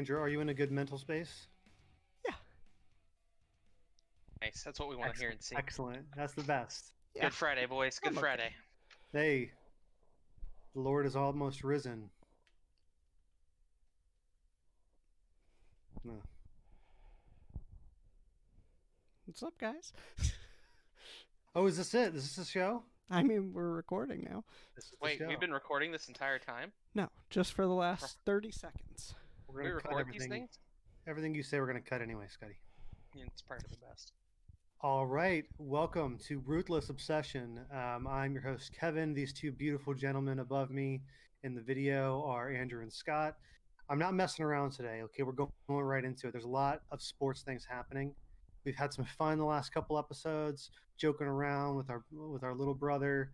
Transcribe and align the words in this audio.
Andrew, 0.00 0.18
are 0.18 0.30
you 0.30 0.40
in 0.40 0.48
a 0.48 0.54
good 0.54 0.72
mental 0.72 0.96
space? 0.96 1.46
Yeah. 2.24 2.32
Nice. 4.40 4.62
That's 4.64 4.80
what 4.80 4.88
we 4.88 4.96
want 4.96 5.12
to 5.12 5.20
hear 5.20 5.28
and 5.28 5.42
see. 5.42 5.54
Excellent. 5.56 6.06
That's 6.16 6.32
the 6.32 6.42
best. 6.42 6.92
Yeah. 7.14 7.24
Good 7.24 7.34
Friday, 7.34 7.66
boys. 7.66 7.98
Good 7.98 8.12
I'm 8.12 8.16
okay. 8.16 8.22
Friday. 8.22 8.50
Hey, 9.12 9.50
the 10.72 10.80
Lord 10.80 11.04
is 11.04 11.16
almost 11.16 11.62
risen. 11.62 12.08
No. 16.02 16.14
What's 19.26 19.42
up, 19.42 19.58
guys? 19.58 19.92
Oh, 21.52 21.66
is 21.66 21.76
this 21.76 21.94
it? 21.94 22.14
Is 22.14 22.22
this 22.22 22.36
the 22.36 22.44
show? 22.44 22.84
I 23.10 23.24
mean, 23.24 23.52
we're 23.52 23.72
recording 23.72 24.24
now. 24.30 24.44
This 24.76 24.84
is 24.84 24.92
Wait, 25.02 25.20
we've 25.26 25.40
been 25.40 25.50
recording 25.50 25.90
this 25.90 26.06
entire 26.06 26.38
time. 26.38 26.70
No, 26.94 27.08
just 27.28 27.54
for 27.54 27.66
the 27.66 27.72
last 27.72 28.18
30 28.24 28.52
seconds. 28.52 29.16
We're 29.52 29.62
gonna 29.62 29.80
cut 29.80 29.90
record 29.90 30.06
these 30.12 30.22
everything. 30.22 30.30
things. 30.30 30.58
Everything 31.06 31.34
you 31.34 31.42
say, 31.42 31.58
we're 31.58 31.66
gonna 31.66 31.80
cut 31.80 32.02
anyway, 32.02 32.26
Scotty. 32.28 32.60
Yeah, 33.14 33.24
It's 33.26 33.42
part 33.42 33.64
of 33.64 33.70
the 33.70 33.76
best. 33.84 34.12
All 34.80 35.06
right, 35.06 35.44
welcome 35.58 36.18
to 36.28 36.38
Ruthless 36.46 36.88
Obsession. 36.88 37.60
Um, 37.72 38.06
I'm 38.06 38.32
your 38.32 38.42
host, 38.42 38.72
Kevin. 38.78 39.12
These 39.12 39.32
two 39.32 39.50
beautiful 39.52 39.92
gentlemen 39.92 40.38
above 40.38 40.70
me 40.70 41.02
in 41.42 41.54
the 41.54 41.60
video 41.60 42.22
are 42.24 42.50
Andrew 42.50 42.82
and 42.82 42.92
Scott. 42.92 43.36
I'm 43.88 43.98
not 43.98 44.14
messing 44.14 44.44
around 44.44 44.70
today. 44.70 45.02
Okay, 45.02 45.24
we're 45.24 45.32
going 45.32 45.50
right 45.68 46.04
into 46.04 46.28
it. 46.28 46.32
There's 46.32 46.44
a 46.44 46.48
lot 46.48 46.82
of 46.92 47.02
sports 47.02 47.42
things 47.42 47.64
happening. 47.68 48.14
We've 48.64 48.76
had 48.76 48.92
some 48.92 49.04
fun 49.04 49.38
the 49.38 49.44
last 49.44 49.74
couple 49.74 49.98
episodes, 49.98 50.70
joking 50.96 51.26
around 51.26 51.76
with 51.76 51.90
our 51.90 52.04
with 52.12 52.44
our 52.44 52.54
little 52.54 52.74
brother. 52.74 53.32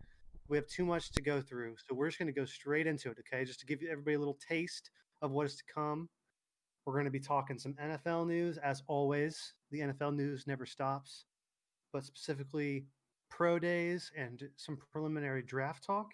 We 0.48 0.56
have 0.56 0.66
too 0.68 0.86
much 0.86 1.10
to 1.12 1.20
go 1.22 1.42
through, 1.42 1.74
so 1.86 1.94
we're 1.94 2.06
just 2.08 2.18
going 2.18 2.32
to 2.32 2.40
go 2.40 2.44
straight 2.46 2.86
into 2.86 3.10
it. 3.10 3.18
Okay, 3.20 3.44
just 3.44 3.60
to 3.60 3.66
give 3.66 3.80
everybody 3.82 4.14
a 4.14 4.18
little 4.18 4.38
taste 4.48 4.90
of 5.22 5.30
what 5.32 5.46
is 5.46 5.56
to 5.56 5.64
come. 5.72 6.08
We're 6.84 6.94
going 6.94 7.06
to 7.06 7.10
be 7.10 7.20
talking 7.20 7.58
some 7.58 7.74
NFL 7.74 8.26
news, 8.26 8.58
as 8.58 8.82
always. 8.86 9.54
The 9.70 9.80
NFL 9.80 10.14
news 10.14 10.46
never 10.46 10.66
stops 10.66 11.24
but 11.96 12.04
specifically 12.04 12.84
pro 13.30 13.58
days 13.58 14.12
and 14.14 14.42
some 14.56 14.78
preliminary 14.92 15.42
draft 15.42 15.82
talk, 15.82 16.12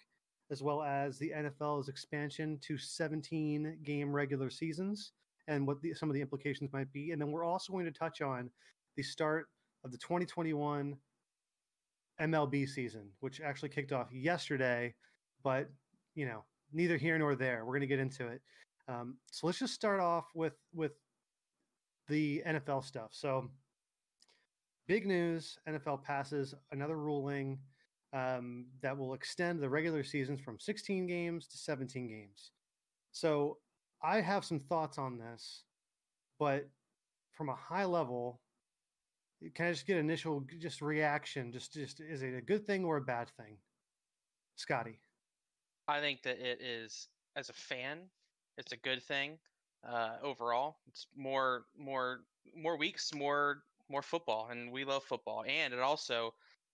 as 0.49 0.63
well 0.63 0.81
as 0.81 1.17
the 1.17 1.31
NFL's 1.35 1.89
expansion 1.89 2.57
to 2.61 2.77
17 2.77 3.79
game 3.83 4.13
regular 4.13 4.49
seasons 4.49 5.11
and 5.49 5.67
what 5.67 5.81
the, 5.81 5.93
some 5.93 6.09
of 6.09 6.13
the 6.13 6.21
implications 6.21 6.71
might 6.71 6.89
be. 6.93 7.11
And 7.11 7.21
then 7.21 7.31
we're 7.31 7.43
also 7.43 7.73
going 7.73 7.83
to 7.83 7.91
touch 7.91 8.21
on 8.21 8.49
the 8.95 9.03
start 9.03 9.47
of 9.83 9.91
the 9.91 9.97
2021 9.97 10.95
MLB 12.21 12.69
season, 12.69 13.09
which 13.19 13.41
actually 13.41 13.69
kicked 13.69 13.91
off 13.91 14.07
yesterday, 14.13 14.93
but 15.43 15.69
you 16.15 16.25
know, 16.25 16.45
neither 16.71 16.95
here 16.95 17.17
nor 17.17 17.35
there. 17.35 17.65
We're 17.65 17.73
going 17.73 17.81
to 17.81 17.87
get 17.87 17.99
into 17.99 18.27
it. 18.27 18.41
Um, 18.87 19.17
so 19.31 19.47
let's 19.47 19.59
just 19.59 19.73
start 19.73 19.99
off 19.99 20.25
with 20.35 20.55
with 20.73 20.93
the 22.07 22.43
NFL 22.45 22.83
stuff. 22.83 23.09
So 23.11 23.49
big 24.87 25.05
news 25.07 25.57
NFL 25.67 26.03
passes 26.03 26.53
another 26.71 26.97
ruling 26.97 27.59
um, 28.11 28.67
that 28.81 28.97
will 28.97 29.13
extend 29.13 29.59
the 29.59 29.69
regular 29.69 30.03
seasons 30.03 30.39
from 30.39 30.59
16 30.59 31.07
games 31.07 31.47
to 31.47 31.57
17 31.57 32.07
games. 32.07 32.51
So 33.11 33.57
I 34.03 34.21
have 34.21 34.45
some 34.45 34.59
thoughts 34.59 34.97
on 34.97 35.17
this, 35.17 35.63
but 36.39 36.69
from 37.31 37.49
a 37.49 37.55
high 37.55 37.85
level, 37.85 38.41
can 39.55 39.67
I 39.67 39.71
just 39.71 39.87
get 39.87 39.97
initial 39.97 40.45
just 40.59 40.81
reaction? 40.81 41.51
Just, 41.51 41.73
just 41.73 41.99
is 41.99 42.21
it 42.21 42.35
a 42.35 42.41
good 42.41 42.65
thing 42.65 42.85
or 42.85 42.97
a 42.97 43.01
bad 43.01 43.29
thing? 43.37 43.57
Scotty. 44.55 44.99
I 45.87 45.99
think 45.99 46.23
that 46.23 46.39
it 46.39 46.61
is, 46.61 47.07
as 47.35 47.49
a 47.49 47.53
fan, 47.53 47.99
it's 48.57 48.71
a 48.71 48.77
good 48.77 49.03
thing. 49.03 49.37
Uh, 49.87 50.17
overall, 50.23 50.77
it's 50.87 51.07
more, 51.15 51.65
more, 51.77 52.21
more 52.55 52.77
weeks, 52.77 53.13
more, 53.13 53.63
more 53.89 54.01
football, 54.01 54.47
and 54.49 54.71
we 54.71 54.85
love 54.85 55.03
football. 55.03 55.43
And 55.47 55.73
it 55.73 55.79
also, 55.79 56.33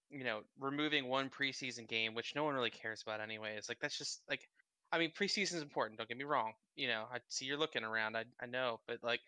you 0.09 0.23
know, 0.23 0.41
removing 0.59 1.07
one 1.07 1.29
preseason 1.29 1.88
game, 1.88 2.13
which 2.13 2.35
no 2.35 2.44
one 2.44 2.56
really 2.56 2.69
cares 2.69 3.01
about 3.01 3.22
anyway. 3.22 3.56
It's 3.57 3.69
like 3.69 3.79
that's 3.79 3.97
just 3.97 4.22
like, 4.29 4.47
I 4.91 5.00
mean, 5.00 5.12
preseason 5.12 5.56
is 5.56 5.62
important. 5.62 5.97
Don't 5.97 6.07
get 6.09 6.18
me 6.18 6.23
wrong. 6.23 6.53
You 6.75 6.88
know, 6.88 7.06
I 7.12 7.19
see 7.29 7.45
you're 7.45 7.57
looking 7.57 7.84
around. 7.84 8.16
I, 8.16 8.25
I 8.41 8.45
know, 8.45 8.79
but 8.88 9.00
like, 9.03 9.22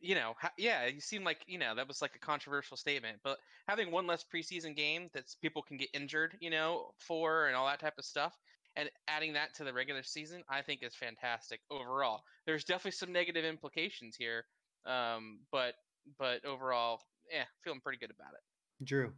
you 0.00 0.14
know, 0.16 0.34
ha- 0.40 0.52
yeah, 0.58 0.86
you 0.86 1.00
seem 1.00 1.24
like 1.24 1.38
you 1.46 1.58
know 1.58 1.74
that 1.76 1.86
was 1.88 2.02
like 2.02 2.16
a 2.16 2.18
controversial 2.18 2.76
statement, 2.76 3.20
but 3.22 3.38
having 3.68 3.90
one 3.90 4.06
less 4.06 4.24
preseason 4.24 4.74
game 4.76 5.08
that 5.14 5.24
people 5.40 5.62
can 5.62 5.76
get 5.76 5.90
injured, 5.94 6.36
you 6.40 6.50
know, 6.50 6.90
for 6.98 7.46
and 7.46 7.54
all 7.56 7.66
that 7.66 7.80
type 7.80 7.98
of 7.98 8.04
stuff, 8.04 8.36
and 8.76 8.90
adding 9.08 9.32
that 9.34 9.54
to 9.54 9.64
the 9.64 9.72
regular 9.72 10.02
season, 10.02 10.42
I 10.48 10.62
think 10.62 10.82
is 10.82 10.94
fantastic 10.94 11.60
overall. 11.70 12.22
There's 12.46 12.64
definitely 12.64 12.92
some 12.92 13.12
negative 13.12 13.44
implications 13.44 14.16
here, 14.16 14.44
um, 14.86 15.40
but 15.50 15.74
but 16.18 16.44
overall, 16.44 17.00
yeah, 17.32 17.44
feeling 17.62 17.80
pretty 17.80 17.98
good 17.98 18.10
about 18.10 18.32
it. 18.34 18.84
Drew. 18.84 19.12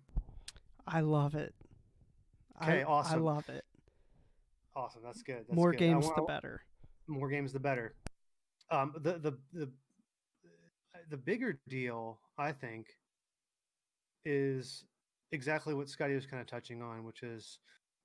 I 0.87 1.00
love 1.00 1.34
it. 1.34 1.54
Okay, 2.62 2.82
I, 2.82 2.87
I 2.87 3.15
love 3.16 3.48
it. 3.48 3.65
Awesome. 4.76 5.03
That's 5.04 5.22
good. 5.22 5.44
That's 5.48 5.56
More 5.56 5.71
good. 5.71 5.78
Games, 5.78 6.06
wa- 6.06 6.15
the 6.16 6.22
I 6.22 6.26
better. 6.26 6.60
more 7.06 7.28
games 7.28 7.53
the 7.53 7.60
better. 7.60 7.94
Um, 8.71 8.92
the 8.97 9.19
the 9.19 9.38
the 9.53 9.71
the 11.10 11.16
bigger 11.16 11.59
deal, 11.69 12.19
I 12.38 12.53
think, 12.53 12.86
is 14.25 14.84
exactly 15.32 15.75
what 15.75 15.88
Scotty 15.88 16.15
was 16.15 16.26
kind 16.26 16.41
of 16.41 16.47
touching 16.47 16.82
on, 16.82 17.04
which 17.04 17.22
is 17.22 17.59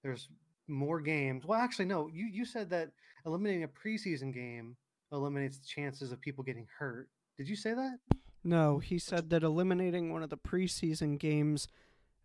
there's 0.04 0.30
more 0.70 1.02
games. 1.02 1.46
Well, 1.46 1.60
actually, 1.60 1.86
no. 1.86 2.08
You 2.08 2.28
you 2.28 2.46
said 2.46 2.70
that 2.70 2.92
eliminating 3.26 3.64
a 3.64 3.68
preseason 3.68 4.34
game 4.34 4.76
eliminates 5.12 5.58
the 5.58 5.68
chances 5.68 6.12
of 6.12 6.22
people 6.22 6.44
getting 6.44 6.68
hurt. 6.78 7.10
Did 7.38 7.50
you 7.50 7.56
say 7.56 7.74
that? 7.74 7.98
No, 8.44 8.80
he 8.80 9.00
said 9.00 9.30
that 9.32 9.44
eliminating 9.44 10.14
one 10.14 10.24
of 10.24 10.30
the 10.30 10.38
preseason 10.38 11.18
games 11.20 11.68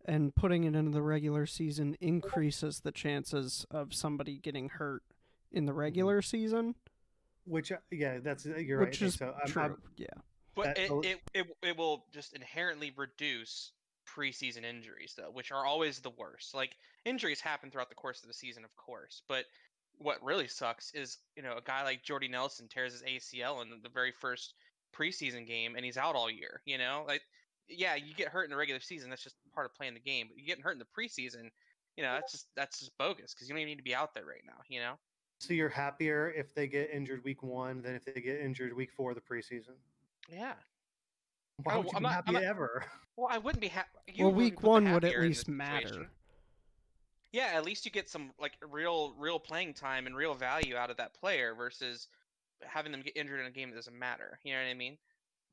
and 0.05 0.35
putting 0.35 0.65
it 0.65 0.75
into 0.77 0.91
the 0.93 1.03
regular 1.03 1.47
season 1.47 1.97
increases 2.01 2.81
the 2.81 2.93
chances 2.93 3.67
of 3.71 3.95
somebody 3.95 4.39
getting 4.39 4.69
hurt 4.69 5.03
in 5.51 5.65
the 5.67 5.73
Mm-hmm. 5.73 5.79
regular 5.81 6.23
season, 6.23 6.75
Which 7.47 7.73
uh, 7.73 7.77
yeah, 7.91 8.19
that's 8.19 8.45
uh, 8.47 8.57
you're 8.57 8.81
which 8.81 9.01
right. 9.01 9.09
is 9.09 9.15
so 9.15 9.27
I'm- 9.27 9.47
true. 9.49 9.63
I'm- 9.63 9.83
yeah. 9.97 10.07
But 10.55 10.65
That- 10.67 10.79
it, 10.79 10.91
it, 11.05 11.21
it 11.35 11.47
it 11.63 11.77
will 11.77 12.05
just 12.13 12.35
inherently 12.35 12.93
reduce 12.97 13.73
preseason 14.07 14.65
injuries 14.65 15.15
though, 15.17 15.31
which 15.31 15.53
are 15.53 15.65
always 15.65 15.99
the 15.99 16.11
worst. 16.11 16.55
Like 16.55 16.77
injuries 17.05 17.41
happen 17.41 17.71
throughout 17.71 17.89
the 17.89 17.95
course 17.95 18.23
of 18.23 18.29
the 18.29 18.35
season, 18.35 18.65
of 18.65 18.75
course, 18.77 19.23
but 19.29 19.45
what 19.99 20.23
really 20.25 20.49
sucks 20.49 20.93
is 20.93 21.19
you 21.37 21.43
know 21.43 21.57
a 21.57 21.63
guy 21.63 21.85
like 21.85 22.03
Jordy 22.03 22.29
Nelson 22.29 22.69
tears 22.69 22.93
his 22.93 23.03
ACL 23.03 23.63
in 23.63 23.69
the 23.83 23.89
very 23.89 24.13
first 24.13 24.55
preseason 24.95 25.47
game 25.47 25.77
and 25.77 25.85
he's 25.85 25.97
out 25.97 26.17
all 26.17 26.31
year. 26.31 26.61
You 26.65 26.79
know, 26.79 27.05
like 27.07 27.23
yeah, 27.69 27.95
you 27.95 28.15
get 28.15 28.29
hurt 28.29 28.45
in 28.45 28.51
the 28.51 28.57
regular 28.57 28.81
season. 28.81 29.11
That's 29.11 29.23
just 29.23 29.37
part 29.55 29.67
of 29.67 29.75
playing 29.75 29.95
the 29.95 30.01
game. 30.01 30.27
But 30.29 30.39
you 30.39 30.47
getting 30.47 30.63
hurt 30.63 30.73
in 30.73 30.79
the 30.79 30.85
preseason, 30.85 31.51
you 31.97 32.03
know, 32.03 32.13
that's 32.15 32.33
just 32.33 32.47
that's 32.57 32.81
just 32.81 32.97
bogus 32.99 33.35
because 33.35 33.49
you 33.49 33.55
don't 33.55 33.61
even 33.61 33.71
need 33.71 33.79
to 33.79 33.85
be 33.85 33.95
out 33.95 34.15
there 34.15 34.25
right 34.27 34.43
now. 34.47 34.61
You 34.69 34.81
know. 34.81 34.95
so 35.39 35.55
you're 35.55 35.69
happier 35.69 36.33
if 36.37 36.55
they 36.55 36.67
get 36.67 36.91
injured 36.91 37.25
week 37.25 37.43
one 37.43 37.83
than 37.83 37.95
if 37.95 38.05
they 38.05 38.21
get 38.21 38.41
injured 38.41 38.75
week 38.75 38.91
four 38.93 39.11
of 39.11 39.17
the 39.17 39.23
preseason. 39.23 39.77
Yeah. 40.31 40.55
Why 41.63 41.75
Oh, 41.75 41.79
would 41.79 41.87
you 41.87 41.93
I'm 41.97 42.03
be 42.03 42.05
not- 42.05 42.13
happy 42.15 42.33
not- 42.33 42.43
ever? 42.43 42.85
Well, 43.17 43.29
I 43.31 43.39
wouldn't 43.39 43.61
be 43.61 43.69
happy. 43.69 43.91
well, 44.19 44.33
week 44.33 44.65
one 44.65 44.91
would 44.93 45.05
at 45.05 45.21
least 45.21 45.47
matter. 45.47 46.09
Yeah, 47.31 47.53
at 47.55 47.65
least 47.65 47.85
you 47.85 47.93
get 47.93 48.09
some 48.09 48.33
like 48.41 48.55
real 48.69 49.15
real 49.17 49.39
playing 49.39 49.75
time 49.75 50.09
and 50.09 50.17
real 50.17 50.35
value 50.35 50.75
out 50.75 50.91
of 50.91 50.97
that 50.97 51.15
player 51.15 51.55
versus 51.55 52.09
having 52.65 52.91
them 52.91 53.03
get 53.03 53.17
injured 53.17 53.39
in 53.39 53.47
a 53.47 53.53
game 53.53 53.71
that 53.71 53.77
doesn't 53.77 53.97
matter. 53.97 54.41
You 54.43 54.55
know 54.55 54.63
what 54.63 54.67
I 54.69 54.75
mean? 54.75 54.99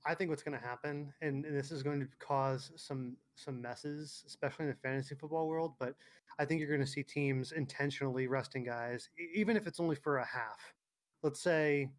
I 0.08 0.16
think 0.16 0.32
what's 0.32 0.42
going 0.42 0.58
to 0.60 0.66
happen, 0.66 1.14
and, 1.22 1.46
and 1.46 1.56
this 1.56 1.72
is 1.72 1.84
going 1.84 2.00
to 2.00 2.08
cause 2.18 2.72
some 2.78 3.16
some 3.36 3.62
messes, 3.62 4.24
especially 4.26 4.66
in 4.66 4.72
the 4.72 4.78
fantasy 4.78 5.14
football 5.14 5.48
world. 5.48 5.74
But 5.80 5.94
I 6.40 6.46
think 6.46 6.62
you're 6.62 6.68
going 6.70 6.82
to 6.82 6.88
see 6.92 7.04
teams 7.04 7.52
intentionally 7.52 8.26
resting 8.26 8.64
guys, 8.64 9.08
even 9.36 9.56
if 9.56 9.68
it's 9.68 9.80
only 9.80 9.96
for 9.98 10.18
a 10.18 10.26
half. 10.26 10.74
Let's 11.22 11.42
say, 11.44 11.92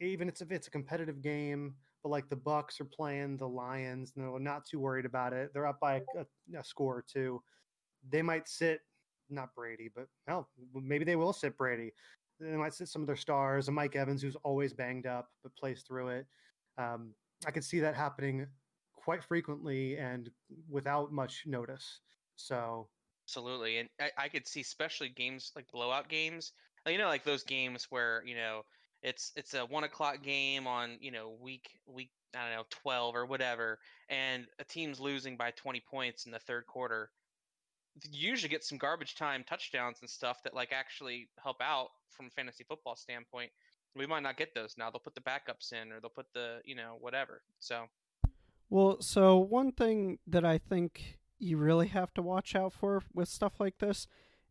even 0.00 0.28
it's 0.28 0.40
if 0.40 0.50
it's 0.50 0.66
a 0.66 0.70
competitive 0.72 1.22
game, 1.22 1.76
but 2.02 2.10
like 2.10 2.28
the 2.28 2.36
Bucs 2.36 2.80
are 2.80 2.84
playing 2.84 3.36
the 3.36 3.48
Lions, 3.48 4.12
and 4.16 4.24
they're 4.24 4.38
not 4.38 4.66
too 4.66 4.80
worried 4.80 5.06
about 5.06 5.32
it. 5.32 5.50
They're 5.52 5.66
up 5.66 5.80
by 5.80 6.02
a, 6.16 6.58
a 6.58 6.64
score 6.64 6.96
or 6.96 7.04
two. 7.10 7.42
They 8.08 8.22
might 8.22 8.48
sit 8.48 8.80
not 9.30 9.54
Brady, 9.54 9.90
but 9.94 10.06
hell, 10.26 10.48
maybe 10.74 11.04
they 11.04 11.16
will 11.16 11.32
sit 11.32 11.56
Brady. 11.56 11.92
They 12.40 12.56
might 12.56 12.74
sit 12.74 12.88
some 12.88 13.02
of 13.02 13.06
their 13.06 13.16
stars, 13.16 13.68
and 13.68 13.74
Mike 13.74 13.96
Evans, 13.96 14.22
who's 14.22 14.36
always 14.44 14.72
banged 14.72 15.06
up 15.06 15.28
but 15.42 15.54
plays 15.56 15.82
through 15.86 16.08
it. 16.08 16.26
Um, 16.78 17.14
I 17.46 17.50
could 17.50 17.64
see 17.64 17.80
that 17.80 17.94
happening 17.94 18.46
quite 18.94 19.24
frequently 19.24 19.96
and 19.96 20.30
without 20.68 21.12
much 21.12 21.44
notice. 21.46 22.00
So 22.36 22.88
Absolutely, 23.26 23.78
and 23.78 23.88
I, 24.00 24.10
I 24.16 24.28
could 24.28 24.46
see 24.46 24.60
especially 24.60 25.10
games 25.10 25.52
like 25.54 25.70
blowout 25.72 26.08
games. 26.08 26.52
You 26.86 26.96
know, 26.96 27.08
like 27.08 27.24
those 27.24 27.42
games 27.42 27.86
where 27.90 28.22
you 28.24 28.34
know 28.34 28.62
it's 29.02 29.32
it's 29.36 29.54
a 29.54 29.64
one 29.64 29.84
o'clock 29.84 30.22
game 30.22 30.66
on 30.66 30.96
you 31.00 31.10
know 31.10 31.34
week 31.40 31.70
week 31.86 32.10
I 32.34 32.42
don't 32.42 32.56
know 32.56 32.64
twelve 32.70 33.14
or 33.14 33.26
whatever, 33.26 33.78
and 34.08 34.46
a 34.58 34.64
team's 34.64 35.00
losing 35.00 35.36
by 35.36 35.52
twenty 35.52 35.80
points 35.80 36.26
in 36.26 36.32
the 36.32 36.38
third 36.38 36.66
quarter. 36.66 37.10
You 38.10 38.30
usually 38.30 38.48
get 38.48 38.64
some 38.64 38.78
garbage 38.78 39.14
time 39.14 39.44
touchdowns 39.48 39.98
and 40.00 40.10
stuff 40.10 40.42
that 40.44 40.54
like 40.54 40.72
actually 40.72 41.28
help 41.42 41.60
out 41.60 41.88
from 42.10 42.26
a 42.26 42.30
fantasy 42.30 42.64
football 42.64 42.96
standpoint. 42.96 43.50
we 43.94 44.06
might 44.06 44.22
not 44.22 44.36
get 44.36 44.54
those 44.54 44.76
now. 44.78 44.90
They'll 44.90 45.00
put 45.00 45.14
the 45.14 45.20
backups 45.20 45.72
in, 45.72 45.92
or 45.92 46.00
they'll 46.00 46.10
put 46.10 46.26
the 46.34 46.60
you 46.64 46.74
know 46.74 46.96
whatever. 47.00 47.42
So, 47.60 47.84
well, 48.68 49.00
so 49.00 49.38
one 49.38 49.72
thing 49.72 50.18
that 50.26 50.44
I 50.44 50.58
think 50.58 51.18
you 51.38 51.56
really 51.56 51.88
have 51.88 52.12
to 52.14 52.22
watch 52.22 52.54
out 52.56 52.72
for 52.72 53.02
with 53.14 53.28
stuff 53.28 53.54
like 53.60 53.78
this 53.78 54.06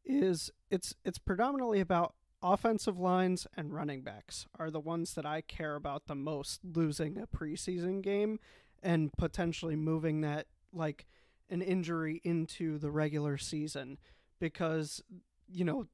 is 0.05 0.51
it's 0.71 0.95
it's 1.03 1.17
predominantly 1.17 1.81
about 1.81 2.15
offensive 2.41 2.99
lines 2.99 3.47
and 3.55 3.73
running 3.73 4.01
backs 4.01 4.45
are 4.59 4.69
the 4.69 4.79
ones 4.79 5.13
that 5.15 5.25
I 5.25 5.41
care 5.41 5.75
about 5.75 6.07
the 6.07 6.15
most 6.15 6.61
losing 6.63 7.17
a 7.17 7.27
preseason 7.27 8.01
game 8.01 8.39
and 8.83 9.11
potentially 9.17 9.75
moving 9.75 10.21
that 10.21 10.47
like 10.71 11.07
an 11.49 11.61
injury 11.61 12.21
into 12.23 12.77
the 12.77 12.91
regular 12.91 13.37
season 13.37 13.97
because 14.39 15.01
you 15.51 15.65
know 15.65 15.87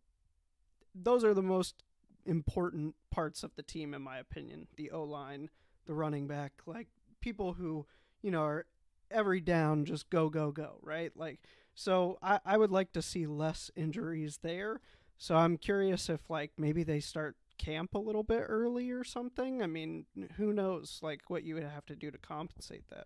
those 0.93 1.23
are 1.23 1.33
the 1.33 1.41
most 1.41 1.83
important 2.25 2.95
parts 3.11 3.43
of 3.43 3.55
the 3.55 3.63
team 3.63 3.93
in 3.93 4.01
my 4.01 4.17
opinion. 4.17 4.67
The 4.75 4.91
o-line 4.91 5.49
the 5.85 5.93
running 5.93 6.27
back 6.27 6.53
like 6.65 6.87
people 7.21 7.53
who 7.53 7.85
you 8.21 8.31
know 8.31 8.43
are 8.43 8.65
every 9.11 9.41
down 9.41 9.85
just 9.85 10.09
go 10.09 10.29
go 10.29 10.51
go 10.51 10.77
right? 10.81 11.11
Like 11.15 11.39
so 11.75 12.17
I, 12.21 12.39
I 12.45 12.57
would 12.57 12.71
like 12.71 12.91
to 12.93 13.01
see 13.01 13.25
less 13.25 13.71
injuries 13.75 14.39
there 14.41 14.81
so 15.23 15.37
i'm 15.37 15.57
curious 15.57 16.09
if 16.09 16.29
like 16.29 16.51
maybe 16.57 16.83
they 16.83 16.99
start 16.99 17.37
camp 17.57 17.93
a 17.93 17.99
little 17.99 18.23
bit 18.23 18.43
early 18.45 18.91
or 18.91 19.05
something 19.05 19.61
i 19.63 19.67
mean 19.67 20.05
who 20.35 20.51
knows 20.51 20.99
like 21.01 21.21
what 21.29 21.43
you 21.43 21.55
would 21.55 21.63
have 21.63 21.85
to 21.85 21.95
do 21.95 22.11
to 22.11 22.17
compensate 22.17 22.83
that 22.89 23.05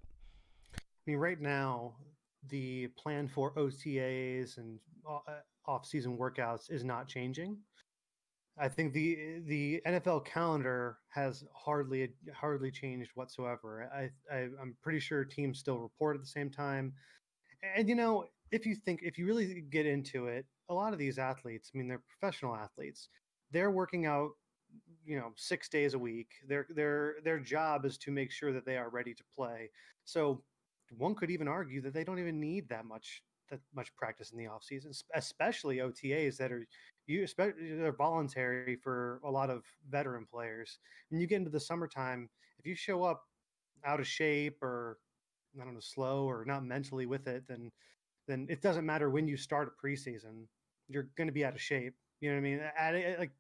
i 0.76 0.80
mean 1.06 1.18
right 1.18 1.40
now 1.40 1.94
the 2.50 2.88
plan 2.98 3.28
for 3.28 3.54
otas 3.54 4.58
and 4.58 4.80
uh, 5.08 5.20
off-season 5.68 6.18
workouts 6.18 6.72
is 6.72 6.84
not 6.84 7.08
changing 7.08 7.56
I 8.60 8.68
think 8.68 8.92
the 8.92 9.44
the 9.46 9.84
NFL 9.86 10.26
calendar 10.26 10.98
has 11.10 11.44
hardly 11.54 12.10
hardly 12.34 12.72
changed 12.72 13.12
whatsoever. 13.14 13.88
I, 13.94 14.10
I 14.36 14.48
I'm 14.60 14.76
pretty 14.82 15.00
sure 15.00 15.24
teams 15.24 15.60
still 15.60 15.78
report 15.78 16.16
at 16.16 16.24
the 16.24 16.28
same 16.28 16.50
time. 16.50 16.94
And 17.76 17.88
you 17.88 17.94
know, 17.94 18.26
if 18.52 18.66
you 18.66 18.74
think 18.74 19.02
if 19.04 19.20
you 19.20 19.28
really 19.28 19.62
get 19.70 19.86
into 19.86 20.26
it, 20.26 20.48
a 20.70 20.74
lot 20.74 20.94
of 20.94 21.00
these 21.00 21.18
athletes, 21.18 21.72
I 21.74 21.78
mean, 21.78 21.88
they're 21.88 22.04
professional 22.20 22.56
athletes. 22.56 23.10
They're 23.52 23.72
working 23.72 24.06
out, 24.06 24.32
you 25.06 25.18
know, 25.18 25.32
six 25.38 25.70
days 25.70 25.94
a 25.94 26.00
week. 26.00 26.32
Their 26.48 26.68
their 26.70 27.16
their 27.24 27.40
job 27.40 27.86
is 27.86 27.98
to 28.00 28.12
make 28.12 28.32
sure 28.32 28.52
that 28.54 28.66
they 28.66 28.78
are 28.78 28.90
ready 28.90 29.14
to 29.14 29.24
play. 29.36 29.70
So 30.06 30.44
one 30.98 31.16
could 31.16 31.32
even 31.32 31.48
argue 31.48 31.82
that 31.82 31.94
they 31.94 32.04
don't 32.04 32.20
even 32.20 32.40
need 32.40 32.70
that 32.70 32.86
much 32.86 33.24
that 33.50 33.62
much 33.74 33.96
practice 33.96 34.32
in 34.32 34.38
the 34.38 34.48
off 34.48 34.64
season, 34.64 34.92
especially 35.16 35.78
OTAs 35.78 36.38
that 36.38 36.52
are 36.52 36.68
you 37.06 37.24
especially 37.24 37.76
they're 37.76 37.94
voluntary 37.94 38.76
for 38.76 39.22
a 39.24 39.32
lot 39.32 39.50
of 39.50 39.64
veteran 39.90 40.26
players. 40.30 40.80
When 41.10 41.22
you 41.22 41.28
get 41.28 41.38
into 41.38 41.52
the 41.52 41.60
summertime, 41.60 42.30
if 42.60 42.66
you 42.66 42.76
show 42.76 43.04
up 43.04 43.24
out 43.86 44.00
of 44.00 44.08
shape 44.08 44.62
or 44.62 44.98
I 45.60 45.64
don't 45.64 45.74
know, 45.74 45.80
slow 45.80 46.26
or 46.30 46.46
not 46.46 46.66
mentally 46.66 47.06
with 47.06 47.28
it, 47.28 47.48
then 47.48 47.72
then 48.28 48.48
it 48.50 48.62
doesn't 48.62 48.86
matter 48.86 49.10
when 49.10 49.28
you 49.28 49.38
start 49.38 49.70
a 49.70 49.86
preseason. 49.86 50.48
You're 50.90 51.10
going 51.18 51.28
to 51.28 51.34
be 51.34 51.46
out 51.46 51.54
of 51.54 51.62
shape. 51.62 51.96
You 52.20 52.30
know 52.30 52.36
what 52.36 52.40
I 52.40 52.50
mean? 52.50 52.60
At, 52.78 52.96
at, 52.96 53.20
like 53.20 53.32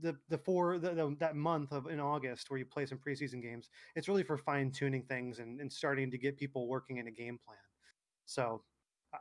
the 0.00 0.16
the 0.28 0.38
four 0.38 0.78
the, 0.78 0.94
the, 0.94 1.16
that 1.18 1.36
month 1.36 1.72
of 1.72 1.86
in 1.86 2.00
August 2.00 2.50
where 2.50 2.58
you 2.58 2.64
play 2.64 2.86
some 2.86 2.98
preseason 2.98 3.42
games, 3.42 3.68
it's 3.96 4.08
really 4.08 4.22
for 4.22 4.38
fine 4.38 4.70
tuning 4.70 5.02
things 5.02 5.38
and, 5.38 5.60
and 5.60 5.72
starting 5.72 6.10
to 6.10 6.18
get 6.18 6.36
people 6.36 6.68
working 6.68 6.98
in 6.98 7.08
a 7.08 7.10
game 7.10 7.38
plan. 7.44 7.58
So 8.26 8.62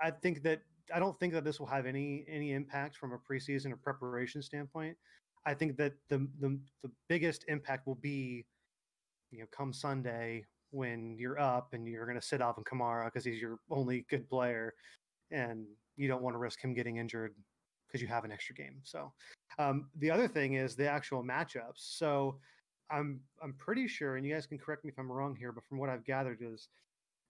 I 0.02 0.12
think 0.12 0.44
that 0.44 0.62
I 0.94 1.00
don't 1.00 1.20
think 1.20 1.34
that 1.34 1.44
this 1.44 1.60
will 1.60 1.68
have 1.68 1.86
any 1.86 2.26
any 2.28 2.54
impact 2.54 2.98
from 2.98 3.14
a 3.14 3.18
preseason 3.18 3.72
or 3.72 3.78
preparation 3.78 4.42
standpoint. 4.42 4.98
I 5.46 5.54
think 5.54 5.78
that 5.78 5.94
the 6.10 6.28
the 6.40 6.60
the 6.84 6.92
biggest 7.08 7.46
impact 7.48 7.88
will 7.88 7.96
be, 7.96 8.46
you 9.31 9.40
know, 9.40 9.46
come 9.52 9.74
Sunday 9.74 10.46
when 10.72 11.16
you're 11.18 11.40
up 11.40 11.74
and 11.74 11.88
you're 11.88 12.06
going 12.06 12.20
to 12.20 12.26
sit 12.26 12.42
off 12.42 12.58
Alvin 12.58 12.64
Kamara 12.64 13.06
because 13.06 13.26
he's 13.26 13.42
your 13.42 13.60
only 13.72 14.06
good 14.10 14.30
player, 14.30 14.74
and 15.31 15.66
you 15.96 16.08
don't 16.08 16.22
want 16.22 16.36
to 16.36 16.40
risk 16.40 16.64
him 16.64 16.74
getting 16.74 16.98
injured 16.98 17.34
because 17.90 18.02
you 18.02 18.08
have 18.08 18.24
an 18.24 18.32
extra 18.32 18.56
game. 18.56 18.80
So, 18.84 19.12
um, 19.58 19.90
the 19.98 20.12
other 20.12 20.28
thing 20.28 20.54
is 20.54 20.76
the 20.76 20.88
actual 20.88 21.24
matchups. 21.24 21.78
So, 21.78 22.38
I'm 22.92 23.20
I'm 23.44 23.54
pretty 23.54 23.88
sure, 23.88 24.18
and 24.18 24.26
you 24.26 24.34
guys 24.34 24.48
can 24.48 24.58
correct 24.58 24.84
me 24.84 24.92
if 24.92 25.00
I'm 25.00 25.12
wrong 25.12 25.36
here, 25.36 25.52
but 25.52 25.66
from 25.68 25.78
what 25.78 25.90
I've 25.90 26.06
gathered 26.06 26.40
is 26.42 26.70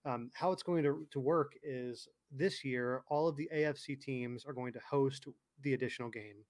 um, 0.06 0.32
how 0.34 0.52
it's 0.52 0.64
going 0.64 0.84
to, 0.84 1.06
to 1.12 1.20
work 1.20 1.54
is 1.64 2.08
this 2.32 2.64
year, 2.64 3.04
all 3.10 3.28
of 3.28 3.36
the 3.36 3.50
AFC 3.54 4.00
teams 4.00 4.46
are 4.46 4.54
going 4.54 4.74
to 4.74 4.80
host 4.90 5.28
the 5.64 5.74
additional 5.74 6.10
game. 6.10 6.46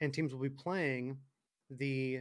And 0.00 0.12
teams 0.12 0.32
will 0.32 0.40
be 0.40 0.48
playing 0.48 1.18
the 1.70 2.20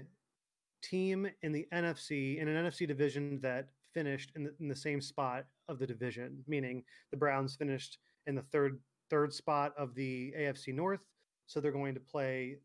team 0.84 1.30
in 1.42 1.52
the 1.52 1.68
NFC, 1.74 2.40
in 2.40 2.48
an 2.48 2.66
NFC 2.66 2.88
division 2.88 3.40
that 3.42 3.70
finished 3.94 4.31
in 4.36 4.44
the, 4.44 4.54
in 4.60 4.68
the 4.68 4.76
same 4.76 5.02
spot 5.02 5.46
of 5.68 5.80
the 5.80 5.88
division, 5.88 6.44
meaning 6.48 6.84
the 7.12 7.18
Browns 7.18 7.56
finished 7.56 7.98
in 8.28 8.36
the 8.36 8.42
third 8.42 8.80
third 9.09 9.33
spot 9.33 9.73
of 9.77 9.95
the 9.95 10.33
AFC 10.38 10.73
North. 10.73 11.06
So 11.47 11.59
they're 11.59 11.71
going 11.71 11.95
to 11.95 12.00
play 12.00 12.57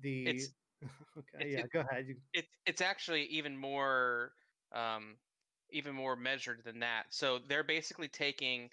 the. 0.00 0.26
It's, 0.26 0.48
okay, 1.18 1.50
yeah, 1.50 1.58
it, 1.60 1.72
go 1.72 1.80
ahead. 1.80 2.06
It's 2.32 2.48
it's 2.66 2.80
actually 2.80 3.22
even 3.24 3.56
more 3.56 4.32
um, 4.72 5.16
even 5.70 5.94
more 5.94 6.16
measured 6.16 6.62
than 6.64 6.80
that. 6.80 7.04
So 7.10 7.38
they're 7.48 7.64
basically 7.64 8.08
taking 8.08 8.70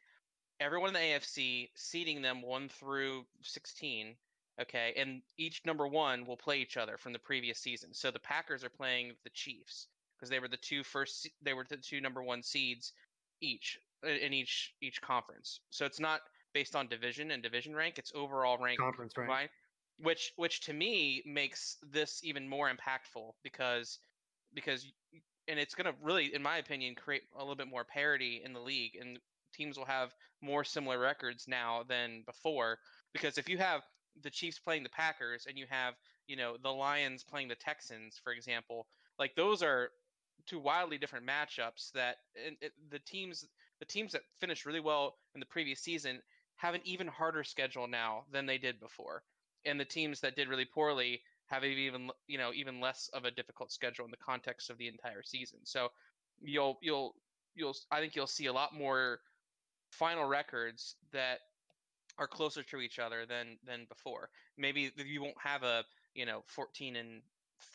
everyone 0.60 0.90
in 0.90 0.94
the 0.94 1.00
AFC, 1.00 1.70
seeding 1.76 2.22
them 2.22 2.42
one 2.42 2.70
through 2.70 3.26
16. 3.42 4.16
Okay, 4.62 4.94
and 4.98 5.22
each 5.38 5.62
number 5.66 5.88
one 5.88 6.26
will 6.26 6.38
play 6.38 6.60
each 6.60 6.78
other 6.78 6.98
from 6.98 7.14
the 7.14 7.20
previous 7.20 7.58
season. 7.58 7.94
So 7.94 8.12
the 8.12 8.20
Packers 8.20 8.64
are 8.64 8.70
playing 8.70 9.14
the 9.24 9.30
Chiefs 9.32 9.88
because 10.16 10.30
they 10.30 10.40
were 10.40 10.50
the 10.50 10.58
two 10.58 10.84
first, 10.84 11.28
they 11.42 11.54
were 11.54 11.66
the 11.68 11.78
two 11.78 12.02
number 12.02 12.22
one 12.22 12.44
seeds 12.44 12.94
each 13.40 13.80
in 14.04 14.34
each 14.34 14.74
each 14.82 15.02
conference. 15.02 15.62
So 15.70 15.86
it's 15.86 16.00
not 16.00 16.22
based 16.54 16.76
on 16.76 16.88
division 16.88 17.32
and 17.32 17.42
division 17.44 17.76
rank; 17.76 17.98
it's 17.98 18.12
overall 18.16 18.58
rank 18.58 18.80
conference 18.80 19.18
rank. 19.18 19.52
Which, 20.00 20.34
which 20.36 20.62
to 20.62 20.74
me 20.74 21.22
makes 21.28 21.78
this 21.92 22.22
even 22.24 22.50
more 22.50 22.72
impactful 22.72 23.34
because 23.44 24.00
because 24.54 24.86
and 25.48 25.60
it's 25.60 25.76
going 25.76 25.86
to 25.86 25.94
really, 26.02 26.34
in 26.34 26.42
my 26.42 26.58
opinion, 26.58 26.96
create 26.96 27.24
a 27.36 27.40
little 27.40 27.56
bit 27.56 27.68
more 27.68 27.84
parity 27.84 28.42
in 28.44 28.54
the 28.54 28.60
league, 28.60 28.98
and 29.00 29.20
teams 29.54 29.78
will 29.78 29.86
have 29.86 30.14
more 30.42 30.64
similar 30.64 31.00
records 31.00 31.48
now 31.48 31.84
than 31.88 32.24
before. 32.26 32.80
Because 33.14 33.38
if 33.38 33.50
you 33.50 33.58
have 33.58 33.82
the 34.24 34.30
Chiefs 34.30 34.60
playing 34.60 34.84
the 34.84 34.90
Packers 34.90 35.46
and 35.48 35.58
you 35.58 35.66
have, 35.70 35.96
you 36.28 36.36
know, 36.36 36.58
the 36.62 36.70
Lions 36.70 37.24
playing 37.24 37.48
the 37.48 37.56
Texans, 37.56 38.20
for 38.24 38.32
example, 38.32 38.88
like 39.20 39.36
those 39.36 39.62
are 39.62 39.90
two 40.48 40.60
wildly 40.60 40.98
different 40.98 41.26
matchups. 41.26 41.92
That 41.94 42.18
it, 42.36 42.72
the 42.90 43.00
teams, 43.00 43.46
the 43.80 43.86
teams 43.86 44.12
that 44.14 44.22
finished 44.40 44.66
really 44.66 44.80
well 44.80 45.16
in 45.34 45.40
the 45.40 45.46
previous 45.46 45.80
season, 45.80 46.22
have 46.62 46.76
an 46.76 46.82
even 46.86 47.08
harder 47.08 47.44
schedule 47.44 47.88
now 47.88 48.24
than 48.32 48.46
they 48.46 48.58
did 48.58 48.80
before, 48.80 49.24
and 49.66 49.80
the 49.80 49.86
teams 49.86 50.20
that 50.22 50.36
did 50.36 50.48
really 50.48 50.66
poorly 50.66 51.22
have 51.48 51.66
even 51.66 52.10
you 52.28 52.38
know 52.38 52.52
even 52.54 52.80
less 52.80 53.10
of 53.14 53.26
a 53.26 53.32
difficult 53.32 53.72
schedule 53.72 54.06
in 54.06 54.12
the 54.12 54.18
context 54.18 54.70
of 54.70 54.78
the 54.78 54.88
entire 54.88 55.24
season. 55.24 55.60
So 55.64 55.90
you'll 56.40 56.78
you'll 56.82 57.16
you'll 57.56 57.76
I 57.92 58.00
think 58.00 58.16
you'll 58.16 58.28
see 58.28 58.46
a 58.46 58.54
lot 58.54 58.76
more 58.76 59.20
final 59.92 60.26
records 60.26 60.96
that 61.12 61.40
are 62.18 62.28
closer 62.28 62.62
to 62.64 62.80
each 62.80 63.00
other 63.00 63.26
than 63.26 63.58
than 63.66 63.86
before. 63.90 64.30
Maybe 64.58 64.92
you 64.98 65.22
won't 65.22 65.42
have 65.44 65.64
a 65.64 65.84
you 66.14 66.26
know 66.26 66.44
14 66.46 66.96
and 66.96 67.22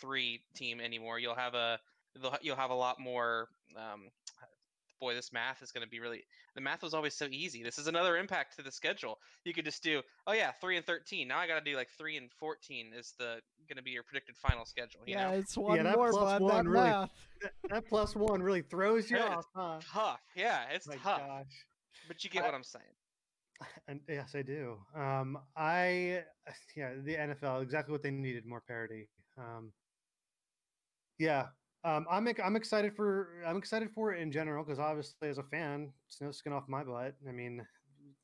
three 0.00 0.42
team 0.54 0.80
anymore. 0.80 1.18
You'll 1.18 1.34
have 1.34 1.54
a 1.54 1.80
you'll 2.40 2.56
have 2.56 2.70
a 2.70 2.74
lot 2.74 3.00
more 3.00 3.48
um, 3.76 4.10
boy, 5.00 5.14
this 5.14 5.32
math 5.32 5.62
is 5.62 5.72
going 5.72 5.84
to 5.84 5.88
be 5.90 6.00
really. 6.00 6.22
The 6.54 6.60
math 6.60 6.82
was 6.82 6.94
always 6.94 7.14
so 7.14 7.26
easy. 7.30 7.62
This 7.62 7.78
is 7.78 7.86
another 7.86 8.16
impact 8.16 8.56
to 8.56 8.62
the 8.62 8.72
schedule. 8.72 9.18
You 9.44 9.52
could 9.52 9.64
just 9.64 9.82
do, 9.82 10.02
oh 10.26 10.32
yeah, 10.32 10.52
three 10.60 10.76
and 10.76 10.84
thirteen. 10.86 11.28
Now 11.28 11.38
I 11.38 11.46
got 11.46 11.62
to 11.62 11.70
do 11.70 11.76
like 11.76 11.88
three 11.98 12.16
and 12.16 12.30
fourteen 12.32 12.92
is 12.96 13.14
the 13.18 13.40
going 13.68 13.76
to 13.76 13.82
be 13.82 13.90
your 13.90 14.02
predicted 14.02 14.36
final 14.36 14.64
schedule. 14.64 15.00
yeah, 15.06 15.30
know? 15.30 15.36
it's 15.36 15.56
one 15.56 15.76
yeah, 15.76 15.82
that 15.84 15.96
more, 15.96 16.12
one 16.12 16.46
that 16.46 16.64
really, 16.66 16.84
math. 16.88 17.10
That, 17.42 17.52
that 17.68 17.88
plus 17.88 18.16
one 18.16 18.42
really 18.42 18.62
throws 18.62 19.10
you 19.10 19.18
Yeah, 19.18 19.36
off, 19.36 19.44
huh? 19.54 19.78
tough. 19.92 20.20
Yeah, 20.34 20.64
it's 20.72 20.86
My 20.88 20.94
tough. 20.96 21.20
gosh. 21.20 21.66
But 22.08 22.24
you 22.24 22.30
get 22.30 22.42
I- 22.42 22.46
what 22.46 22.54
I'm 22.54 22.64
saying. 22.64 22.84
And 23.88 24.00
yes, 24.08 24.34
I 24.34 24.42
do. 24.42 24.76
Um, 24.94 25.38
I 25.56 26.22
yeah, 26.76 26.92
the 27.04 27.14
NFL 27.14 27.62
exactly 27.62 27.92
what 27.92 28.02
they 28.02 28.10
needed 28.10 28.46
more 28.46 28.60
parity. 28.66 29.08
Um, 29.38 29.72
yeah, 31.18 31.46
um, 31.84 32.06
I'm 32.10 32.28
I'm 32.42 32.56
excited 32.56 32.94
for 32.94 33.28
I'm 33.46 33.56
excited 33.56 33.90
for 33.94 34.12
it 34.12 34.20
in 34.20 34.32
general 34.32 34.64
because 34.64 34.78
obviously 34.78 35.28
as 35.28 35.38
a 35.38 35.42
fan, 35.44 35.92
it's 36.08 36.20
no 36.20 36.30
skin 36.30 36.52
off 36.52 36.64
my 36.68 36.82
butt. 36.82 37.14
I 37.28 37.32
mean, 37.32 37.64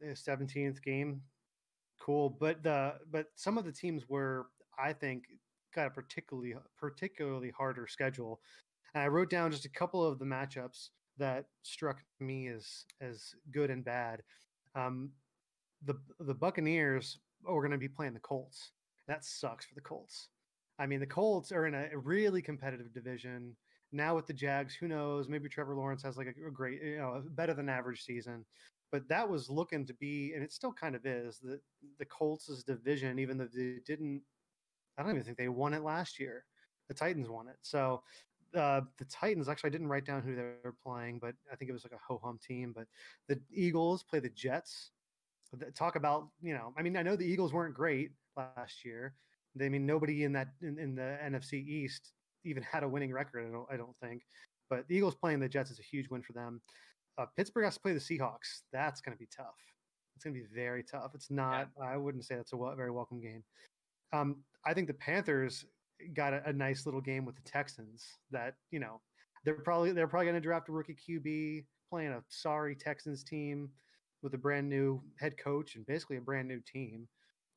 17th 0.02 0.82
game, 0.82 1.20
cool. 2.00 2.30
But 2.30 2.62
the 2.62 2.94
but 3.10 3.26
some 3.36 3.58
of 3.58 3.64
the 3.64 3.72
teams 3.72 4.08
were 4.08 4.46
I 4.78 4.92
think 4.92 5.24
got 5.74 5.86
a 5.86 5.90
particularly 5.90 6.54
particularly 6.76 7.50
harder 7.50 7.86
schedule, 7.86 8.40
and 8.94 9.02
I 9.02 9.08
wrote 9.08 9.30
down 9.30 9.50
just 9.50 9.64
a 9.64 9.70
couple 9.70 10.04
of 10.06 10.18
the 10.18 10.24
matchups 10.24 10.88
that 11.18 11.46
struck 11.62 11.98
me 12.20 12.48
as 12.48 12.84
as 13.00 13.34
good 13.52 13.70
and 13.70 13.84
bad. 13.84 14.22
Um, 14.74 15.10
the 15.84 15.94
the 16.20 16.34
Buccaneers 16.34 17.18
are 17.46 17.60
going 17.60 17.72
to 17.72 17.78
be 17.78 17.88
playing 17.88 18.14
the 18.14 18.20
Colts. 18.20 18.72
That 19.08 19.24
sucks 19.24 19.66
for 19.66 19.74
the 19.74 19.80
Colts. 19.80 20.28
I 20.78 20.86
mean, 20.86 21.00
the 21.00 21.06
Colts 21.06 21.52
are 21.52 21.66
in 21.66 21.74
a 21.74 21.96
really 21.96 22.42
competitive 22.42 22.92
division 22.92 23.56
now 23.92 24.16
with 24.16 24.26
the 24.26 24.32
Jags. 24.32 24.74
Who 24.74 24.88
knows? 24.88 25.28
Maybe 25.28 25.48
Trevor 25.48 25.76
Lawrence 25.76 26.02
has 26.02 26.16
like 26.16 26.28
a, 26.28 26.50
great, 26.50 26.82
you 26.82 26.98
know, 26.98 27.22
better 27.30 27.54
than 27.54 27.68
average 27.68 28.02
season. 28.04 28.44
But 28.90 29.08
that 29.08 29.28
was 29.28 29.48
looking 29.48 29.86
to 29.86 29.94
be, 29.94 30.34
and 30.34 30.42
it 30.42 30.52
still 30.52 30.72
kind 30.72 30.94
of 30.94 31.06
is, 31.06 31.38
the 31.38 31.60
the 31.98 32.04
Colts' 32.04 32.62
division. 32.62 33.18
Even 33.18 33.38
though 33.38 33.48
they 33.52 33.78
didn't, 33.86 34.22
I 34.98 35.02
don't 35.02 35.12
even 35.12 35.24
think 35.24 35.38
they 35.38 35.48
won 35.48 35.74
it 35.74 35.82
last 35.82 36.18
year. 36.18 36.44
The 36.88 36.94
Titans 36.94 37.28
won 37.28 37.48
it. 37.48 37.56
So 37.62 38.02
uh, 38.54 38.82
the 38.98 39.04
Titans 39.06 39.48
actually 39.48 39.68
I 39.68 39.72
didn't 39.72 39.88
write 39.88 40.04
down 40.04 40.22
who 40.22 40.34
they 40.34 40.42
were 40.42 40.76
playing, 40.82 41.20
but 41.20 41.34
I 41.50 41.56
think 41.56 41.70
it 41.70 41.72
was 41.72 41.84
like 41.84 41.92
a 41.92 41.98
ho 42.06 42.20
hum 42.22 42.38
team. 42.38 42.72
But 42.74 42.88
the 43.28 43.40
Eagles 43.50 44.02
play 44.02 44.20
the 44.20 44.28
Jets. 44.30 44.92
Talk 45.74 45.96
about 45.96 46.30
you 46.42 46.54
know, 46.54 46.72
I 46.76 46.82
mean, 46.82 46.96
I 46.96 47.02
know 47.02 47.16
the 47.16 47.26
Eagles 47.26 47.52
weren't 47.52 47.74
great 47.74 48.12
last 48.36 48.84
year. 48.84 49.14
They 49.54 49.66
I 49.66 49.68
mean 49.68 49.86
nobody 49.86 50.24
in 50.24 50.32
that 50.32 50.48
in, 50.62 50.78
in, 50.78 50.94
the 50.94 51.18
NFC 51.22 51.54
East 51.54 52.12
even 52.44 52.62
had 52.72 52.82
a 52.82 52.88
winning 52.88 53.12
record. 53.12 53.46
I 53.46 53.52
don't 53.52 53.66
I 53.72 53.76
don't 53.76 53.96
think. 54.02 54.22
But 54.70 54.88
the 54.88 54.96
Eagles 54.96 55.14
playing 55.14 55.40
the 55.40 55.48
Jets 55.48 55.70
is 55.70 55.78
a 55.78 55.82
huge 55.82 56.08
win 56.08 56.22
for 56.22 56.32
them. 56.32 56.60
Uh, 57.18 57.26
Pittsburgh 57.36 57.64
has 57.64 57.74
to 57.74 57.80
play 57.80 57.92
the 57.92 58.00
Seahawks. 58.00 58.62
That's 58.72 59.02
going 59.02 59.14
to 59.14 59.18
be 59.18 59.28
tough. 59.34 59.58
It's 60.16 60.24
going 60.24 60.34
to 60.34 60.40
be 60.40 60.46
very 60.54 60.82
tough. 60.82 61.10
It's 61.14 61.30
not. 61.30 61.68
Yeah. 61.78 61.88
I 61.88 61.96
wouldn't 61.96 62.24
say 62.24 62.36
that's 62.36 62.52
a 62.54 62.74
very 62.74 62.90
welcome 62.90 63.20
game. 63.20 63.44
Um, 64.14 64.36
I 64.64 64.72
think 64.72 64.86
the 64.86 64.94
Panthers 64.94 65.66
got 66.14 66.32
a, 66.32 66.42
a 66.46 66.52
nice 66.52 66.86
little 66.86 67.00
game 67.00 67.24
with 67.24 67.36
the 67.36 67.42
Texans. 67.42 68.06
That 68.30 68.54
you 68.70 68.80
know 68.80 69.00
they're 69.44 69.54
probably 69.54 69.92
they're 69.92 70.08
probably 70.08 70.26
going 70.26 70.40
to 70.40 70.40
draft 70.40 70.68
a 70.68 70.72
rookie 70.72 70.96
QB 70.96 71.64
playing 71.90 72.12
a 72.12 72.22
sorry 72.28 72.74
Texans 72.74 73.22
team 73.22 73.68
with 74.22 74.34
a 74.34 74.38
brand 74.38 74.68
new 74.68 75.02
head 75.18 75.36
coach 75.36 75.74
and 75.74 75.84
basically 75.86 76.16
a 76.16 76.20
brand 76.20 76.48
new 76.48 76.60
team 76.60 77.08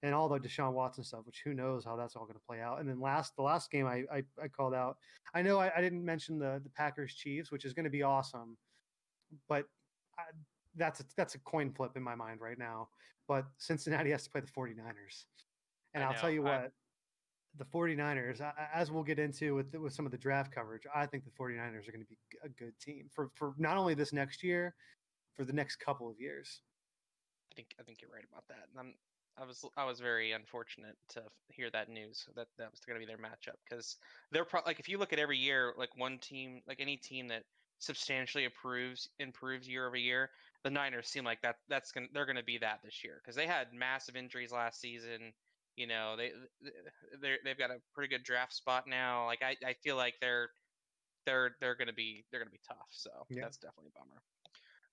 and 0.04 0.14
all 0.14 0.30
the 0.30 0.40
Deshaun 0.40 0.74
Watson 0.74 1.04
stuff, 1.04 1.25
which 1.25 1.42
who 1.44 1.54
knows 1.54 1.86
how 1.86 1.96
that's 1.96 2.16
all 2.16 2.24
going 2.24 2.36
to 2.36 2.46
play 2.48 2.62
out. 2.62 2.80
And 2.80 2.90
then 2.90 3.00
last, 3.00 3.36
the 3.36 3.42
last 3.42 3.72
game 3.72 3.88
I 3.88 4.04
I, 4.12 4.24
I 4.42 4.48
called 4.48 4.74
out. 4.74 4.98
I 5.34 5.42
know 5.42 5.60
I, 5.60 5.72
I, 5.75 5.82
didn't 5.82 6.04
mention 6.04 6.38
the 6.38 6.62
the 6.64 6.70
Packers 6.70 7.14
Chiefs, 7.14 7.52
which 7.52 7.66
is 7.66 7.74
going 7.74 7.86
to 7.86 7.90
be 7.90 8.04
awesome, 8.04 8.58
but 9.48 9.66
I, 10.18 10.24
that's 10.75 11.00
a, 11.00 11.04
that's 11.18 11.36
a 11.36 11.40
coin 11.40 11.72
flip 11.72 11.92
in 11.96 12.04
my 12.04 12.16
mind 12.16 12.42
right 12.42 12.60
now. 12.60 12.90
But 13.28 13.46
Cincinnati 13.58 14.12
has 14.12 14.24
to 14.24 14.30
play 14.30 14.42
the 14.42 14.48
49ers. 14.48 15.25
And 15.94 16.04
I'll 16.04 16.14
tell 16.14 16.30
you 16.30 16.42
what, 16.42 16.74
the 17.58 17.66
49ers, 17.66 18.42
as 18.74 18.92
we'll 18.92 19.04
get 19.04 19.18
into 19.18 19.56
with 19.56 19.74
with 19.75 19.94
some 19.94 20.06
of 20.06 20.12
the 20.12 20.18
draft 20.18 20.54
coverage, 20.54 20.84
I 20.94 21.06
think 21.06 21.24
the 21.24 21.32
49ers 21.32 21.88
are 21.88 21.92
going 21.92 22.04
to 22.04 22.10
be 22.10 22.18
a 22.44 22.50
good 22.50 22.74
team 22.80 23.10
for 23.14 23.32
for 23.36 23.54
not 23.58 23.78
only 23.78 23.94
this 23.94 24.12
next 24.12 24.44
year, 24.44 24.75
for 25.36 25.46
the 25.46 25.54
next 25.54 25.78
couple 25.78 26.10
of 26.10 26.20
years. 26.20 26.62
I 27.52 27.56
think 27.56 27.75
I 27.80 27.84
think 27.84 28.02
you're 28.02 28.12
right 28.12 28.25
about 28.30 28.44
that. 28.50 28.68
And 28.72 28.80
I'm 28.80 28.94
I 29.38 29.46
was 29.46 29.65
I 29.77 29.86
was 29.86 30.00
very 30.00 30.32
unfortunate 30.32 30.96
to 31.10 31.22
hear 31.50 31.70
that 31.72 31.89
news 31.89 32.25
that 32.36 32.48
that 32.58 32.72
was 32.72 32.80
going 32.82 33.00
to 33.00 33.06
be 33.06 33.12
their 33.12 33.18
matchup 33.18 33.58
because 33.68 33.98
they're 34.32 34.46
pro- 34.46 34.62
like 34.65 34.80
if 34.80 34.88
you 34.88 34.98
look 34.98 35.13
at 35.13 35.20
every 35.20 35.38
year 35.38 35.74
like 35.77 35.89
one 35.98 36.18
team 36.20 36.62
like 36.68 36.80
any 36.80 36.98
team 36.98 37.27
that 37.27 37.44
substantially 37.80 38.46
improves 38.46 39.10
improves 39.20 39.68
year 39.68 39.86
over 39.88 39.98
year 39.98 40.30
the 40.63 40.70
Niners 40.70 41.08
seem 41.08 41.25
like 41.25 41.42
that 41.42 41.58
that's 41.68 41.92
gonna 41.92 42.08
they're 42.13 42.25
going 42.25 42.38
to 42.38 42.44
be 42.44 42.58
that 42.60 42.80
this 42.84 43.04
year 43.04 43.22
because 43.22 43.36
they 43.36 43.46
had 43.46 43.74
massive 43.74 44.15
injuries 44.15 44.51
last 44.51 44.80
season 44.80 45.34
you 45.75 45.88
know 45.88 46.15
they 46.15 46.32
they 47.22 47.36
they've 47.44 47.58
got 47.58 47.72
a 47.72 47.77
pretty 47.94 48.10
good 48.10 48.24
draft 48.24 48.54
spot 48.54 48.86
now 48.88 49.25
like 49.25 49.44
I 49.44 49.56
I 49.65 49.74
feel 49.84 49.98
like 49.98 50.15
they're 50.22 50.50
they're 51.25 51.56
they're 51.60 51.75
going 51.75 51.88
to 51.88 51.94
be 51.94 52.24
they're 52.32 52.39
going 52.39 52.48
to 52.48 52.51
be 52.51 52.62
tough 52.68 52.88
so 52.92 53.10
yeah. 53.30 53.42
that's 53.44 53.58
definitely 53.58 53.92
a 53.96 54.00
bummer. 54.00 54.22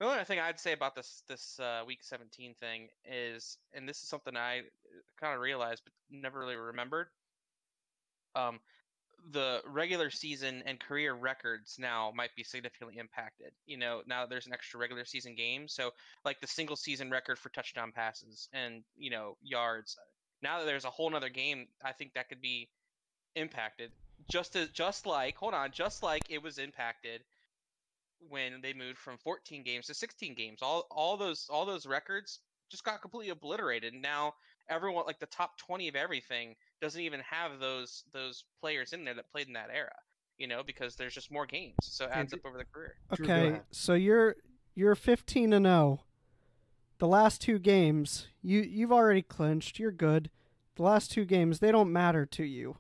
The 0.02 0.08
only 0.08 0.24
thing 0.24 0.40
I'd 0.40 0.58
say 0.58 0.72
about 0.72 0.96
this 0.96 1.22
this 1.28 1.60
uh, 1.60 1.82
week 1.86 2.00
17 2.02 2.54
thing 2.54 2.88
is, 3.08 3.56
and 3.72 3.88
this 3.88 3.98
is 3.98 4.08
something 4.08 4.36
I 4.36 4.62
kind 5.20 5.32
of 5.32 5.40
realized 5.40 5.82
but 5.84 5.92
never 6.10 6.40
really 6.40 6.56
remembered. 6.56 7.06
Um, 8.34 8.58
the 9.30 9.60
regular 9.64 10.10
season 10.10 10.64
and 10.66 10.80
career 10.80 11.14
records 11.14 11.76
now 11.78 12.12
might 12.16 12.34
be 12.34 12.42
significantly 12.42 12.98
impacted. 12.98 13.52
You 13.64 13.76
know, 13.76 14.02
now 14.04 14.26
there's 14.26 14.48
an 14.48 14.52
extra 14.52 14.80
regular 14.80 15.04
season 15.04 15.36
game, 15.36 15.68
so 15.68 15.92
like 16.24 16.40
the 16.40 16.48
single 16.48 16.74
season 16.74 17.08
record 17.08 17.38
for 17.38 17.50
touchdown 17.50 17.92
passes 17.94 18.48
and 18.52 18.82
you 18.96 19.12
know 19.12 19.36
yards. 19.40 19.96
Now 20.42 20.58
that 20.58 20.64
there's 20.64 20.84
a 20.84 20.90
whole 20.90 21.14
other 21.14 21.28
game, 21.28 21.68
I 21.84 21.92
think 21.92 22.14
that 22.14 22.28
could 22.28 22.40
be 22.40 22.68
impacted. 23.36 23.92
Just 24.28 24.56
as 24.56 24.68
just 24.70 25.06
like 25.06 25.36
hold 25.36 25.54
on, 25.54 25.70
just 25.70 26.02
like 26.02 26.22
it 26.28 26.42
was 26.42 26.58
impacted 26.58 27.22
when 28.28 28.60
they 28.62 28.72
moved 28.72 28.98
from 28.98 29.18
14 29.18 29.62
games 29.62 29.86
to 29.86 29.94
16 29.94 30.34
games. 30.34 30.60
All 30.62 30.86
all 30.90 31.16
those 31.16 31.46
all 31.50 31.66
those 31.66 31.86
records 31.86 32.40
just 32.70 32.84
got 32.84 33.02
completely 33.02 33.30
obliterated. 33.30 33.92
And 33.92 34.02
now 34.02 34.34
everyone 34.68 35.04
like 35.06 35.18
the 35.18 35.26
top 35.26 35.58
20 35.58 35.88
of 35.88 35.96
everything 35.96 36.54
doesn't 36.80 37.00
even 37.00 37.20
have 37.20 37.60
those 37.60 38.04
those 38.12 38.44
players 38.60 38.92
in 38.92 39.04
there 39.04 39.14
that 39.14 39.30
played 39.30 39.46
in 39.46 39.52
that 39.54 39.70
era. 39.72 39.94
You 40.38 40.48
know, 40.48 40.62
because 40.64 40.96
there's 40.96 41.14
just 41.14 41.30
more 41.30 41.46
games, 41.46 41.76
so 41.82 42.06
it 42.06 42.10
adds 42.12 42.32
up 42.32 42.40
over 42.44 42.58
the 42.58 42.64
career. 42.64 42.96
Okay, 43.12 43.60
so 43.70 43.94
you're 43.94 44.36
you're 44.74 44.94
15 44.94 45.52
and 45.52 45.66
0. 45.66 46.00
The 46.98 47.06
last 47.06 47.42
two 47.42 47.58
games, 47.58 48.26
you 48.40 48.60
you've 48.60 48.92
already 48.92 49.22
clinched. 49.22 49.78
You're 49.78 49.92
good. 49.92 50.30
The 50.76 50.82
last 50.82 51.12
two 51.12 51.26
games, 51.26 51.58
they 51.58 51.70
don't 51.70 51.92
matter 51.92 52.24
to 52.26 52.44
you. 52.44 52.78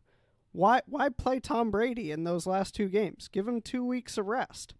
Why 0.52 0.80
why 0.86 1.10
play 1.10 1.40
Tom 1.40 1.70
Brady 1.70 2.10
in 2.10 2.24
those 2.24 2.46
last 2.46 2.74
two 2.74 2.88
games? 2.88 3.28
Give 3.28 3.46
him 3.46 3.60
2 3.60 3.84
weeks 3.84 4.18
of 4.18 4.26
rest 4.26 4.74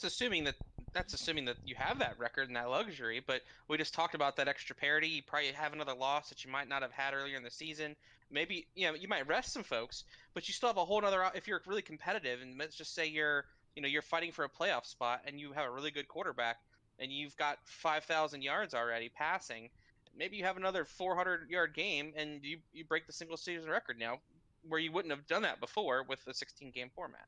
that's 0.00 0.14
assuming 0.14 0.44
that 0.44 0.54
that's 0.92 1.14
assuming 1.14 1.44
that 1.44 1.56
you 1.64 1.74
have 1.76 1.98
that 1.98 2.18
record 2.18 2.48
and 2.48 2.56
that 2.56 2.68
luxury. 2.68 3.22
But 3.24 3.42
we 3.68 3.76
just 3.76 3.94
talked 3.94 4.14
about 4.14 4.36
that 4.36 4.48
extra 4.48 4.74
parity. 4.74 5.08
You 5.08 5.22
probably 5.22 5.52
have 5.52 5.72
another 5.72 5.94
loss 5.94 6.30
that 6.30 6.44
you 6.44 6.50
might 6.50 6.68
not 6.68 6.82
have 6.82 6.90
had 6.90 7.14
earlier 7.14 7.36
in 7.36 7.42
the 7.42 7.50
season. 7.50 7.94
Maybe 8.30 8.66
you 8.74 8.88
know 8.88 8.94
you 8.94 9.08
might 9.08 9.28
rest 9.28 9.52
some 9.52 9.62
folks, 9.62 10.04
but 10.34 10.48
you 10.48 10.54
still 10.54 10.68
have 10.68 10.78
a 10.78 10.84
whole 10.84 11.04
other. 11.04 11.22
If 11.34 11.46
you're 11.46 11.60
really 11.66 11.82
competitive, 11.82 12.40
and 12.40 12.58
let's 12.58 12.76
just 12.76 12.94
say 12.94 13.06
you're 13.06 13.44
you 13.76 13.82
know 13.82 13.88
you're 13.88 14.02
fighting 14.02 14.32
for 14.32 14.44
a 14.44 14.48
playoff 14.48 14.86
spot, 14.86 15.22
and 15.26 15.38
you 15.38 15.52
have 15.52 15.66
a 15.66 15.70
really 15.70 15.90
good 15.90 16.08
quarterback, 16.08 16.58
and 16.98 17.12
you've 17.12 17.36
got 17.36 17.58
five 17.64 18.04
thousand 18.04 18.42
yards 18.42 18.72
already 18.74 19.10
passing. 19.10 19.68
Maybe 20.16 20.36
you 20.36 20.44
have 20.44 20.56
another 20.56 20.84
400 20.84 21.50
yard 21.50 21.74
game, 21.74 22.14
and 22.16 22.42
you 22.42 22.58
you 22.72 22.84
break 22.84 23.06
the 23.06 23.12
single 23.12 23.36
season 23.36 23.68
record 23.68 23.98
now, 23.98 24.18
where 24.66 24.80
you 24.80 24.92
wouldn't 24.92 25.12
have 25.12 25.26
done 25.26 25.42
that 25.42 25.60
before 25.60 26.04
with 26.08 26.24
the 26.24 26.34
16 26.34 26.70
game 26.70 26.90
format. 26.94 27.26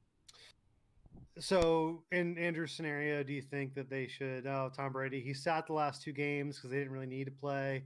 So, 1.39 2.03
in 2.13 2.37
Andrew's 2.37 2.73
scenario, 2.73 3.23
do 3.23 3.33
you 3.33 3.41
think 3.41 3.75
that 3.75 3.89
they 3.89 4.07
should? 4.07 4.47
Oh, 4.47 4.71
Tom 4.75 4.93
Brady, 4.93 5.21
he 5.21 5.33
sat 5.33 5.67
the 5.67 5.73
last 5.73 6.03
two 6.03 6.13
games 6.13 6.57
because 6.57 6.71
they 6.71 6.79
didn't 6.79 6.93
really 6.93 7.07
need 7.07 7.25
to 7.25 7.31
play. 7.31 7.85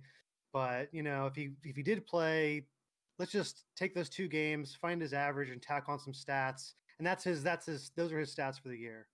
But 0.52 0.88
you 0.92 1.02
know, 1.02 1.26
if 1.26 1.34
he 1.36 1.50
if 1.62 1.76
he 1.76 1.82
did 1.82 2.06
play, 2.06 2.66
let's 3.18 3.30
just 3.30 3.64
take 3.76 3.94
those 3.94 4.08
two 4.08 4.26
games, 4.26 4.76
find 4.80 5.00
his 5.00 5.12
average, 5.12 5.50
and 5.50 5.62
tack 5.62 5.84
on 5.88 5.98
some 5.98 6.12
stats, 6.12 6.72
and 6.98 7.06
that's 7.06 7.22
his. 7.22 7.42
That's 7.42 7.66
his. 7.66 7.92
Those 7.96 8.12
are 8.12 8.18
his 8.18 8.34
stats 8.34 8.60
for 8.60 8.68
the 8.68 8.78
year. 8.78 9.06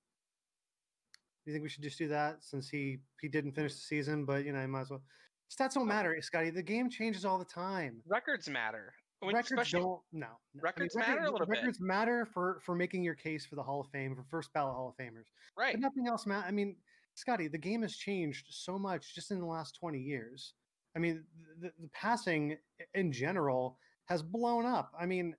Do 1.44 1.50
you 1.50 1.54
think 1.54 1.62
we 1.62 1.68
should 1.68 1.82
just 1.82 1.98
do 1.98 2.08
that 2.08 2.38
since 2.40 2.68
he 2.68 2.98
he 3.20 3.28
didn't 3.28 3.52
finish 3.52 3.74
the 3.74 3.80
season, 3.80 4.24
but 4.24 4.44
you 4.44 4.52
know, 4.52 4.60
he 4.60 4.66
might 4.66 4.82
as 4.82 4.90
well. 4.90 5.02
Stats 5.50 5.74
don't 5.74 5.88
matter, 5.88 6.16
Scotty. 6.22 6.48
The 6.48 6.62
game 6.62 6.88
changes 6.88 7.26
all 7.26 7.38
the 7.38 7.44
time. 7.44 8.00
Records 8.06 8.48
matter. 8.48 8.94
When, 9.22 9.34
records 9.34 9.70
don't. 9.70 9.82
No, 9.82 10.02
no. 10.12 10.26
Records 10.60 10.96
I 10.96 11.00
mean, 11.00 11.08
matter 11.08 11.20
a 11.20 11.30
little 11.30 11.46
records 11.46 11.50
bit. 11.50 11.60
Records 11.60 11.80
matter 11.80 12.26
for 12.26 12.60
for 12.64 12.74
making 12.74 13.04
your 13.04 13.14
case 13.14 13.46
for 13.46 13.54
the 13.54 13.62
Hall 13.62 13.80
of 13.80 13.88
Fame 13.88 14.14
for 14.16 14.24
first 14.24 14.52
ballot 14.52 14.74
Hall 14.74 14.88
of 14.88 15.04
Famers. 15.04 15.26
Right. 15.56 15.74
But 15.74 15.80
nothing 15.80 16.08
else 16.08 16.26
matters. 16.26 16.44
I 16.48 16.50
mean, 16.50 16.76
Scotty, 17.14 17.48
the 17.48 17.58
game 17.58 17.82
has 17.82 17.94
changed 17.96 18.46
so 18.50 18.78
much 18.78 19.14
just 19.14 19.30
in 19.30 19.38
the 19.38 19.46
last 19.46 19.76
twenty 19.78 20.00
years. 20.00 20.54
I 20.96 20.98
mean, 20.98 21.24
the, 21.60 21.72
the 21.80 21.88
passing 21.92 22.56
in 22.94 23.12
general 23.12 23.78
has 24.06 24.22
blown 24.22 24.66
up. 24.66 24.92
I 24.98 25.06
mean, 25.06 25.34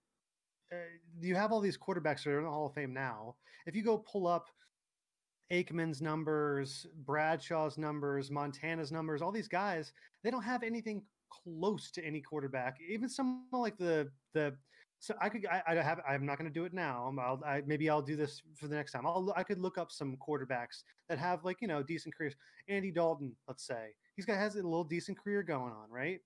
uh, 0.72 0.78
you 1.22 1.36
have 1.36 1.52
all 1.52 1.60
these 1.60 1.78
quarterbacks 1.78 2.24
that 2.24 2.32
are 2.32 2.40
in 2.40 2.46
the 2.46 2.50
Hall 2.50 2.68
of 2.68 2.74
Fame 2.74 2.94
now. 2.94 3.36
If 3.66 3.75
you 3.75 3.84
go 3.84 3.98
pull 3.98 4.28
up 4.28 4.48
Aikman's 5.52 6.02
numbers, 6.02 6.88
Bradshaw's 7.06 7.78
numbers, 7.78 8.32
Montana's 8.32 8.92
numbers, 8.92 9.22
all 9.22 9.32
these 9.32 9.48
guys, 9.48 9.94
they 10.24 10.32
don't 10.32 10.44
have 10.44 10.63
anything 10.63 11.04
close 11.44 11.92
to 11.92 12.06
any 12.06 12.22
quarterback, 12.22 12.78
even 12.90 13.10
someone 13.10 13.44
like 13.52 13.78
the 13.78 14.10
the. 14.34 14.56
So 15.00 15.13
I 15.22 15.28
could 15.28 15.46
I, 15.48 15.62
I 15.68 15.75
have 15.75 16.00
I'm 16.08 16.25
not 16.25 16.38
going 16.38 16.50
to 16.50 16.54
do 16.54 16.63
it 16.63 16.74
now. 16.74 17.08
Um, 17.10 17.20
I'll 17.20 17.42
I, 17.46 17.62
maybe 17.66 17.90
I'll 17.90 18.02
do 18.02 18.16
this 18.16 18.42
for 18.56 18.68
the 18.68 18.75
next 18.75 18.94
time. 18.94 19.06
I'll 19.06 19.34
I 19.36 19.44
could 19.44 19.60
look 19.60 19.78
up 19.78 19.92
some 19.92 20.16
quarterbacks 20.25 20.84
that 21.10 21.20
have 21.20 21.44
like 21.44 21.58
you 21.62 21.68
know 21.68 21.84
decent 21.84 22.16
careers. 22.16 22.36
Andy 22.70 22.92
Dalton, 22.92 23.36
let's 23.48 23.68
say 23.68 23.94
he's 24.16 24.25
got 24.25 24.38
has 24.38 24.56
a 24.56 24.58
little 24.58 24.84
decent 24.84 25.18
career 25.18 25.44
going 25.44 25.74
on, 25.74 25.90
right? 25.90 26.20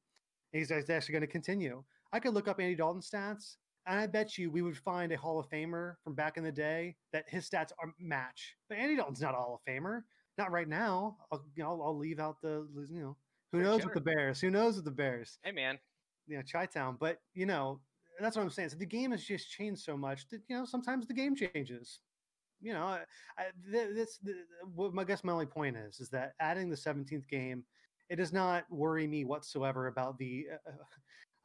He's, 0.52 0.70
he's 0.70 0.90
actually 0.90 1.14
going 1.14 1.22
to 1.22 1.28
continue. 1.28 1.84
I 2.14 2.20
could 2.20 2.34
look 2.34 2.48
up 2.48 2.60
Andy 2.60 2.76
Dalton 2.76 3.02
stats, 3.02 3.58
and 3.86 4.00
I 4.00 4.08
bet 4.08 4.38
you 4.38 4.50
we 4.50 4.62
would 4.62 4.78
find 4.78 5.12
a 5.12 5.18
Hall 5.18 5.40
of 5.40 5.50
Famer 5.50 5.96
from 6.04 6.14
back 6.14 6.38
in 6.38 6.44
the 6.44 6.52
day 6.52 6.96
that 7.14 7.26
his 7.28 7.50
stats 7.50 7.72
are 7.80 7.94
match. 8.00 8.56
But 8.70 8.78
Andy 8.78 8.96
Dalton's 8.96 9.22
not 9.22 9.34
a 9.34 9.38
Hall 9.38 9.60
of 9.60 9.72
Famer, 9.72 10.02
not 10.38 10.52
right 10.52 10.68
now. 10.68 11.18
I'll 11.32 11.44
you 11.56 11.64
know 11.64 11.82
I'll 11.82 11.98
leave 11.98 12.20
out 12.20 12.42
the 12.42 12.68
you 12.90 13.02
know 13.02 13.18
who 13.51 13.62
knows 13.62 13.84
with 13.84 13.94
the 13.94 14.01
Bears? 14.01 14.39
Who 14.42 14.50
knows 14.50 14.75
with 14.75 14.86
the 14.86 14.92
Bears? 14.92 15.39
Hey, 15.44 15.51
man. 15.51 15.77
You 16.27 16.38
know, 16.38 16.44
Chi 16.51 16.66
Town. 16.66 16.98
But, 17.00 17.20
you 17.34 17.46
know, 17.46 17.80
that's 18.20 18.36
what 18.36 18.44
I'm 18.44 18.50
saying. 18.50 18.70
So 18.70 18.77
the 18.77 18.86
game 18.86 19.12
has 19.12 19.24
just 19.24 19.50
changed 19.50 19.82
so 19.82 19.96
much 19.96 20.27
that, 20.30 20.42
you 20.48 20.58
know, 20.58 20.66
sometimes 20.66 21.08
the 21.08 21.13
game 21.13 21.36
changes. 21.36 22.00
You 22.60 22.74
know, 22.74 22.84
I, 23.38 23.44
this, 23.70 24.20
this, 24.24 24.36
what 24.74 24.92
I 24.98 25.04
guess 25.04 25.24
my 25.24 25.32
only 25.32 25.46
point 25.46 25.77
is, 25.77 26.00
is 26.00 26.10
that 26.10 26.34
adding 26.39 26.70
the 26.70 26.75
17th 26.75 27.27
game, 27.27 27.63
it 28.10 28.16
does 28.16 28.34
not 28.34 28.63
worry 28.72 29.06
me 29.06 29.25
whatsoever 29.25 29.88
about 29.88 30.18
the. 30.18 30.48
Uh, 30.68 30.72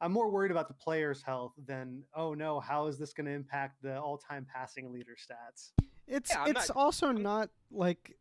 I'm 0.01 0.11
more 0.11 0.29
worried 0.31 0.51
about 0.51 0.67
the 0.67 0.73
player's 0.73 1.21
health 1.21 1.53
than 1.65 2.03
oh 2.15 2.33
no, 2.33 2.59
how 2.59 2.87
is 2.87 2.97
this 2.97 3.13
going 3.13 3.25
to 3.27 3.31
impact 3.31 3.81
the 3.81 3.99
all-time 4.01 4.45
passing 4.53 4.91
leader 4.91 5.15
stats? 5.15 5.71
It's 6.07 6.31
Yeah, 6.31 6.45
it's 6.47 6.69
not- 6.69 6.77
also 6.77 7.11
not 7.11 7.49
like 7.71 8.17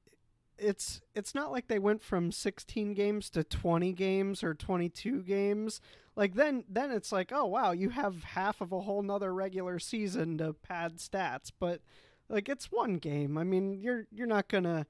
it's 0.58 1.00
it's 1.14 1.34
not 1.34 1.52
like 1.52 1.68
they 1.68 1.78
went 1.78 2.02
from 2.02 2.32
16 2.32 2.94
games 2.94 3.30
to 3.30 3.44
20 3.44 3.92
games 3.92 4.42
or 4.42 4.54
22 4.54 5.22
games. 5.22 5.80
Like 6.14 6.34
then 6.34 6.64
then 6.68 6.90
it's 6.90 7.12
like, 7.12 7.32
oh 7.32 7.46
wow, 7.46 7.72
you 7.72 7.90
have 7.90 8.24
half 8.24 8.60
of 8.60 8.72
a 8.72 8.80
whole 8.80 9.02
nother 9.02 9.32
regular 9.32 9.78
season 9.78 10.38
to 10.38 10.52
pad 10.52 10.96
stats, 10.96 11.50
but 11.58 11.80
like 12.28 12.48
it's 12.48 12.70
one 12.70 12.96
game. 12.96 13.38
I 13.38 13.44
mean, 13.44 13.80
you're 13.80 14.06
you're 14.10 14.26
not 14.26 14.48
gonna 14.48 14.86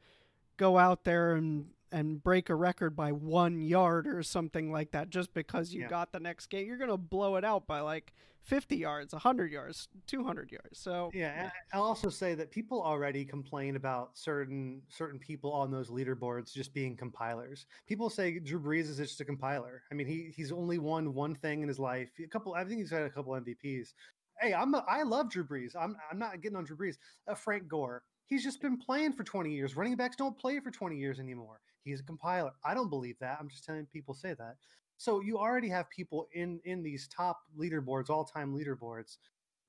go 0.57 0.79
out 0.79 1.05
there 1.05 1.35
and 1.35 1.67
and 1.93 2.23
break 2.23 2.49
a 2.49 2.55
record 2.55 2.97
by 2.97 3.13
one 3.13 3.61
yard 3.63 4.07
or 4.07 4.23
something 4.23 4.73
like 4.73 4.91
that 4.93 5.11
just 5.11 5.33
because 5.35 5.73
you 5.73 5.83
Yeah. 5.83 5.89
got 5.89 6.13
the 6.13 6.21
next 6.21 6.47
game. 6.47 6.67
You're 6.67 6.79
gonna 6.79 6.97
blow 6.97 7.37
it 7.37 7.45
out 7.45 7.67
by 7.67 7.81
like 7.81 8.13
50 8.41 8.77
yards, 8.77 9.13
100 9.13 9.53
yards, 9.53 9.89
200 10.07 10.51
yards. 10.51 10.79
So 10.79 11.11
Yeah, 11.15 11.51
I'll 11.73 11.83
also 11.85 12.09
say 12.09 12.35
that 12.35 12.51
people 12.51 12.83
already 12.83 13.25
complain 13.25 13.77
about 13.77 14.17
certain 14.19 14.83
certain 14.89 15.19
people 15.21 15.53
on 15.53 15.71
those 15.71 15.91
leaderboards 15.91 16.53
just 16.53 16.73
being 16.75 16.97
compilers. 16.97 17.67
People 17.87 18.11
say 18.11 18.39
Drew 18.41 18.59
Brees 18.59 18.89
is 18.89 18.97
just 18.97 19.21
a 19.21 19.25
compiler. 19.25 19.85
I 19.93 19.95
mean, 19.95 20.07
he 20.09 20.33
he's 20.35 20.51
only 20.51 20.79
won 20.79 21.15
one 21.15 21.35
thing 21.37 21.63
in 21.63 21.69
his 21.69 21.79
life. 21.79 22.11
A 22.19 22.27
couple, 22.27 22.55
I 22.55 22.65
think 22.65 22.81
he's 22.81 22.91
had 22.91 23.03
a 23.03 23.11
couple 23.11 23.33
MVPs. 23.35 23.95
Hey, 24.41 24.55
I'm 24.55 24.75
a, 24.75 24.85
I 24.89 25.03
love 25.03 25.31
Drew 25.31 25.45
Brees. 25.45 25.77
I'm 25.79 25.97
I'm 26.11 26.19
not 26.19 26.41
getting 26.41 26.57
on 26.57 26.65
Drew 26.65 26.77
Brees. 26.77 26.97
Uh, 27.29 27.35
Frank 27.35 27.69
Gore. 27.69 28.03
He's 28.27 28.43
just 28.43 28.63
been 28.63 28.79
playing 28.79 29.13
for 29.13 29.25
20 29.25 29.53
years. 29.53 29.77
Running 29.77 29.95
backs 29.95 30.17
don't 30.17 30.39
play 30.39 30.59
for 30.59 30.71
20 30.71 30.97
years 30.97 31.21
anymore. 31.21 31.61
He's 31.85 32.01
a 32.01 32.05
compiler. 32.05 32.53
I 32.65 32.75
don't 32.75 32.91
believe 32.91 33.19
that. 33.21 33.39
I'm 33.41 33.49
just 33.49 33.65
telling 33.65 33.87
people 33.87 34.15
say 34.15 34.35
that. 34.35 34.59
So 34.97 35.21
you 35.21 35.39
already 35.39 35.69
have 35.69 35.91
people 35.91 36.29
in 36.33 36.61
in 36.65 36.83
these 36.83 37.09
top 37.09 37.43
leaderboards, 37.57 38.11
all-time 38.11 38.55
leaderboards 38.55 39.19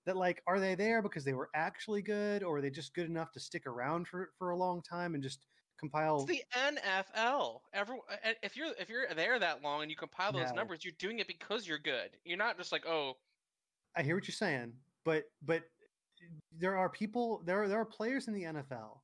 that 0.05 0.17
like 0.17 0.43
are 0.47 0.59
they 0.59 0.75
there 0.75 1.01
because 1.01 1.23
they 1.23 1.33
were 1.33 1.49
actually 1.55 2.01
good 2.01 2.43
or 2.43 2.57
are 2.57 2.61
they 2.61 2.69
just 2.69 2.93
good 2.93 3.05
enough 3.07 3.31
to 3.31 3.39
stick 3.39 3.65
around 3.65 4.07
for 4.07 4.33
for 4.37 4.51
a 4.51 4.57
long 4.57 4.81
time 4.81 5.13
and 5.15 5.23
just 5.23 5.45
compile 5.77 6.17
It's 6.17 6.25
the 6.25 6.43
NFL. 6.53 7.61
Every 7.73 7.97
uh, 8.09 8.33
if 8.43 8.55
you're 8.55 8.73
if 8.77 8.89
you're 8.89 9.07
there 9.13 9.39
that 9.39 9.61
long 9.61 9.81
and 9.81 9.89
you 9.89 9.97
compile 9.97 10.31
those 10.31 10.49
No. 10.49 10.55
numbers, 10.55 10.83
you're 10.83 10.93
doing 10.93 11.19
it 11.19 11.27
because 11.27 11.67
you're 11.67 11.79
good. 11.79 12.19
You're 12.23 12.37
not 12.37 12.57
just 12.57 12.71
like, 12.71 12.85
oh, 12.85 13.17
I 13.95 14.03
hear 14.03 14.15
what 14.15 14.27
you're 14.27 14.33
saying, 14.33 14.73
but 15.03 15.25
but 15.41 15.63
there 16.51 16.77
are 16.77 16.89
people 16.89 17.43
there 17.43 17.63
are, 17.63 17.67
there 17.67 17.79
are 17.79 17.85
players 17.85 18.27
in 18.27 18.33
the 18.33 18.43
NFL 18.43 19.01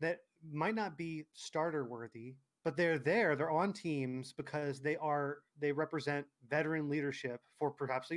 that 0.00 0.20
might 0.42 0.74
not 0.74 0.96
be 0.96 1.26
starter 1.34 1.84
worthy, 1.84 2.36
but 2.64 2.76
they're 2.76 2.98
there. 2.98 3.36
They're 3.36 3.50
on 3.50 3.72
teams 3.72 4.32
because 4.32 4.80
they 4.80 4.96
are 4.96 5.38
they 5.58 5.72
represent 5.72 6.26
veteran 6.48 6.88
leadership 6.88 7.40
for 7.58 7.70
perhaps 7.70 8.10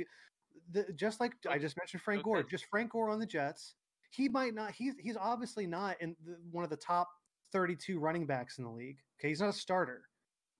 the, 0.72 0.86
just 0.94 1.20
like 1.20 1.32
I 1.48 1.58
just 1.58 1.76
mentioned 1.76 2.02
Frank 2.02 2.22
Gore, 2.22 2.42
just 2.42 2.66
Frank 2.66 2.92
Gore 2.92 3.10
on 3.10 3.18
the 3.18 3.26
Jets. 3.26 3.74
He 4.10 4.28
might 4.28 4.54
not. 4.54 4.72
He's 4.72 4.94
he's 5.00 5.16
obviously 5.16 5.66
not 5.66 6.00
in 6.00 6.16
the, 6.24 6.36
one 6.50 6.64
of 6.64 6.70
the 6.70 6.76
top 6.76 7.08
32 7.52 7.98
running 7.98 8.26
backs 8.26 8.58
in 8.58 8.64
the 8.64 8.70
league. 8.70 8.98
Okay, 9.18 9.28
he's 9.28 9.40
not 9.40 9.50
a 9.50 9.52
starter, 9.54 10.02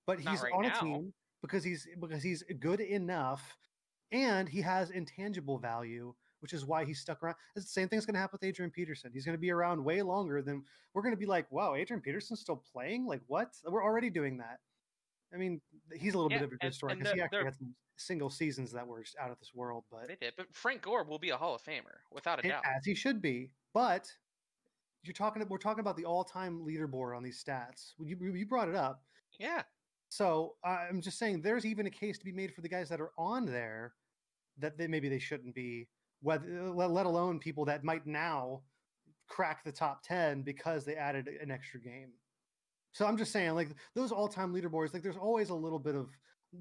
but 0.05 0.23
Not 0.23 0.31
he's 0.31 0.43
right 0.43 0.53
on 0.53 0.63
now. 0.63 0.73
a 0.75 0.79
team 0.79 1.13
because 1.41 1.63
he's 1.63 1.87
because 1.99 2.23
he's 2.23 2.43
good 2.59 2.79
enough 2.79 3.55
and 4.11 4.47
he 4.47 4.61
has 4.61 4.91
intangible 4.91 5.57
value, 5.57 6.13
which 6.45 6.53
is 6.53 6.63
why 6.63 6.85
he's 6.85 6.99
stuck 6.99 7.23
around. 7.23 7.35
It's 7.55 7.65
the 7.65 7.71
same 7.71 7.89
thing's 7.89 8.05
going 8.05 8.13
to 8.13 8.19
happen 8.19 8.37
with 8.39 8.47
Adrian 8.47 8.69
Peterson. 8.69 9.09
He's 9.11 9.25
going 9.25 9.35
to 9.35 9.41
be 9.41 9.49
around 9.49 9.83
way 9.83 10.03
longer 10.03 10.43
than 10.43 10.63
we're 10.93 11.01
going 11.01 11.15
to 11.15 11.19
be 11.19 11.25
like, 11.25 11.51
wow, 11.51 11.73
Adrian 11.73 12.01
Peterson's 12.01 12.39
still 12.41 12.63
playing? 12.71 13.07
Like, 13.07 13.21
what? 13.25 13.55
We're 13.67 13.83
already 13.83 14.11
doing 14.11 14.37
that. 14.37 14.59
I 15.33 15.37
mean, 15.37 15.59
he's 15.95 16.13
a 16.13 16.17
little 16.17 16.31
Yeah, 16.31 16.37
bit 16.37 16.45
of 16.45 16.51
a 16.51 16.57
good 16.57 16.75
story 16.75 16.93
because 16.93 17.13
he 17.13 17.19
actually 17.19 17.45
had 17.45 17.55
some 17.55 17.73
single 17.97 18.29
seasons 18.29 18.71
that 18.73 18.85
were 18.85 19.01
just 19.01 19.15
out 19.19 19.31
of 19.31 19.39
this 19.39 19.53
world, 19.55 19.85
but 19.89 20.07
they 20.07 20.17
did. 20.21 20.35
But 20.37 20.53
Frank 20.53 20.83
Gore 20.83 21.03
will 21.03 21.17
be 21.17 21.31
a 21.31 21.37
Hall 21.37 21.55
of 21.55 21.63
Famer 21.63 21.97
without 22.11 22.45
a 22.45 22.47
doubt. 22.47 22.61
as 22.63 22.85
he 22.85 22.93
should 22.93 23.23
be. 23.23 23.49
But 23.73 24.07
you're 25.01 25.13
talking, 25.15 25.43
we're 25.49 25.57
talking 25.57 25.79
about 25.79 25.97
the 25.97 26.05
all-time 26.05 26.63
leaderboard 26.63 27.17
on 27.17 27.23
these 27.23 27.43
stats. 27.43 27.93
You 27.97 28.15
you 28.35 28.45
brought 28.45 28.69
it 28.69 28.75
up. 28.75 29.01
Yeah, 29.39 29.63
So 30.09 30.57
I'm 30.63 31.01
just 31.01 31.17
saying, 31.17 31.41
there's 31.41 31.65
even 31.65 31.87
a 31.87 31.89
case 31.89 32.19
to 32.19 32.25
be 32.25 32.31
made 32.31 32.53
for 32.53 32.61
the 32.61 32.69
guys 32.69 32.87
that 32.89 33.01
are 33.01 33.13
on 33.17 33.47
there 33.47 33.95
that 34.59 34.77
they, 34.77 34.85
maybe 34.87 35.09
they 35.09 35.19
shouldn't 35.19 35.55
be. 35.55 35.87
Whether, 36.25 36.71
let, 36.71 37.05
alone 37.05 37.37
people 37.39 37.65
that 37.65 37.83
might 37.83 38.07
now 38.07 38.61
crack 39.27 39.63
the 39.63 39.71
top 39.71 40.01
ten 40.03 40.41
because 40.41 40.83
they 40.83 40.95
added 40.95 41.27
an 41.27 41.51
extra 41.51 41.79
game. 41.79 42.09
So 42.93 43.05
I'm 43.05 43.15
just 43.17 43.31
saying, 43.31 43.53
like 43.53 43.69
those 43.93 44.11
all-time 44.11 44.53
leaderboards, 44.53 44.93
like 44.93 45.03
there's 45.03 45.17
always 45.17 45.49
a 45.49 45.55
little 45.55 45.77
bit 45.79 45.93
of 45.95 46.09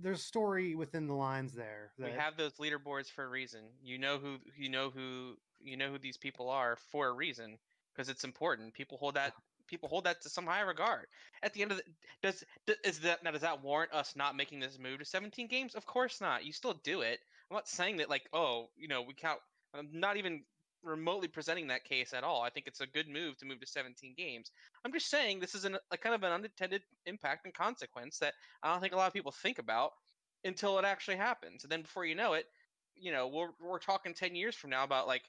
there's 0.03 0.23
story 0.23 0.75
within 0.75 1.07
the 1.07 1.15
lines 1.15 1.55
there. 1.55 1.93
we 1.99 2.11
have 2.11 2.37
those 2.37 2.55
leaderboards 2.55 3.11
for 3.11 3.25
a 3.25 3.29
reason. 3.29 3.61
You 3.83 3.99
know 3.99 4.19
who 4.19 4.37
you 4.57 4.69
know 4.69 4.91
who 4.91 5.37
you 5.61 5.77
know 5.77 5.91
who 5.91 5.99
these 5.99 6.19
people 6.19 6.51
are 6.51 6.77
for 6.91 7.09
a 7.09 7.13
reason 7.13 7.57
because 7.95 8.09
it's 8.09 8.25
important. 8.25 8.75
People 8.75 8.99
hold 8.99 9.15
that 9.15 9.33
people 9.67 9.89
hold 9.89 10.05
that 10.05 10.21
to 10.23 10.29
some 10.29 10.47
high 10.47 10.61
regard. 10.61 11.07
At 11.43 11.53
the 11.53 11.63
end 11.63 11.71
of 11.73 11.79
the 11.79 11.85
does 12.23 12.45
is 12.85 13.01
that 13.01 13.23
now 13.23 13.31
does 13.31 13.41
that 13.41 13.63
warrant 13.63 13.93
us 13.93 14.15
not 14.17 14.37
making 14.37 14.61
this 14.61 14.79
move 14.79 14.99
to 14.99 15.05
17 15.05 15.47
games? 15.49 15.75
Of 15.75 15.87
course 15.87 16.21
not. 16.21 16.45
You 16.45 16.53
still 16.53 16.75
do 16.85 17.01
it. 17.01 17.21
I'm 17.51 17.55
not 17.55 17.69
saying 17.69 17.99
that 17.99 18.11
like 18.11 18.29
oh 18.33 18.69
you 18.77 18.89
know 18.89 19.03
we 19.03 19.15
count. 19.15 19.41
I'm 19.75 19.89
not 19.93 20.17
even 20.17 20.43
remotely 20.83 21.29
presenting 21.29 21.69
that 21.69 21.85
case 21.85 22.13
at 22.13 22.25
all. 22.25 22.43
I 22.43 22.51
think 22.51 22.67
it's 22.67 22.81
a 22.81 22.87
good 22.87 23.09
move 23.09 23.37
to 23.39 23.47
move 23.47 23.61
to 23.61 23.67
17 23.67 24.15
games. 24.17 24.51
I'm 24.85 24.93
just 24.93 25.09
saying 25.09 25.41
this 25.41 25.55
is 25.55 25.65
an, 25.65 25.79
a 25.91 25.97
kind 25.97 26.15
of 26.15 26.23
an 26.23 26.33
unintended 26.33 26.83
impact 27.07 27.45
and 27.45 27.55
consequence 27.55 28.19
that 28.19 28.35
I 28.63 28.71
don't 28.71 28.81
think 28.81 28.93
a 28.93 28.97
lot 28.97 29.07
of 29.07 29.15
people 29.15 29.33
think 29.33 29.59
about 29.59 29.93
until 30.45 30.79
it 30.79 30.85
actually 30.85 31.17
happens. 31.17 31.65
And 31.65 31.73
then 31.73 31.83
before 31.83 32.05
you 32.05 32.15
know 32.15 32.35
it, 32.35 32.47
you 32.95 33.13
know, 33.13 33.29
we're 33.29 33.49
we're 33.61 33.79
talking 33.79 34.15
10 34.15 34.37
years 34.37 34.55
from 34.55 34.71
now 34.71 34.85
about 34.85 35.07
like, 35.07 35.23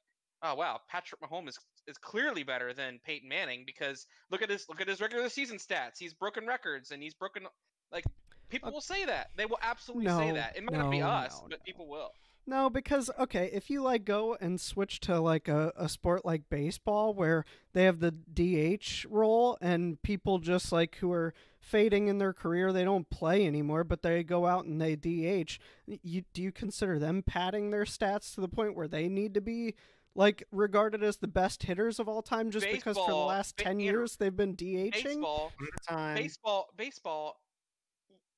oh 0.44 0.56
wow, 0.56 0.82
Patrick 0.90 1.22
Mahomes 1.22 1.50
is 1.50 1.60
is 1.88 1.98
clearly 1.98 2.44
better 2.44 2.74
than 2.74 3.00
Peyton 3.06 3.30
Manning 3.30 3.64
because 3.66 4.06
look 4.32 4.42
at 4.42 4.50
his 4.50 4.66
look 4.70 4.82
at 4.82 4.88
his 4.88 5.02
regular 5.02 5.30
season 5.30 5.58
stats. 5.58 5.98
He's 5.98 6.14
broken 6.14 6.46
records 6.46 6.92
and 6.92 7.02
he's 7.02 7.14
broken 7.14 7.44
like 7.92 8.06
people 8.50 8.70
Uh, 8.70 8.74
will 8.74 8.82
say 8.82 9.06
that. 9.06 9.30
They 9.38 9.46
will 9.46 9.60
absolutely 9.62 10.08
say 10.08 10.32
that. 10.32 10.58
It 10.58 10.64
might 10.64 10.78
not 10.78 10.92
be 10.92 11.02
us, 11.02 11.40
no, 11.42 11.48
but 11.50 11.60
no. 11.60 11.64
people 11.66 11.88
will. 11.88 12.12
No, 12.48 12.70
because 12.70 13.10
okay, 13.20 13.50
if 13.52 13.70
you 13.70 13.82
like 13.82 14.06
go 14.06 14.38
and 14.40 14.62
switch 14.62 15.00
to 15.02 15.20
like 15.20 15.48
a, 15.48 15.74
a 15.76 15.90
sport 15.90 16.26
like 16.26 16.50
baseball 16.50 17.14
where 17.14 17.44
they 17.74 17.86
have 17.86 18.00
the 18.00 18.12
DH 18.12 19.06
role 19.10 19.58
and 19.62 20.02
people 20.04 20.38
just 20.38 20.72
like 20.72 20.98
who 20.98 21.12
are 21.12 21.34
fading 21.60 22.08
in 22.08 22.20
their 22.20 22.34
career, 22.34 22.72
they 22.72 22.84
don't 22.84 23.10
play 23.10 23.48
anymore, 23.48 23.84
but 23.84 24.04
they 24.04 24.24
go 24.24 24.46
out 24.46 24.66
and 24.66 24.80
they 24.80 24.96
DH. 24.96 25.60
You 25.88 26.24
do 26.34 26.42
you 26.44 26.52
consider 26.52 27.00
them 27.00 27.24
padding 27.24 27.72
their 27.72 27.86
stats 27.86 28.36
to 28.36 28.42
the 28.42 28.48
point 28.48 28.76
where 28.76 28.88
they 28.88 29.10
need 29.10 29.34
to 29.34 29.42
be 29.42 29.74
like 30.14 30.44
regarded 30.52 31.04
as 31.04 31.18
the 31.18 31.28
best 31.28 31.64
hitters 31.64 32.00
of 32.00 32.08
all 32.08 32.22
time 32.22 32.52
just 32.52 32.68
because 32.72 32.96
for 32.96 33.10
the 33.10 33.16
last 33.16 33.58
10 33.58 33.68
Andrew, 33.68 33.84
years 33.84 34.16
they've 34.16 34.36
been 34.36 34.56
DHing? 34.56 34.92
Baseball 35.04 35.52
one 35.58 35.70
time. 35.88 36.16
baseball 36.16 36.70
baseball 36.78 37.42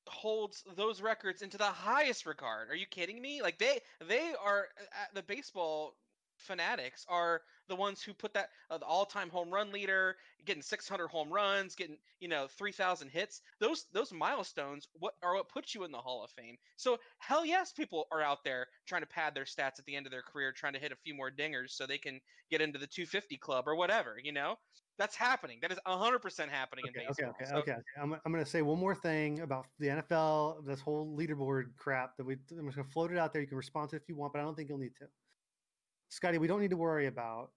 holds 0.08 0.64
those 0.76 1.00
records 1.00 1.42
into 1.42 1.58
the 1.58 1.64
highest 1.64 2.26
regard. 2.26 2.70
Are 2.70 2.76
you 2.76 2.86
kidding 2.86 3.20
me? 3.20 3.42
Like 3.42 3.58
they 3.58 3.80
they 4.06 4.32
are 4.42 4.68
uh, 4.80 5.06
the 5.14 5.22
baseball 5.22 5.94
fanatics 6.38 7.04
are 7.08 7.42
the 7.68 7.76
ones 7.76 8.02
who 8.02 8.14
put 8.14 8.32
that 8.34 8.48
uh, 8.70 8.78
the 8.78 8.86
all-time 8.86 9.28
home 9.28 9.50
run 9.50 9.72
leader, 9.72 10.16
getting 10.46 10.62
600 10.62 11.08
home 11.08 11.30
runs, 11.32 11.74
getting 11.74 11.98
you 12.20 12.28
know 12.28 12.46
3,000 12.56 13.08
hits. 13.08 13.42
Those 13.60 13.86
those 13.92 14.12
milestones 14.12 14.88
what 14.94 15.14
are 15.22 15.34
what 15.34 15.48
puts 15.48 15.74
you 15.74 15.84
in 15.84 15.92
the 15.92 15.98
Hall 15.98 16.24
of 16.24 16.30
Fame. 16.30 16.56
So 16.76 16.98
hell 17.18 17.44
yes, 17.44 17.72
people 17.72 18.06
are 18.12 18.22
out 18.22 18.44
there 18.44 18.66
trying 18.86 19.02
to 19.02 19.08
pad 19.08 19.34
their 19.34 19.44
stats 19.44 19.78
at 19.78 19.84
the 19.86 19.96
end 19.96 20.06
of 20.06 20.12
their 20.12 20.22
career, 20.22 20.52
trying 20.52 20.74
to 20.74 20.78
hit 20.78 20.92
a 20.92 20.96
few 20.96 21.14
more 21.14 21.30
dingers 21.30 21.70
so 21.70 21.86
they 21.86 21.98
can 21.98 22.20
get 22.50 22.60
into 22.60 22.78
the 22.78 22.86
250 22.86 23.36
club 23.38 23.64
or 23.66 23.76
whatever. 23.76 24.16
You 24.22 24.32
know, 24.32 24.56
that's 24.98 25.14
happening. 25.16 25.58
That 25.62 25.70
is 25.72 25.78
100% 25.86 26.48
happening 26.48 26.84
Okay, 26.88 27.04
in 27.04 27.08
okay, 27.10 27.24
baseball. 27.24 27.30
okay, 27.30 27.44
So- 27.44 27.56
okay, 27.58 27.72
okay. 27.72 27.80
I'm, 28.00 28.12
I'm 28.24 28.32
going 28.32 28.44
to 28.44 28.50
say 28.50 28.62
one 28.62 28.78
more 28.78 28.94
thing 28.94 29.40
about 29.40 29.66
the 29.78 29.86
NFL, 29.88 30.64
this 30.66 30.80
whole 30.80 31.16
leaderboard 31.16 31.76
crap 31.76 32.16
that 32.16 32.24
we. 32.24 32.34
I'm 32.50 32.66
just 32.66 32.76
going 32.76 32.86
to 32.86 32.92
float 32.92 33.12
it 33.12 33.18
out 33.18 33.32
there. 33.32 33.40
You 33.40 33.48
can 33.48 33.56
respond 33.56 33.90
to 33.90 33.96
it 33.96 34.02
if 34.02 34.08
you 34.08 34.16
want, 34.16 34.32
but 34.32 34.40
I 34.40 34.42
don't 34.42 34.56
think 34.56 34.68
you'll 34.68 34.78
need 34.78 34.96
to. 34.98 35.06
Scotty, 36.10 36.38
we 36.38 36.46
don't 36.48 36.60
need 36.60 36.70
to 36.70 36.76
worry 36.76 37.06
about 37.06 37.50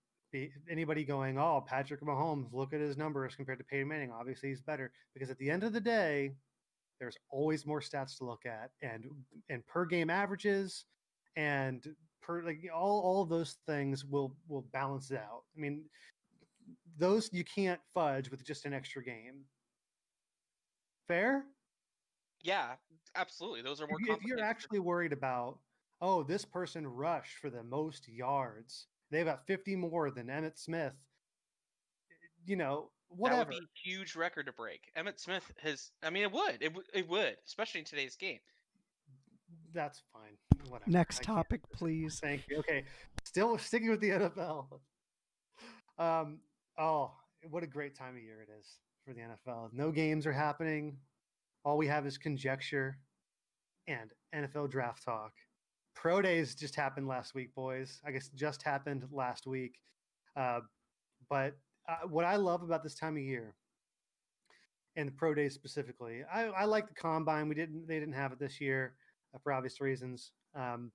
anybody 0.69 1.04
going, 1.04 1.38
"Oh, 1.39 1.63
Patrick 1.65 2.01
Mahomes, 2.01 2.54
look 2.54 2.73
at 2.73 2.80
his 2.80 2.95
numbers 2.97 3.36
compared 3.36 3.58
to 3.60 3.63
Peyton 3.65 3.88
Manning. 3.88 4.12
Obviously, 4.12 4.49
he's 4.49 4.62
better." 4.62 4.91
Because 5.13 5.30
at 5.30 5.38
the 5.38 5.49
end 5.49 5.63
of 5.63 5.73
the 5.73 5.82
day, 5.82 6.32
there's 6.99 7.17
always 7.30 7.65
more 7.65 7.82
stats 7.82 8.17
to 8.19 8.25
look 8.25 8.45
at, 8.45 8.71
and 8.82 9.06
and 9.49 9.65
per 9.67 9.86
game 9.86 10.10
averages, 10.10 10.86
and 11.36 11.95
per 12.21 12.43
like 12.43 12.60
all 12.73 12.99
all 13.01 13.23
of 13.23 13.30
those 13.30 13.58
things 13.65 14.06
will 14.06 14.36
will 14.47 14.65
balance 14.73 15.12
it 15.12 15.17
out. 15.17 15.43
I 15.56 15.60
mean, 15.60 15.86
those 16.97 17.29
you 17.34 17.43
can't 17.43 17.79
fudge 17.93 18.29
with 18.29 18.45
just 18.45 18.65
an 18.65 18.73
extra 18.73 19.03
game. 19.03 19.45
Fair? 21.07 21.43
Yeah, 22.43 22.73
absolutely. 23.15 23.62
Those 23.62 23.81
are 23.81 23.88
more 23.88 23.97
If, 24.01 24.07
you- 24.07 24.13
if 24.13 24.23
you're 24.23 24.43
actually 24.43 24.79
worried 24.79 25.13
about, 25.13 25.60
oh, 26.01 26.23
this 26.23 26.45
person 26.45 26.88
rushed 26.88 27.38
for 27.38 27.49
the 27.49 27.63
most 27.63 28.07
yards, 28.07 28.88
they've 29.12 29.25
got 29.25 29.45
50 29.45 29.75
more 29.75 30.10
than 30.12 30.27
Emmitt 30.27 30.57
Smith. 30.57 30.95
You 32.45 32.55
know, 32.55 32.89
whatever. 33.10 33.41
That 33.41 33.47
would 33.49 33.60
be 33.60 33.65
a 33.65 33.89
huge 33.89 34.15
record 34.15 34.47
to 34.47 34.51
break. 34.53 34.91
Emmitt 34.97 35.19
Smith 35.19 35.43
has. 35.62 35.91
I 36.01 36.10
mean, 36.10 36.23
it 36.23 36.31
would. 36.31 36.57
It, 36.62 36.69
w- 36.69 36.88
it 36.93 37.07
would, 37.07 37.38
especially 37.45 37.79
in 37.81 37.86
today's 37.86 38.15
game. 38.15 38.39
that's 39.73 40.01
fine. 40.12 40.38
Whatever. 40.69 40.89
Next 40.89 41.19
I 41.19 41.23
topic, 41.23 41.62
please. 41.71 42.19
Thank 42.19 42.47
you. 42.49 42.57
Okay, 42.60 42.84
still 43.23 43.57
sticking 43.60 43.89
with 43.91 43.99
the 44.01 44.10
NFL. 44.10 44.79
Um. 45.99 46.39
Oh, 46.77 47.12
what 47.49 47.63
a 47.63 47.67
great 47.67 47.95
time 47.95 48.15
of 48.15 48.21
year 48.21 48.41
it 48.41 48.51
is 48.60 48.77
for 49.05 49.13
the 49.13 49.21
NFL. 49.21 49.73
No 49.73 49.91
games 49.91 50.25
are 50.25 50.34
happening. 50.34 50.97
All 51.63 51.77
we 51.77 51.88
have 51.88 52.05
is 52.05 52.17
conjecture 52.17 52.97
and 53.88 54.12
NFL 54.36 54.69
draft 54.69 55.03
talk. 55.03 55.34
Pro 55.95 56.21
days 56.21 56.55
just 56.55 56.75
happened 56.75 57.07
last 57.07 57.34
week, 57.36 57.53
boys. 57.53 57.99
I 58.05 58.12
guess 58.12 58.29
just 58.29 58.63
happened 58.63 59.05
last 59.12 59.45
week. 59.45 59.79
Uh, 60.36 60.62
but 61.29 61.57
uh, 61.88 62.07
what 62.07 62.25
I 62.25 62.38
love 62.38 62.63
about 62.63 62.84
this 62.84 62.95
time 62.95 63.17
of 63.17 63.23
year 63.23 63.55
and 64.95 65.07
the 65.07 65.13
pro 65.13 65.34
days 65.34 65.53
specifically, 65.53 66.21
I, 66.31 66.45
I 66.45 66.65
like 66.65 66.88
the 66.88 66.93
combine. 66.93 67.49
We 67.49 67.55
didn't, 67.55 67.88
they 67.88 67.99
didn't 67.99 68.15
have 68.15 68.31
it 68.31 68.39
this 68.39 68.62
year 68.62 68.93
uh, 69.36 69.39
for 69.43 69.51
obvious 69.51 69.81
reasons. 69.81 70.31
Um, 70.55 70.91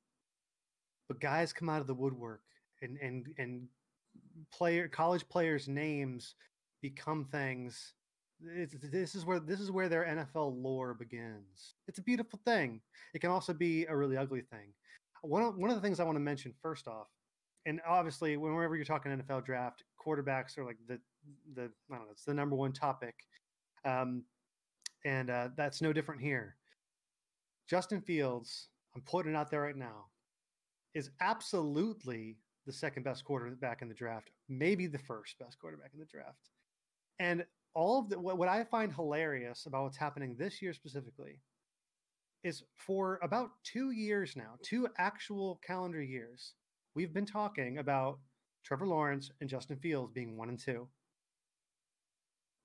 but 1.09 1.21
guys 1.21 1.53
come 1.53 1.69
out 1.69 1.81
of 1.81 1.87
the 1.87 1.95
woodwork 1.95 2.43
and 2.83 2.99
and 3.01 3.27
and 3.39 3.69
player 4.53 4.88
college 4.88 5.29
players' 5.29 5.68
names 5.68 6.35
become 6.83 7.25
things. 7.25 7.94
It's, 8.44 8.75
this 8.83 9.14
is 9.14 9.25
where 9.25 9.40
this 9.40 9.61
is 9.61 9.70
where 9.70 9.88
their 9.88 10.05
NFL 10.05 10.62
lore 10.62 10.94
begins. 10.94 11.75
It's 11.88 11.99
a 11.99 12.03
beautiful 12.03 12.38
thing. 12.44 12.81
It 13.14 13.20
can 13.20 13.31
also 13.31 13.53
be 13.53 13.87
a 13.87 13.96
really 13.96 14.16
ugly 14.16 14.42
thing. 14.42 14.72
One 15.22 15.42
of, 15.42 15.57
one 15.57 15.70
of 15.70 15.77
the 15.77 15.83
things 15.83 15.99
I 15.99 16.05
want 16.05 16.16
to 16.16 16.20
mention 16.20 16.53
first 16.61 16.87
off, 16.87 17.09
and 17.64 17.81
obviously 17.88 18.37
whenever 18.37 18.77
you're 18.77 18.85
talking 18.85 19.11
NFL 19.11 19.44
draft, 19.44 19.85
quarterbacks 20.05 20.59
are 20.59 20.64
like 20.64 20.77
the 20.87 21.01
the 21.55 21.70
I 21.90 21.96
don't 21.96 22.07
know, 22.07 22.12
it's 22.12 22.25
the 22.25 22.35
number 22.35 22.57
one 22.57 22.72
topic, 22.72 23.14
um, 23.85 24.22
and 25.05 25.31
uh, 25.31 25.49
that's 25.57 25.81
no 25.81 25.92
different 25.92 26.20
here. 26.20 26.57
Justin 27.68 28.01
Fields, 28.01 28.68
I'm 28.94 29.03
putting 29.03 29.33
it 29.33 29.37
out 29.37 29.51
there 29.51 29.62
right 29.62 29.77
now, 29.77 30.07
is 30.94 31.11
absolutely 31.20 32.37
the 32.67 32.73
second 32.73 33.05
best 33.05 33.25
quarterback 33.25 33.81
in 33.83 33.89
the 33.89 33.95
draft, 33.95 34.31
maybe 34.49 34.87
the 34.87 34.99
first 34.99 35.39
best 35.39 35.59
quarterback 35.59 35.93
in 35.95 36.01
the 36.01 36.07
draft. 36.07 36.51
And 37.19 37.45
all 37.75 38.01
of 38.01 38.09
the 38.09 38.19
what, 38.19 38.39
what 38.39 38.49
I 38.49 38.65
find 38.65 38.93
hilarious 38.93 39.67
about 39.67 39.85
what's 39.85 39.97
happening 39.97 40.35
this 40.37 40.61
year 40.61 40.73
specifically 40.73 41.41
is 42.43 42.63
for 42.77 43.19
about 43.23 43.51
two 43.65 43.91
years 43.91 44.35
now, 44.37 44.55
two 44.63 44.89
actual 44.99 45.61
calendar 45.67 46.03
years, 46.03 46.55
we've 46.95 47.13
been 47.13 47.27
talking 47.27 47.79
about 47.79 48.19
Trevor 48.65 48.87
Lawrence 48.87 49.31
and 49.41 49.49
Justin 49.49 49.77
Fields 49.77 50.13
being 50.13 50.37
one 50.37 50.49
and 50.49 50.59
two. 50.59 50.89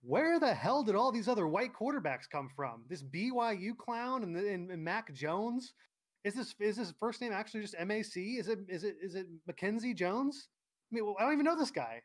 Where 0.03 0.39
the 0.39 0.53
hell 0.53 0.83
did 0.83 0.95
all 0.95 1.11
these 1.11 1.27
other 1.27 1.47
white 1.47 1.73
quarterbacks 1.73 2.29
come 2.31 2.49
from? 2.55 2.83
This 2.89 3.03
BYU 3.03 3.77
clown 3.77 4.23
and, 4.23 4.35
the, 4.35 4.51
and, 4.51 4.71
and 4.71 4.83
Mac 4.83 5.13
Jones. 5.13 5.73
Is 6.23 6.35
this 6.35 6.53
is 6.59 6.77
his 6.77 6.93
first 6.99 7.19
name 7.21 7.31
actually 7.33 7.61
just 7.61 7.75
MAC? 7.79 8.15
Is 8.15 8.47
it 8.47 8.59
is 8.67 8.83
it 8.83 8.95
is 9.01 9.15
it 9.15 9.27
Mackenzie 9.47 9.93
Jones? 9.93 10.49
I 10.91 10.95
mean, 10.95 11.05
well, 11.05 11.15
I 11.19 11.23
don't 11.23 11.33
even 11.33 11.45
know 11.45 11.57
this 11.57 11.71
guy. 11.71 12.01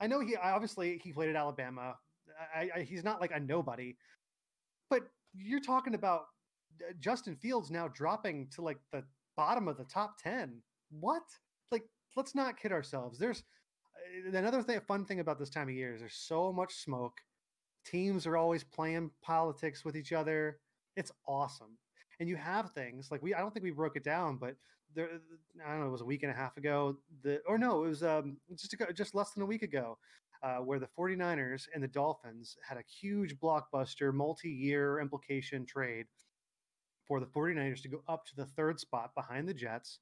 I 0.00 0.06
know 0.06 0.20
he 0.20 0.36
obviously 0.36 1.00
he 1.02 1.12
played 1.12 1.30
at 1.30 1.36
Alabama. 1.36 1.94
I, 2.54 2.70
I, 2.76 2.80
he's 2.80 3.04
not 3.04 3.20
like 3.20 3.32
a 3.32 3.38
nobody, 3.38 3.96
but 4.88 5.02
you're 5.34 5.60
talking 5.60 5.94
about 5.94 6.22
uh, 6.80 6.92
Justin 6.98 7.36
Fields 7.36 7.70
now 7.70 7.88
dropping 7.88 8.48
to 8.54 8.62
like 8.62 8.78
the 8.92 9.04
bottom 9.36 9.68
of 9.68 9.76
the 9.76 9.84
top 9.84 10.16
ten. 10.20 10.62
What? 10.90 11.22
Like, 11.70 11.84
let's 12.16 12.34
not 12.34 12.58
kid 12.58 12.72
ourselves. 12.72 13.18
There's 13.18 13.44
uh, 14.26 14.36
another 14.36 14.62
thing, 14.62 14.78
a 14.78 14.80
fun 14.80 15.04
thing 15.04 15.20
about 15.20 15.38
this 15.38 15.50
time 15.50 15.68
of 15.68 15.74
year 15.74 15.94
is 15.94 16.00
there's 16.00 16.14
so 16.14 16.52
much 16.52 16.74
smoke. 16.74 17.18
Teams 17.84 18.26
are 18.26 18.36
always 18.36 18.64
playing 18.64 19.10
politics 19.22 19.84
with 19.84 19.96
each 19.96 20.12
other. 20.12 20.58
It's 20.96 21.12
awesome 21.28 21.78
and 22.20 22.28
you 22.28 22.36
have 22.36 22.70
things 22.72 23.10
like 23.10 23.22
we 23.22 23.34
i 23.34 23.40
don't 23.40 23.52
think 23.52 23.64
we 23.64 23.70
broke 23.70 23.96
it 23.96 24.04
down 24.04 24.36
but 24.36 24.54
there 24.94 25.08
i 25.66 25.72
don't 25.72 25.80
know 25.80 25.86
it 25.86 25.92
was 25.92 26.02
a 26.02 26.04
week 26.04 26.22
and 26.22 26.30
a 26.30 26.34
half 26.34 26.56
ago 26.56 26.96
the 27.22 27.40
or 27.46 27.58
no 27.58 27.84
it 27.84 27.88
was 27.88 28.02
um 28.02 28.36
just 28.54 28.74
just 28.94 29.14
less 29.14 29.32
than 29.32 29.42
a 29.42 29.46
week 29.46 29.62
ago 29.62 29.98
uh, 30.42 30.56
where 30.56 30.78
the 30.78 30.88
49ers 30.98 31.64
and 31.74 31.82
the 31.82 31.88
dolphins 31.88 32.56
had 32.66 32.78
a 32.78 32.82
huge 33.00 33.36
blockbuster 33.38 34.12
multi-year 34.12 34.98
implication 35.00 35.66
trade 35.66 36.06
for 37.06 37.20
the 37.20 37.26
49ers 37.26 37.82
to 37.82 37.88
go 37.88 38.02
up 38.08 38.24
to 38.24 38.36
the 38.36 38.46
third 38.46 38.80
spot 38.80 39.10
behind 39.14 39.46
the 39.46 39.52
jets. 39.52 39.98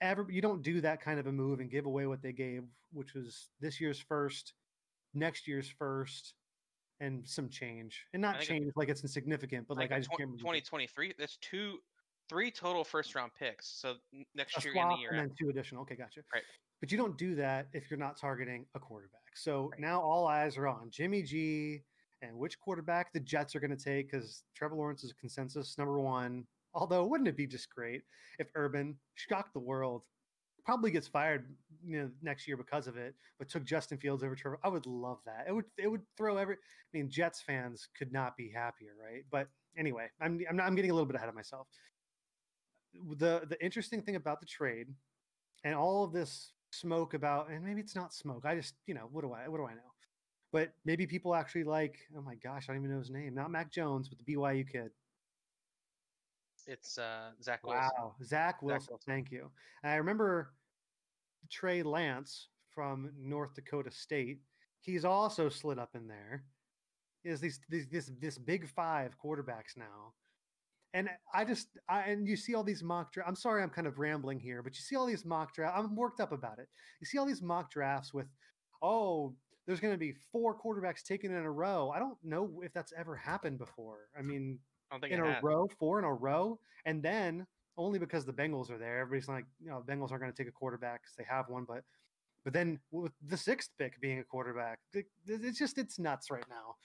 Ever 0.00 0.26
you 0.28 0.40
don't 0.40 0.62
do 0.62 0.80
that 0.80 1.00
kind 1.00 1.20
of 1.20 1.26
a 1.26 1.32
move 1.32 1.60
and 1.60 1.70
give 1.70 1.86
away 1.86 2.06
what 2.06 2.22
they 2.22 2.32
gave 2.32 2.64
which 2.92 3.14
was 3.14 3.50
this 3.60 3.80
year's 3.80 4.00
first 4.00 4.54
next 5.14 5.46
year's 5.46 5.68
first 5.78 6.34
and 7.00 7.26
some 7.26 7.48
change, 7.48 8.06
and 8.12 8.22
not 8.22 8.40
change 8.40 8.72
like 8.76 8.88
it's 8.88 9.02
insignificant, 9.02 9.66
but 9.66 9.76
like, 9.76 9.90
I 9.92 9.98
just 9.98 10.10
20, 10.12 10.24
can't. 10.24 10.40
Twenty 10.40 10.60
twenty 10.60 10.86
three. 10.86 11.14
That's 11.18 11.36
two, 11.40 11.78
three 12.28 12.50
total 12.50 12.84
first 12.84 13.14
round 13.14 13.32
picks. 13.38 13.66
So 13.68 13.94
next 14.34 14.58
a 14.58 14.62
year 14.62 14.74
and 14.76 14.92
the 14.92 14.96
year, 14.96 15.10
and 15.10 15.18
then 15.18 15.30
two 15.38 15.48
additional. 15.48 15.82
Okay, 15.82 15.96
gotcha. 15.96 16.20
Right. 16.32 16.42
But 16.80 16.90
you 16.90 16.98
don't 16.98 17.18
do 17.18 17.34
that 17.34 17.68
if 17.72 17.90
you're 17.90 17.98
not 17.98 18.16
targeting 18.16 18.66
a 18.74 18.78
quarterback. 18.78 19.20
So 19.34 19.68
Right. 19.70 19.80
now 19.80 20.00
all 20.00 20.26
eyes 20.26 20.56
are 20.56 20.66
on 20.66 20.90
Jimmy 20.90 21.22
G 21.22 21.82
and 22.22 22.36
which 22.36 22.58
quarterback 22.58 23.12
the 23.12 23.20
Jets 23.20 23.54
are 23.54 23.60
going 23.60 23.76
to 23.76 23.82
take 23.82 24.10
because 24.10 24.44
Trevor 24.54 24.76
Lawrence 24.76 25.04
is 25.04 25.10
a 25.10 25.14
consensus 25.14 25.76
number 25.78 26.00
one. 26.00 26.46
Although, 26.74 27.04
wouldn't 27.06 27.28
it 27.28 27.36
be 27.36 27.46
just 27.46 27.68
great 27.70 28.02
if 28.38 28.48
Urban 28.54 28.96
shocked 29.14 29.52
the 29.54 29.60
world, 29.60 30.02
probably 30.64 30.90
gets 30.90 31.08
fired, 31.08 31.46
you 31.84 31.98
know, 31.98 32.10
next 32.22 32.46
year 32.46 32.56
because 32.56 32.86
of 32.86 32.96
it, 32.96 33.14
but 33.38 33.48
took 33.48 33.64
Justin 33.64 33.98
Fields 33.98 34.22
over 34.22 34.34
Trevor? 34.34 34.58
I 34.64 34.68
would 34.68 34.86
love 34.86 35.18
that. 35.26 35.46
It 35.48 35.52
would 35.52 35.66
it 35.78 35.88
would 35.88 36.02
throw 36.16 36.36
every. 36.36 36.54
I 36.56 36.58
mean, 36.92 37.10
Jets 37.10 37.40
fans 37.40 37.88
could 37.96 38.12
not 38.12 38.36
be 38.36 38.50
happier, 38.50 38.90
right? 39.02 39.24
But 39.30 39.48
anyway, 39.76 40.06
I'm 40.20 40.40
I'm, 40.48 40.56
not, 40.56 40.66
I'm 40.66 40.74
getting 40.74 40.90
a 40.90 40.94
little 40.94 41.06
bit 41.06 41.16
ahead 41.16 41.28
of 41.28 41.34
myself. 41.34 41.66
The 43.18 43.42
the 43.48 43.62
interesting 43.64 44.02
thing 44.02 44.16
about 44.16 44.40
the 44.40 44.46
trade 44.46 44.88
and 45.64 45.74
all 45.74 46.04
of 46.04 46.12
this 46.12 46.52
smoke 46.72 47.14
about, 47.14 47.50
and 47.50 47.64
maybe 47.64 47.80
it's 47.80 47.96
not 47.96 48.14
smoke. 48.14 48.44
I 48.44 48.54
just 48.54 48.74
you 48.86 48.94
know 48.94 49.08
what 49.12 49.22
do 49.22 49.32
I 49.32 49.48
what 49.48 49.58
do 49.58 49.66
I 49.66 49.74
know? 49.74 49.92
But 50.52 50.72
maybe 50.84 51.06
people 51.06 51.34
actually 51.34 51.64
like. 51.64 51.98
Oh 52.16 52.22
my 52.22 52.34
gosh, 52.36 52.66
I 52.68 52.72
don't 52.72 52.82
even 52.82 52.92
know 52.92 52.98
his 52.98 53.10
name. 53.10 53.34
Not 53.34 53.50
Mac 53.50 53.70
Jones, 53.70 54.08
but 54.08 54.18
the 54.18 54.34
BYU 54.34 54.68
kid. 54.70 54.90
It's 56.70 56.98
uh, 56.98 57.30
Zach 57.42 57.66
Wilson. 57.66 57.90
Wow, 57.98 58.14
Zach 58.22 58.62
Wilson. 58.62 58.88
Wilson. 58.92 59.12
Thank 59.12 59.30
you. 59.32 59.50
And 59.82 59.92
I 59.92 59.96
remember 59.96 60.52
Trey 61.50 61.82
Lance 61.82 62.48
from 62.72 63.10
North 63.18 63.54
Dakota 63.54 63.90
State. 63.90 64.40
He's 64.80 65.04
also 65.04 65.48
slid 65.48 65.78
up 65.78 65.90
in 65.94 66.06
there. 66.06 66.44
Is 67.24 67.40
these, 67.40 67.60
these 67.68 67.86
this 67.88 68.10
this 68.18 68.38
big 68.38 68.66
five 68.66 69.14
quarterbacks 69.22 69.76
now, 69.76 70.14
and 70.94 71.10
I 71.34 71.44
just 71.44 71.68
I 71.88 72.02
and 72.02 72.26
you 72.26 72.36
see 72.36 72.54
all 72.54 72.64
these 72.64 72.82
mock 72.82 73.12
drafts. 73.12 73.28
I'm 73.28 73.36
sorry, 73.36 73.62
I'm 73.62 73.68
kind 73.68 73.86
of 73.86 73.98
rambling 73.98 74.40
here, 74.40 74.62
but 74.62 74.74
you 74.74 74.80
see 74.80 74.96
all 74.96 75.04
these 75.04 75.26
mock 75.26 75.54
drafts. 75.54 75.78
I'm 75.78 75.94
worked 75.96 76.20
up 76.20 76.32
about 76.32 76.58
it. 76.58 76.68
You 77.00 77.06
see 77.06 77.18
all 77.18 77.26
these 77.26 77.42
mock 77.42 77.70
drafts 77.70 78.14
with, 78.14 78.26
oh, 78.80 79.34
there's 79.66 79.80
going 79.80 79.92
to 79.92 79.98
be 79.98 80.14
four 80.32 80.58
quarterbacks 80.58 81.02
taken 81.02 81.30
in 81.30 81.44
a 81.44 81.50
row. 81.50 81.92
I 81.94 81.98
don't 81.98 82.16
know 82.24 82.62
if 82.64 82.72
that's 82.72 82.94
ever 82.96 83.16
happened 83.16 83.58
before. 83.58 84.08
I 84.18 84.22
mean, 84.22 84.58
I 84.90 84.94
don't 84.94 85.00
think 85.00 85.12
in 85.12 85.20
a 85.20 85.34
has. 85.34 85.42
row, 85.42 85.68
four 85.78 85.98
in 85.98 86.04
a 86.04 86.12
row, 86.12 86.58
and 86.84 87.02
then 87.02 87.46
only 87.76 87.98
because 87.98 88.24
the 88.24 88.32
Bengals 88.32 88.70
are 88.70 88.78
there, 88.78 88.98
everybody's 89.00 89.28
like, 89.28 89.44
you 89.62 89.70
know, 89.70 89.82
Bengals 89.86 90.10
aren't 90.10 90.22
going 90.22 90.32
to 90.32 90.36
take 90.36 90.48
a 90.48 90.52
quarterback 90.52 91.02
because 91.02 91.14
they 91.16 91.24
have 91.28 91.48
one, 91.48 91.64
but 91.66 91.82
but 92.44 92.52
then 92.54 92.78
with 92.90 93.12
the 93.26 93.36
sixth 93.36 93.70
pick 93.78 94.00
being 94.00 94.18
a 94.18 94.24
quarterback, 94.24 94.78
it- 94.94 95.06
it's 95.26 95.58
just 95.58 95.78
it's 95.78 95.98
nuts 95.98 96.30
right 96.30 96.48
now. 96.48 96.76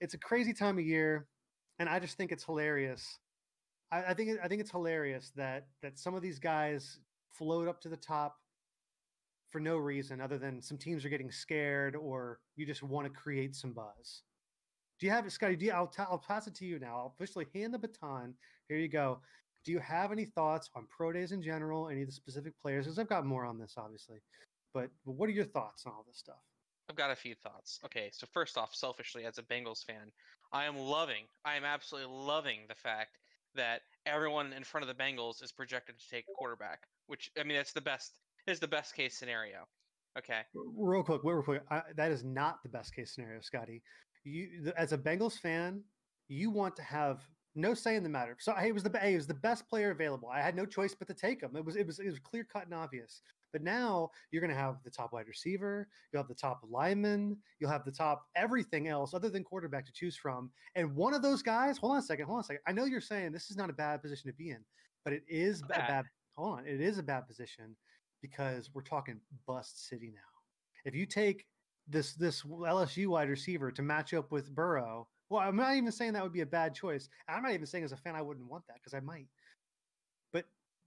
It's 0.00 0.14
a 0.14 0.18
crazy 0.18 0.52
time 0.52 0.78
of 0.78 0.84
year, 0.84 1.26
and 1.78 1.88
I 1.88 1.98
just 2.00 2.16
think 2.16 2.32
it's 2.32 2.44
hilarious. 2.44 3.18
I, 3.92 4.04
I 4.04 4.14
think 4.14 4.38
I 4.42 4.48
think 4.48 4.60
it's 4.60 4.70
hilarious 4.70 5.30
that 5.36 5.66
that 5.82 5.98
some 5.98 6.14
of 6.14 6.22
these 6.22 6.38
guys 6.38 6.98
float 7.32 7.68
up 7.68 7.80
to 7.82 7.88
the 7.88 7.96
top 7.96 8.36
for 9.48 9.60
no 9.60 9.76
reason 9.76 10.20
other 10.20 10.38
than 10.38 10.60
some 10.60 10.76
teams 10.76 11.04
are 11.04 11.08
getting 11.08 11.30
scared 11.30 11.94
or 11.94 12.40
you 12.56 12.66
just 12.66 12.82
want 12.82 13.06
to 13.06 13.12
create 13.12 13.54
some 13.54 13.72
buzz. 13.72 14.22
Do 14.98 15.06
you 15.06 15.12
have 15.12 15.30
Scotty? 15.30 15.56
Do 15.56 15.66
you, 15.66 15.72
I'll, 15.72 15.86
t- 15.86 16.02
I'll 16.02 16.18
pass 16.18 16.46
it 16.46 16.54
to 16.56 16.64
you 16.64 16.78
now. 16.78 16.96
I'll 16.96 17.14
officially 17.14 17.46
hand 17.54 17.74
the 17.74 17.78
baton. 17.78 18.34
Here 18.68 18.78
you 18.78 18.88
go. 18.88 19.20
Do 19.64 19.72
you 19.72 19.78
have 19.80 20.12
any 20.12 20.24
thoughts 20.24 20.70
on 20.74 20.86
pro 20.88 21.12
days 21.12 21.32
in 21.32 21.42
general? 21.42 21.88
Any 21.88 22.02
of 22.02 22.08
the 22.08 22.14
specific 22.14 22.54
players? 22.62 22.86
Because 22.86 22.98
I've 22.98 23.08
got 23.08 23.26
more 23.26 23.44
on 23.44 23.58
this, 23.58 23.74
obviously. 23.76 24.18
But, 24.72 24.88
but 25.04 25.12
what 25.12 25.28
are 25.28 25.32
your 25.32 25.44
thoughts 25.44 25.84
on 25.86 25.92
all 25.92 26.04
this 26.06 26.18
stuff? 26.18 26.36
I've 26.88 26.96
got 26.96 27.10
a 27.10 27.16
few 27.16 27.34
thoughts. 27.34 27.80
Okay, 27.84 28.10
so 28.12 28.26
first 28.32 28.56
off, 28.56 28.74
selfishly 28.74 29.26
as 29.26 29.38
a 29.38 29.42
Bengals 29.42 29.84
fan, 29.84 30.12
I 30.52 30.66
am 30.66 30.78
loving, 30.78 31.24
I 31.44 31.56
am 31.56 31.64
absolutely 31.64 32.14
loving 32.14 32.60
the 32.68 32.76
fact 32.76 33.18
that 33.56 33.80
everyone 34.06 34.52
in 34.52 34.62
front 34.62 34.88
of 34.88 34.96
the 34.96 35.02
Bengals 35.02 35.42
is 35.42 35.50
projected 35.50 35.98
to 35.98 36.08
take 36.08 36.24
quarterback. 36.38 36.82
Which 37.08 37.30
I 37.38 37.42
mean, 37.42 37.56
that's 37.56 37.72
the 37.72 37.80
best. 37.80 38.12
Is 38.46 38.60
the 38.60 38.68
best 38.68 38.94
case 38.94 39.16
scenario. 39.16 39.66
Okay. 40.16 40.42
Real 40.54 41.02
quick, 41.02 41.22
real 41.24 41.42
quick. 41.42 41.62
I, 41.70 41.82
that 41.96 42.12
is 42.12 42.22
not 42.22 42.62
the 42.62 42.68
best 42.68 42.94
case 42.94 43.12
scenario, 43.12 43.40
Scotty. 43.40 43.82
You, 44.26 44.72
as 44.76 44.92
a 44.92 44.98
Bengals 44.98 45.38
fan, 45.38 45.82
you 46.28 46.50
want 46.50 46.74
to 46.76 46.82
have 46.82 47.22
no 47.54 47.74
say 47.74 47.94
in 47.94 48.02
the 48.02 48.08
matter. 48.08 48.36
So 48.40 48.52
hey, 48.52 48.68
it 48.68 48.74
was 48.74 48.82
the 48.82 48.98
hey, 48.98 49.14
it 49.14 49.16
was 49.16 49.28
the 49.28 49.34
best 49.34 49.68
player 49.68 49.90
available. 49.92 50.28
I 50.28 50.42
had 50.42 50.56
no 50.56 50.66
choice 50.66 50.94
but 50.94 51.08
to 51.08 51.14
take 51.14 51.42
him. 51.42 51.54
It 51.54 51.64
was 51.64 51.76
it 51.76 51.86
was 51.86 52.00
it 52.00 52.06
was 52.06 52.18
clear 52.18 52.44
cut 52.44 52.64
and 52.64 52.74
obvious. 52.74 53.22
But 53.52 53.62
now 53.62 54.10
you're 54.30 54.42
going 54.42 54.52
to 54.52 54.60
have 54.60 54.76
the 54.84 54.90
top 54.90 55.12
wide 55.12 55.28
receiver, 55.28 55.88
you'll 56.12 56.20
have 56.20 56.28
the 56.28 56.34
top 56.34 56.60
lineman, 56.68 57.38
you'll 57.58 57.70
have 57.70 57.84
the 57.84 57.92
top 57.92 58.26
everything 58.34 58.88
else 58.88 59.14
other 59.14 59.30
than 59.30 59.44
quarterback 59.44 59.86
to 59.86 59.92
choose 59.92 60.16
from. 60.16 60.50
And 60.74 60.94
one 60.94 61.14
of 61.14 61.22
those 61.22 61.42
guys, 61.42 61.78
hold 61.78 61.92
on 61.92 61.98
a 61.98 62.02
second, 62.02 62.26
hold 62.26 62.38
on 62.38 62.40
a 62.40 62.44
second. 62.44 62.62
I 62.66 62.72
know 62.72 62.84
you're 62.84 63.00
saying 63.00 63.32
this 63.32 63.50
is 63.50 63.56
not 63.56 63.70
a 63.70 63.72
bad 63.72 64.02
position 64.02 64.30
to 64.30 64.36
be 64.36 64.50
in, 64.50 64.58
but 65.04 65.14
it 65.14 65.22
is 65.28 65.62
a 65.62 65.68
bad. 65.68 66.04
Hold 66.36 66.58
on, 66.58 66.66
it 66.66 66.82
is 66.82 66.98
a 66.98 67.02
bad 67.02 67.26
position 67.26 67.76
because 68.20 68.68
we're 68.74 68.82
talking 68.82 69.20
bust 69.46 69.88
city 69.88 70.12
now. 70.12 70.20
If 70.84 70.94
you 70.94 71.06
take 71.06 71.46
this 71.88 72.14
this 72.14 72.42
LSU 72.42 73.06
wide 73.08 73.28
receiver 73.28 73.70
to 73.70 73.82
match 73.82 74.12
up 74.14 74.30
with 74.32 74.54
Burrow, 74.54 75.06
well, 75.28 75.40
I'm 75.42 75.56
not 75.56 75.74
even 75.74 75.92
saying 75.92 76.12
that 76.14 76.22
would 76.22 76.32
be 76.32 76.40
a 76.42 76.46
bad 76.46 76.74
choice. 76.74 77.08
I'm 77.28 77.42
not 77.42 77.52
even 77.52 77.66
saying 77.66 77.84
as 77.84 77.92
a 77.92 77.96
fan 77.96 78.14
I 78.16 78.22
wouldn't 78.22 78.48
want 78.48 78.66
that 78.68 78.76
because 78.76 78.94
I 78.94 79.00
might. 79.00 79.26
But 80.32 80.44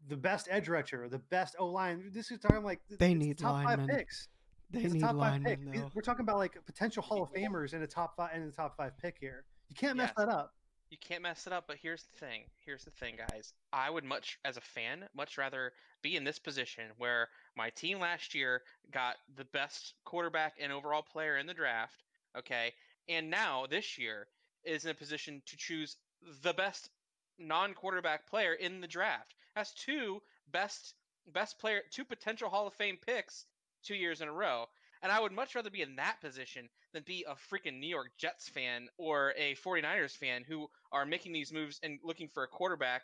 the 0.07 0.17
best 0.17 0.47
edge 0.49 0.67
rusher, 0.69 1.07
the 1.09 1.19
best 1.19 1.55
O 1.59 1.67
line. 1.67 2.09
This 2.13 2.31
is 2.31 2.39
talking 2.39 2.63
like 2.63 2.81
they 2.99 3.13
need 3.13 3.38
top 3.38 3.53
linemen. 3.53 3.88
five 3.88 3.97
picks. 3.97 4.27
They 4.71 4.81
It's 4.81 4.93
need 4.93 4.99
top 5.01 5.12
five 5.12 5.41
linemen 5.43 5.57
pick. 5.71 5.73
though. 5.81 5.91
We're 5.93 6.01
talking 6.01 6.21
about 6.23 6.38
like 6.38 6.57
potential 6.65 7.01
Hall 7.01 7.23
of 7.23 7.31
Famers 7.33 7.73
in 7.73 7.81
a 7.81 7.88
top 7.88 8.15
five 8.15 8.35
in 8.35 8.45
the 8.45 8.51
top 8.51 8.75
five 8.77 8.97
pick 8.97 9.17
here. 9.19 9.45
You 9.69 9.75
can't 9.75 9.97
mess 9.97 10.12
Yes. 10.17 10.25
that 10.25 10.29
up. 10.33 10.53
You 10.89 10.97
can't 10.97 11.21
mess 11.21 11.45
it 11.45 11.54
up, 11.54 11.65
but 11.67 11.78
here's 11.82 12.04
the 12.04 12.17
thing. 12.17 12.43
Here's 12.65 12.84
the 12.84 12.91
thing, 12.91 13.15
guys. 13.15 13.54
I 13.71 13.89
would 13.89 14.04
much, 14.04 14.39
as 14.43 14.58
a 14.58 14.62
fan, 14.62 15.08
much 15.15 15.38
rather 15.38 15.71
be 16.02 16.15
in 16.15 16.23
this 16.23 16.39
position 16.39 16.86
where 16.97 17.30
my 17.56 17.69
team 17.69 17.99
last 17.99 18.34
year 18.34 18.63
got 18.91 19.17
the 19.36 19.45
best 19.45 19.93
quarterback 20.04 20.56
and 20.60 20.71
overall 20.71 21.04
player 21.04 21.38
in 21.38 21.45
the 21.45 21.54
draft, 21.54 22.04
okay, 22.38 22.73
and 23.08 23.30
now 23.30 23.65
this 23.67 23.99
year 23.99 24.28
is 24.63 24.86
in 24.86 24.91
a 24.91 24.95
position 24.95 25.41
to 25.45 25.58
choose 25.58 25.95
the 26.41 26.54
best 26.54 26.89
non-quarterback 27.38 28.28
player 28.28 28.54
in 28.54 28.82
the 28.82 28.88
draft. 28.88 29.36
Has 29.56 29.71
two 29.73 30.21
best 30.52 30.95
best 31.28 31.60
player, 31.60 31.82
two 31.91 32.06
potential 32.06 32.49
Hall 32.49 32.67
of 32.67 32.73
Fame 32.73 32.97
picks 33.06 33.45
two 33.84 33.95
years 33.95 34.21
in 34.21 34.28
a 34.28 34.34
row. 34.34 34.65
And 35.01 35.12
I 35.12 35.19
would 35.19 35.31
much 35.31 35.55
rather 35.55 35.69
be 35.69 35.81
in 35.81 35.95
that 35.95 36.19
position 36.21 36.67
than 36.93 37.03
be 37.03 37.25
a 37.27 37.35
freaking 37.35 37.79
New 37.79 37.88
York 37.88 38.12
Jets 38.17 38.49
fan 38.49 38.88
or 38.97 39.33
a 39.38 39.55
49ers 39.55 40.17
fan 40.17 40.43
who 40.47 40.67
are 40.91 41.05
making 41.05 41.31
these 41.33 41.53
moves 41.53 41.79
and 41.83 41.99
looking 42.03 42.27
for 42.27 42.43
a 42.43 42.47
quarterback 42.47 43.03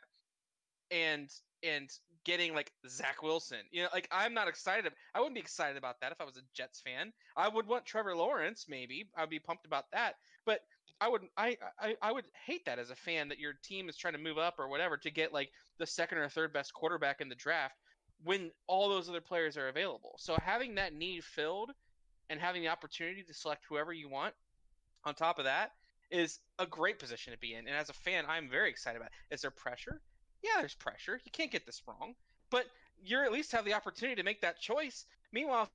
and 0.91 1.29
and 1.63 1.89
getting 2.25 2.53
like 2.53 2.71
Zach 2.87 3.23
Wilson. 3.23 3.59
You 3.71 3.83
know, 3.83 3.89
like 3.93 4.07
I'm 4.11 4.33
not 4.33 4.47
excited. 4.47 4.91
I 5.13 5.19
wouldn't 5.19 5.35
be 5.35 5.41
excited 5.41 5.77
about 5.77 6.01
that 6.01 6.11
if 6.11 6.19
I 6.19 6.25
was 6.25 6.37
a 6.37 6.41
Jets 6.53 6.81
fan. 6.81 7.13
I 7.37 7.47
would 7.47 7.67
want 7.67 7.85
Trevor 7.85 8.15
Lawrence, 8.15 8.65
maybe. 8.67 9.09
I'd 9.17 9.29
be 9.29 9.39
pumped 9.39 9.65
about 9.65 9.85
that. 9.93 10.15
But 10.45 10.61
I 10.99 11.07
would 11.09 11.21
I, 11.37 11.57
I 11.79 11.95
I 12.01 12.11
would 12.11 12.25
hate 12.45 12.65
that 12.65 12.79
as 12.79 12.89
a 12.89 12.95
fan 12.95 13.29
that 13.29 13.39
your 13.39 13.53
team 13.63 13.89
is 13.89 13.97
trying 13.97 14.13
to 14.13 14.19
move 14.19 14.37
up 14.37 14.55
or 14.59 14.67
whatever 14.67 14.97
to 14.97 15.11
get 15.11 15.33
like 15.33 15.51
the 15.77 15.85
second 15.85 16.17
or 16.17 16.29
third 16.29 16.53
best 16.53 16.73
quarterback 16.73 17.21
in 17.21 17.29
the 17.29 17.35
draft 17.35 17.75
when 18.23 18.51
all 18.67 18.89
those 18.89 19.09
other 19.09 19.21
players 19.21 19.57
are 19.57 19.67
available. 19.67 20.15
So 20.17 20.37
having 20.41 20.75
that 20.75 20.93
need 20.93 21.23
filled 21.23 21.71
and 22.29 22.39
having 22.39 22.61
the 22.61 22.69
opportunity 22.69 23.23
to 23.23 23.33
select 23.33 23.65
whoever 23.67 23.93
you 23.93 24.09
want 24.09 24.33
on 25.03 25.13
top 25.13 25.39
of 25.39 25.45
that 25.45 25.71
is 26.11 26.39
a 26.59 26.65
great 26.65 26.99
position 26.99 27.33
to 27.33 27.39
be 27.39 27.53
in. 27.53 27.67
And 27.67 27.75
as 27.75 27.89
a 27.89 27.93
fan, 27.93 28.25
I'm 28.27 28.49
very 28.49 28.69
excited 28.69 28.97
about 28.97 29.09
it. 29.09 29.33
Is 29.33 29.41
there 29.41 29.51
pressure? 29.51 30.01
Yeah, 30.43 30.59
there's 30.59 30.75
pressure. 30.75 31.19
You 31.23 31.31
can't 31.31 31.51
get 31.51 31.65
this 31.65 31.81
wrong. 31.87 32.13
But 32.51 32.65
you're 33.03 33.25
at 33.25 33.31
least 33.31 33.51
have 33.51 33.65
the 33.65 33.73
opportunity 33.73 34.15
to 34.15 34.23
make 34.23 34.41
that 34.41 34.59
choice. 34.59 35.05
Meanwhile, 35.31 35.69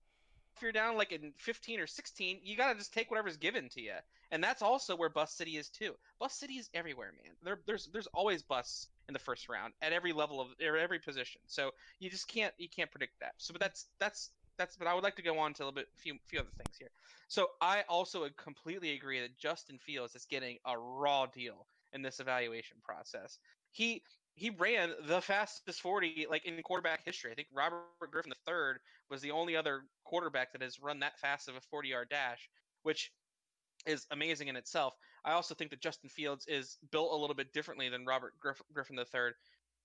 if 0.57 0.63
you're 0.63 0.73
down 0.73 0.97
like 0.97 1.13
in 1.13 1.33
15 1.39 1.81
or 1.81 1.87
16, 1.87 2.41
you 2.43 2.57
got 2.57 2.73
to 2.73 2.79
just 2.79 2.93
take 2.93 3.11
whatever's 3.11 3.37
given 3.37 3.69
to 3.71 3.81
you. 3.81 3.95
And 4.31 4.43
that's 4.43 4.63
also 4.63 4.97
where 4.97 5.09
Bus 5.09 5.33
City 5.33 5.57
is 5.57 5.69
too. 5.69 5.95
Bus 6.21 6.35
City 6.35 6.55
is 6.55 6.71
everywhere, 6.73 7.13
man. 7.25 7.35
There, 7.43 7.61
there's 7.67 7.89
there's 7.93 8.07
always 8.09 8.43
busts 8.43 8.89
in 9.09 9.13
the 9.13 9.19
first 9.19 9.49
round 9.49 9.73
at 9.83 9.93
every 9.93 10.13
level 10.13 10.41
of 10.41 10.49
every 10.61 11.01
position. 11.01 11.41
So 11.47 11.73
you 11.99 12.11
just 12.11 12.29
can't 12.29 12.55
you 12.59 12.69
can't 12.69 12.91
predict 12.91 13.19
that. 13.21 13.33
So 13.39 13.53
but 13.53 13.61
that's 13.61 13.87
that's 13.99 14.31
that's 14.61 14.77
but 14.77 14.87
I 14.87 14.95
would 14.95 15.03
like 15.03 15.17
to 15.17 15.23
go 15.23 15.39
on 15.39 15.55
to 15.55 15.63
a 15.63 15.65
little 15.65 15.75
bit 15.75 15.89
few 15.97 16.17
few 16.29 16.39
other 16.39 16.51
things 16.59 16.77
here. 16.79 16.91
So 17.29 17.49
I 17.63 17.83
also 17.89 18.29
completely 18.37 18.93
agree 18.93 19.19
that 19.21 19.39
Justin 19.39 19.79
Fields 19.79 20.15
is 20.15 20.27
getting 20.27 20.59
a 20.67 20.79
raw 20.79 21.25
deal 21.27 21.67
in 21.95 22.03
this 22.03 22.21
evaluation 22.21 22.77
process. 22.85 23.39
He 23.71 24.03
he 24.35 24.51
ran 24.51 24.93
the 25.07 25.23
fastest 25.23 25.81
40 25.81 26.27
like 26.29 26.45
in 26.45 26.63
quarterback 26.63 27.05
history. 27.05 27.33
I 27.33 27.35
think 27.35 27.49
Robert 27.55 27.87
Griffin 28.11 28.33
III 28.47 28.75
was 29.09 29.23
the 29.23 29.31
only 29.31 29.57
other 29.57 29.85
quarterback 30.05 30.53
that 30.53 30.63
has 30.63 30.79
run 30.79 31.01
that 31.01 31.19
fast 31.19 31.49
of 31.49 31.57
a 31.57 31.61
40 31.61 31.89
yard 31.89 32.09
dash, 32.11 32.51
which 32.83 33.13
is 33.87 34.07
amazing 34.11 34.49
in 34.49 34.57
itself. 34.57 34.95
I 35.25 35.33
also 35.33 35.55
think 35.55 35.71
that 35.71 35.81
Justin 35.81 36.11
Fields 36.11 36.47
is 36.47 36.77
built 36.93 37.13
a 37.13 37.17
little 37.17 37.35
bit 37.35 37.53
differently 37.55 37.89
than 37.89 38.05
Robert 38.05 38.35
Griff- 38.39 38.63
Griffin 38.75 38.99
III, 38.99 39.33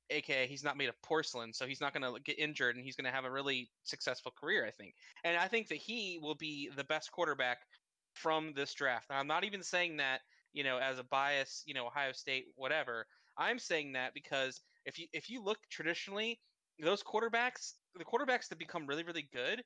aka 0.10 0.48
he's 0.48 0.64
not 0.64 0.78
made 0.78 0.90
of 0.90 1.02
porcelain, 1.02 1.54
so 1.54 1.66
he's 1.66 1.82
not 1.82 1.94
going 1.94 2.04
to 2.04 2.22
get 2.22 2.40
injured 2.40 2.76
and 2.76 2.86
he's 2.86 2.96
going 2.96 3.06
to 3.06 3.12
have 3.12 3.26
a 3.26 3.32
really 3.32 3.70
successful 3.84 4.32
career, 4.40 4.66
I 4.66 4.72
think. 4.72 4.96
And 5.24 5.38
I 5.38 5.48
think 5.48 5.68
that 5.70 5.78
he 5.78 6.20
will 6.22 6.36
be 6.36 6.70
the 6.76 6.84
best 6.84 7.12
quarterback 7.12 7.60
from 8.14 8.54
this 8.54 8.74
draft. 8.74 9.10
Now, 9.10 9.20
I'm 9.20 9.28
not 9.28 9.44
even 9.44 9.64
saying 9.64 9.98
that, 9.98 10.22
you 10.54 10.64
know, 10.64 10.78
as 10.78 11.00
a 11.00 11.04
bias, 11.04 11.64
you 11.66 11.74
know, 11.74 11.88
Ohio 11.88 12.12
State, 12.12 12.46
whatever. 12.56 13.08
I'm 13.38 13.60
saying 13.60 13.94
that 13.94 14.14
because 14.14 14.62
if 14.86 14.98
you 14.98 15.08
if 15.14 15.30
you 15.30 15.44
look 15.44 15.58
traditionally, 15.70 16.40
those 16.80 17.04
quarterbacks, 17.04 17.74
the 17.98 18.06
quarterbacks 18.06 18.48
that 18.50 18.60
become 18.60 18.88
really 18.88 19.04
really 19.04 19.28
good, 19.34 19.64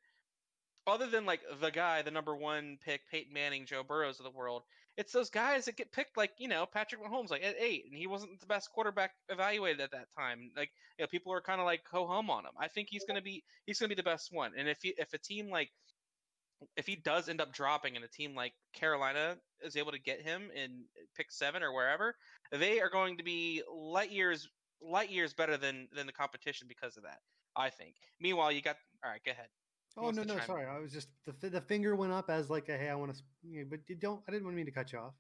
other 0.88 1.08
than 1.08 1.26
like 1.26 1.42
the 1.62 1.70
guy, 1.70 2.02
the 2.02 2.12
number 2.12 2.36
one 2.36 2.78
pick, 2.84 3.02
Peyton 3.12 3.34
Manning, 3.34 3.66
Joe 3.66 3.84
Burrows 3.84 4.20
of 4.20 4.24
the 4.26 4.32
world, 4.32 4.64
it's 5.00 5.14
those 5.14 5.30
guys 5.30 5.64
that 5.64 5.78
get 5.78 5.94
picked 5.94 6.18
like 6.18 6.32
you 6.40 6.50
know 6.50 6.66
Patrick 6.66 7.02
Mahomes 7.02 7.32
like 7.32 7.42
at 7.42 7.56
eight, 7.58 7.86
and 7.90 7.98
he 7.98 8.06
wasn't 8.06 8.38
the 8.42 8.46
best 8.46 8.70
quarterback 8.70 9.12
evaluated 9.30 9.80
at 9.80 9.92
that 9.92 10.08
time. 10.18 10.52
Like 10.58 10.72
you 10.98 11.04
know, 11.04 11.08
people 11.08 11.32
are 11.32 11.40
kind 11.40 11.62
of 11.62 11.66
like 11.66 11.82
ho 11.90 12.06
hum 12.06 12.30
on 12.30 12.44
him. 12.44 12.52
I 12.60 12.68
think 12.68 12.90
he's 12.92 13.06
gonna 13.06 13.22
be 13.22 13.42
he's 13.66 13.80
gonna 13.80 13.88
be 13.88 13.96
the 13.96 14.04
best 14.04 14.28
one. 14.32 14.52
And 14.58 14.68
if 14.68 14.80
he, 14.82 14.94
if 14.98 15.14
a 15.14 15.18
team 15.18 15.50
like 15.50 15.70
if 16.76 16.86
he 16.86 16.98
does 16.98 17.30
end 17.30 17.40
up 17.40 17.54
dropping 17.54 17.96
and 17.96 18.04
a 18.04 18.10
team 18.10 18.36
like 18.36 18.52
Carolina 18.74 19.38
is 19.64 19.78
able 19.78 19.94
to 19.94 20.00
get 20.00 20.22
him 20.22 20.50
in 20.54 20.84
eh, 20.98 21.06
pick 21.16 21.32
seven 21.32 21.64
or 21.64 21.74
wherever, 21.74 22.14
they 22.52 22.82
are 22.82 22.90
going 22.90 23.16
to 23.18 23.24
be 23.24 23.64
light 23.74 24.12
years 24.12 24.50
light 24.82 25.10
years 25.10 25.34
better 25.34 25.56
than 25.56 25.88
than 25.96 26.08
the 26.08 26.14
competition 26.14 26.68
because 26.68 26.98
of 26.98 27.04
that. 27.04 27.20
I 27.56 27.70
think. 27.70 27.96
Meanwhile, 28.20 28.52
you 28.52 28.62
got 28.62 28.76
all 29.04 29.12
right. 29.12 29.22
Go 29.26 29.32
ahead. 29.32 29.48
Oh 30.00 30.12
no 30.12 30.24
no 30.24 30.36
chime 30.36 30.46
sorry 30.46 30.66
I 30.66 30.80
was 30.80 30.92
just 30.92 31.10
the 31.26 31.50
the 31.50 31.62
finger 31.62 31.96
went 31.96 32.12
up 32.12 32.30
as 32.30 32.50
like 32.50 32.70
a 32.70 32.78
hey 32.78 32.90
I 32.90 32.96
want 32.96 33.14
to 33.14 33.22
you 33.44 33.62
know, 33.62 33.68
but 33.70 33.80
you 33.88 33.96
don't 33.96 34.22
I 34.28 34.32
didn't 34.32 34.46
want 34.46 34.56
me 34.56 34.64
to 34.64 34.72
cut 34.72 34.92
you 34.92 35.00
off. 35.00 35.14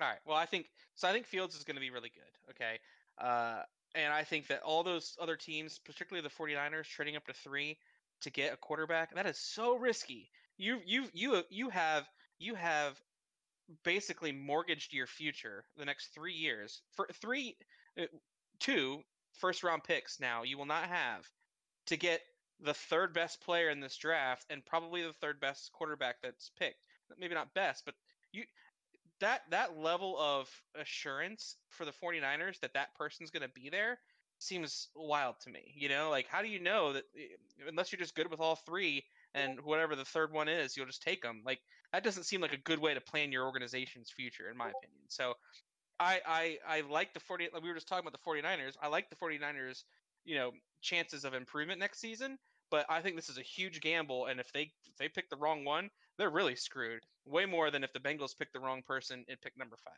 All 0.00 0.08
right. 0.08 0.18
Well, 0.26 0.36
I 0.36 0.46
think 0.46 0.66
so. 0.94 1.08
I 1.08 1.12
think 1.12 1.26
Fields 1.26 1.54
is 1.54 1.64
going 1.64 1.76
to 1.76 1.80
be 1.80 1.90
really 1.90 2.10
good. 2.10 2.50
Okay. 2.50 2.78
Uh, 3.18 3.62
and 3.94 4.12
I 4.12 4.24
think 4.24 4.46
that 4.48 4.62
all 4.62 4.82
those 4.82 5.16
other 5.20 5.36
teams, 5.36 5.78
particularly 5.78 6.26
the 6.26 6.34
49ers, 6.34 6.86
trading 6.86 7.16
up 7.16 7.26
to 7.26 7.32
three 7.32 7.78
to 8.22 8.30
get 8.30 8.54
a 8.54 8.56
quarterback, 8.56 9.14
that 9.14 9.26
is 9.26 9.38
so 9.38 9.76
risky. 9.76 10.30
You 10.56 10.80
you 10.86 11.06
you 11.12 11.42
you 11.50 11.68
have 11.70 12.08
you 12.38 12.54
have 12.54 13.00
basically 13.84 14.32
mortgaged 14.32 14.92
your 14.92 15.06
future 15.06 15.64
the 15.76 15.84
next 15.84 16.08
three 16.14 16.34
years 16.34 16.82
for 16.92 17.08
three, 17.20 17.56
uh, 18.00 18.04
two 18.60 19.02
first 19.34 19.62
round 19.62 19.84
picks. 19.84 20.20
Now 20.20 20.42
you 20.42 20.58
will 20.58 20.66
not 20.66 20.84
have 20.84 21.28
to 21.86 21.96
get 21.96 22.20
the 22.62 22.74
third 22.74 23.12
best 23.12 23.40
player 23.42 23.70
in 23.70 23.80
this 23.80 23.96
draft 23.96 24.46
and 24.50 24.64
probably 24.64 25.02
the 25.02 25.12
third 25.12 25.40
best 25.40 25.72
quarterback 25.72 26.16
that's 26.22 26.50
picked. 26.58 26.78
Maybe 27.18 27.34
not 27.34 27.54
best, 27.54 27.84
but 27.84 27.94
you 28.32 28.44
that 29.20 29.42
that 29.50 29.78
level 29.78 30.16
of 30.18 30.48
assurance 30.74 31.56
for 31.70 31.84
the 31.84 31.92
49ers 31.92 32.60
that 32.60 32.74
that 32.74 32.94
person's 32.96 33.30
going 33.30 33.42
to 33.42 33.52
be 33.54 33.68
there 33.68 33.98
seems 34.38 34.88
wild 34.96 35.36
to 35.40 35.50
me. 35.50 35.72
You 35.76 35.88
know, 35.88 36.10
like 36.10 36.26
how 36.26 36.42
do 36.42 36.48
you 36.48 36.60
know 36.60 36.94
that 36.94 37.04
eh, 37.16 37.36
unless 37.68 37.92
you're 37.92 38.00
just 38.00 38.14
good 38.14 38.30
with 38.30 38.40
all 38.40 38.56
three 38.56 39.04
and 39.34 39.60
whatever 39.60 39.94
the 39.94 40.04
third 40.04 40.32
one 40.32 40.48
is, 40.48 40.76
you'll 40.76 40.86
just 40.86 41.02
take 41.02 41.22
them. 41.22 41.42
Like 41.44 41.60
that 41.92 42.04
doesn't 42.04 42.24
seem 42.24 42.40
like 42.40 42.52
a 42.52 42.58
good 42.58 42.78
way 42.78 42.94
to 42.94 43.00
plan 43.00 43.32
your 43.32 43.44
organization's 43.44 44.10
future 44.10 44.50
in 44.50 44.56
my 44.56 44.70
opinion. 44.70 45.04
So 45.08 45.34
I 46.00 46.20
I 46.26 46.58
I 46.66 46.80
like 46.82 47.14
the 47.14 47.20
40 47.20 47.50
like 47.52 47.62
we 47.62 47.68
were 47.68 47.74
just 47.74 47.88
talking 47.88 48.06
about 48.06 48.18
the 48.18 48.30
49ers. 48.30 48.74
I 48.82 48.88
like 48.88 49.08
the 49.10 49.16
49ers, 49.16 49.84
you 50.24 50.36
know, 50.36 50.52
chances 50.80 51.24
of 51.24 51.34
improvement 51.34 51.78
next 51.78 52.00
season, 52.00 52.38
but 52.72 52.86
I 52.88 53.02
think 53.02 53.16
this 53.16 53.28
is 53.28 53.36
a 53.36 53.42
huge 53.42 53.82
gamble 53.82 54.26
and 54.26 54.40
if 54.40 54.50
they 54.50 54.72
if 54.86 54.96
they 54.98 55.08
pick 55.08 55.28
the 55.28 55.36
wrong 55.36 55.62
one, 55.64 55.90
they're 56.18 56.30
really 56.30 56.56
screwed. 56.56 57.02
Way 57.26 57.44
more 57.44 57.70
than 57.70 57.84
if 57.84 57.92
the 57.92 58.00
Bengals 58.00 58.36
pick 58.36 58.50
the 58.52 58.58
wrong 58.58 58.82
person 58.84 59.24
and 59.28 59.40
pick 59.40 59.56
number 59.56 59.76
5. 59.84 59.92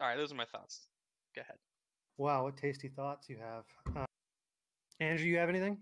All 0.00 0.06
right, 0.06 0.16
those 0.16 0.30
are 0.30 0.36
my 0.36 0.44
thoughts. 0.44 0.86
Go 1.34 1.40
ahead. 1.40 1.56
Wow, 2.18 2.44
what 2.44 2.58
tasty 2.58 2.88
thoughts 2.88 3.28
you 3.28 3.38
have. 3.38 3.64
Uh, 3.96 4.04
Andrew, 5.00 5.26
you 5.26 5.38
have 5.38 5.48
anything? 5.48 5.78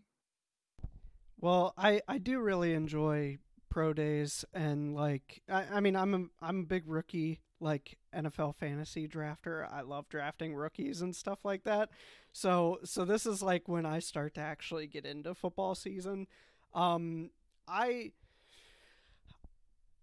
Well, 1.40 1.74
I 1.76 2.00
I 2.06 2.18
do 2.18 2.38
really 2.38 2.72
enjoy 2.72 3.38
pro 3.68 3.92
days 3.92 4.44
and 4.54 4.94
like 4.94 5.42
I, 5.50 5.64
I 5.72 5.80
mean 5.80 5.96
I'm 5.96 6.14
a 6.14 6.24
I'm 6.40 6.60
a 6.60 6.66
big 6.66 6.84
rookie 6.86 7.40
like 7.60 7.98
NFL 8.14 8.56
fantasy 8.56 9.08
drafter. 9.08 9.70
I 9.70 9.80
love 9.80 10.08
drafting 10.08 10.54
rookies 10.54 11.00
and 11.00 11.14
stuff 11.14 11.44
like 11.44 11.64
that. 11.64 11.90
So 12.32 12.78
so 12.84 13.04
this 13.04 13.26
is 13.26 13.42
like 13.42 13.68
when 13.68 13.86
I 13.86 13.98
start 13.98 14.34
to 14.34 14.40
actually 14.40 14.86
get 14.86 15.06
into 15.06 15.34
football 15.34 15.74
season. 15.74 16.26
Um 16.74 17.30
I 17.66 18.12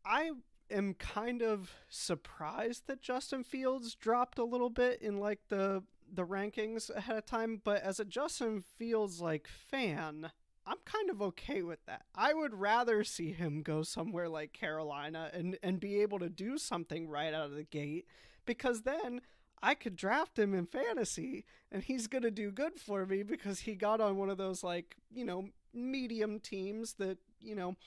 I 0.06 0.32
am 0.70 0.96
kind 0.96 1.42
of 1.42 1.72
surprised 1.89 2.88
that 2.88 3.02
Justin 3.02 3.44
Fields 3.44 3.96
dropped 3.96 4.39
a 4.39 4.44
little 4.44 4.70
bit 4.70 5.02
in 5.02 5.20
like 5.20 5.39
the 5.50 5.84
the 6.12 6.26
rankings 6.26 6.89
ahead 6.96 7.18
of 7.18 7.26
time, 7.26 7.62
but 7.63 7.82
as 7.82 8.00
a 8.00 8.06
Justin 8.06 8.62
Fields 8.62 9.22
like 9.22 9.48
fan, 9.48 10.32
I'm 10.65 10.78
kind 10.86 11.10
of 11.10 11.21
okay 11.21 11.62
with 11.62 11.86
that. 11.88 12.04
I 12.15 12.34
would 12.34 12.54
rather 12.54 13.04
see 13.04 13.32
him 13.34 13.62
go 13.62 13.84
somewhere 13.84 14.30
like 14.30 14.54
Carolina 14.54 15.30
and 15.34 15.58
and 15.62 15.80
be 15.80 16.02
able 16.02 16.19
to 16.19 16.30
do 16.30 16.58
something 16.58 17.08
right 17.10 17.34
out 17.34 17.45
of 17.45 17.56
the 17.56 17.63
gate 17.63 18.06
because 18.45 18.82
then 18.84 19.21
I 19.62 19.76
could 19.76 19.95
draft 19.95 20.38
him 20.38 20.54
in 20.54 20.65
fantasy 20.65 21.45
and 21.71 21.84
he's 21.84 22.08
going 22.08 22.23
to 22.23 22.32
do 22.32 22.52
good 22.52 22.80
for 22.80 23.06
me 23.06 23.23
because 23.23 23.62
he 23.62 23.76
got 23.76 24.02
on 24.02 24.17
one 24.17 24.30
of 24.30 24.38
those 24.38 24.62
like, 24.62 24.97
you 25.10 25.23
know, 25.23 25.49
medium 25.73 26.39
teams 26.41 26.95
that, 26.95 27.17
you 27.39 27.56
know, 27.56 27.78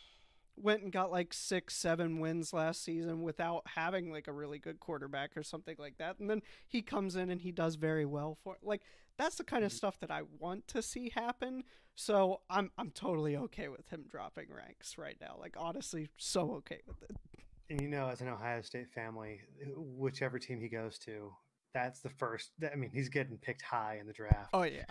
went 0.57 0.83
and 0.83 0.91
got 0.91 1.11
like 1.11 1.35
6 1.35 1.75
7 1.75 2.19
wins 2.19 2.55
last 2.55 2.83
season 2.83 3.23
without 3.23 3.63
having 3.75 4.11
like 4.11 4.27
a 4.27 4.33
really 4.33 4.59
good 4.59 4.81
quarterback 4.81 5.37
or 5.37 5.43
something 5.43 5.77
like 5.79 5.99
that. 5.99 6.19
And 6.19 6.31
then 6.31 6.41
he 6.67 6.81
comes 6.81 7.15
in 7.15 7.29
and 7.31 7.43
he 7.43 7.53
does 7.53 7.75
very 7.75 8.07
well 8.07 8.39
for 8.43 8.57
like 8.63 8.81
that's 9.19 9.37
the 9.37 9.45
kind 9.45 9.65
of 9.65 9.73
stuff 9.73 9.99
that 10.01 10.11
I 10.11 10.23
want 10.39 10.69
to 10.69 10.83
see 10.83 11.11
happen. 11.15 11.65
So 11.95 12.41
I'm 12.51 12.71
I'm 12.79 12.91
totally 12.91 13.37
okay 13.37 13.69
with 13.69 13.89
him 13.89 14.05
dropping 14.09 14.47
ranks 14.55 14.99
right 14.99 15.17
now. 15.21 15.37
Like 15.39 15.57
honestly, 15.59 16.09
so 16.17 16.53
okay 16.57 16.81
with 16.87 17.03
it. 17.03 17.17
And 17.71 17.81
you 17.81 17.89
know, 17.89 18.09
as 18.09 18.21
an 18.21 18.29
Ohio 18.29 18.63
State 18.63 18.91
family, 18.95 19.41
whichever 19.77 20.39
team 20.39 20.61
he 20.61 20.69
goes 20.69 20.99
to, 21.01 21.33
that's 21.75 22.01
the 22.01 22.11
first. 22.11 22.51
I 22.71 22.77
mean, 22.77 22.91
he's 22.93 23.09
getting 23.09 23.39
picked 23.39 23.63
high 23.63 23.99
in 24.01 24.07
the 24.07 24.13
draft. 24.13 24.51
Oh 24.53 24.63
yeah, 24.63 24.85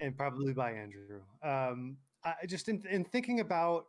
and 0.00 0.16
probably 0.16 0.52
by 0.52 0.72
Andrew. 0.72 1.20
Um, 1.42 1.96
I 2.24 2.46
just 2.46 2.68
in, 2.68 2.82
in 2.90 3.04
thinking 3.04 3.40
about 3.40 3.86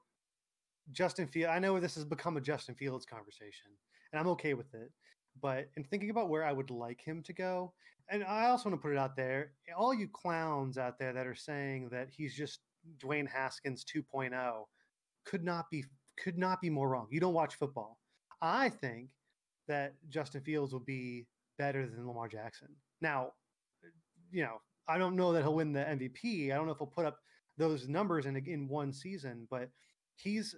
Justin 0.92 1.28
Field, 1.28 1.52
I 1.52 1.60
know 1.60 1.80
this 1.80 1.96
has 1.96 2.06
become 2.06 2.38
a 2.38 2.42
Justin 2.42 2.76
Fields 2.76 3.06
conversation, 3.06 3.72
and 4.12 4.20
I'm 4.20 4.28
okay 4.30 4.54
with 4.54 4.74
it. 4.74 4.92
But 5.42 5.70
in 5.76 5.84
thinking 5.84 6.10
about 6.10 6.30
where 6.30 6.44
I 6.44 6.54
would 6.54 6.70
like 6.70 7.02
him 7.02 7.22
to 7.24 7.34
go, 7.34 7.74
and 8.10 8.24
I 8.24 8.48
also 8.48 8.70
want 8.70 8.82
to 8.82 8.82
put 8.82 8.94
it 8.94 8.98
out 8.98 9.16
there, 9.16 9.52
all 9.78 9.94
you 9.94 10.08
clowns 10.08 10.78
out 10.78 11.00
there 11.00 11.14
that 11.14 11.28
are 11.28 11.36
saying 11.36 11.90
that 11.90 12.10
he's 12.10 12.36
just 12.36 12.60
Dwayne 13.00 13.28
Haskins 13.28 13.84
2.0 13.84 14.64
could 15.26 15.44
not 15.44 15.70
be 15.70 15.86
could 16.24 16.38
not 16.38 16.62
be 16.62 16.70
more 16.70 16.88
wrong. 16.88 17.08
You 17.10 17.20
don't 17.20 17.34
watch 17.34 17.56
football. 17.56 18.00
I 18.42 18.70
think 18.70 19.10
that 19.68 19.96
Justin 20.10 20.42
Fields 20.42 20.72
will 20.72 20.80
be 20.80 21.26
better 21.58 21.88
than 21.88 22.08
Lamar 22.08 22.28
Jackson. 22.28 22.70
Now, 23.02 23.34
you 24.32 24.44
know, 24.44 24.62
I 24.88 24.98
don't 24.98 25.16
know 25.16 25.34
that 25.34 25.42
he'll 25.42 25.56
win 25.56 25.74
the 25.74 25.80
MVP. 25.80 26.52
I 26.52 26.56
don't 26.56 26.68
know 26.68 26.72
if 26.72 26.78
he'll 26.78 26.88
put 26.88 27.06
up 27.06 27.20
those 27.58 27.88
numbers 27.88 28.26
in 28.26 28.38
in 28.38 28.68
one 28.68 28.94
season, 28.94 29.48
but 29.50 29.70
he's 30.16 30.56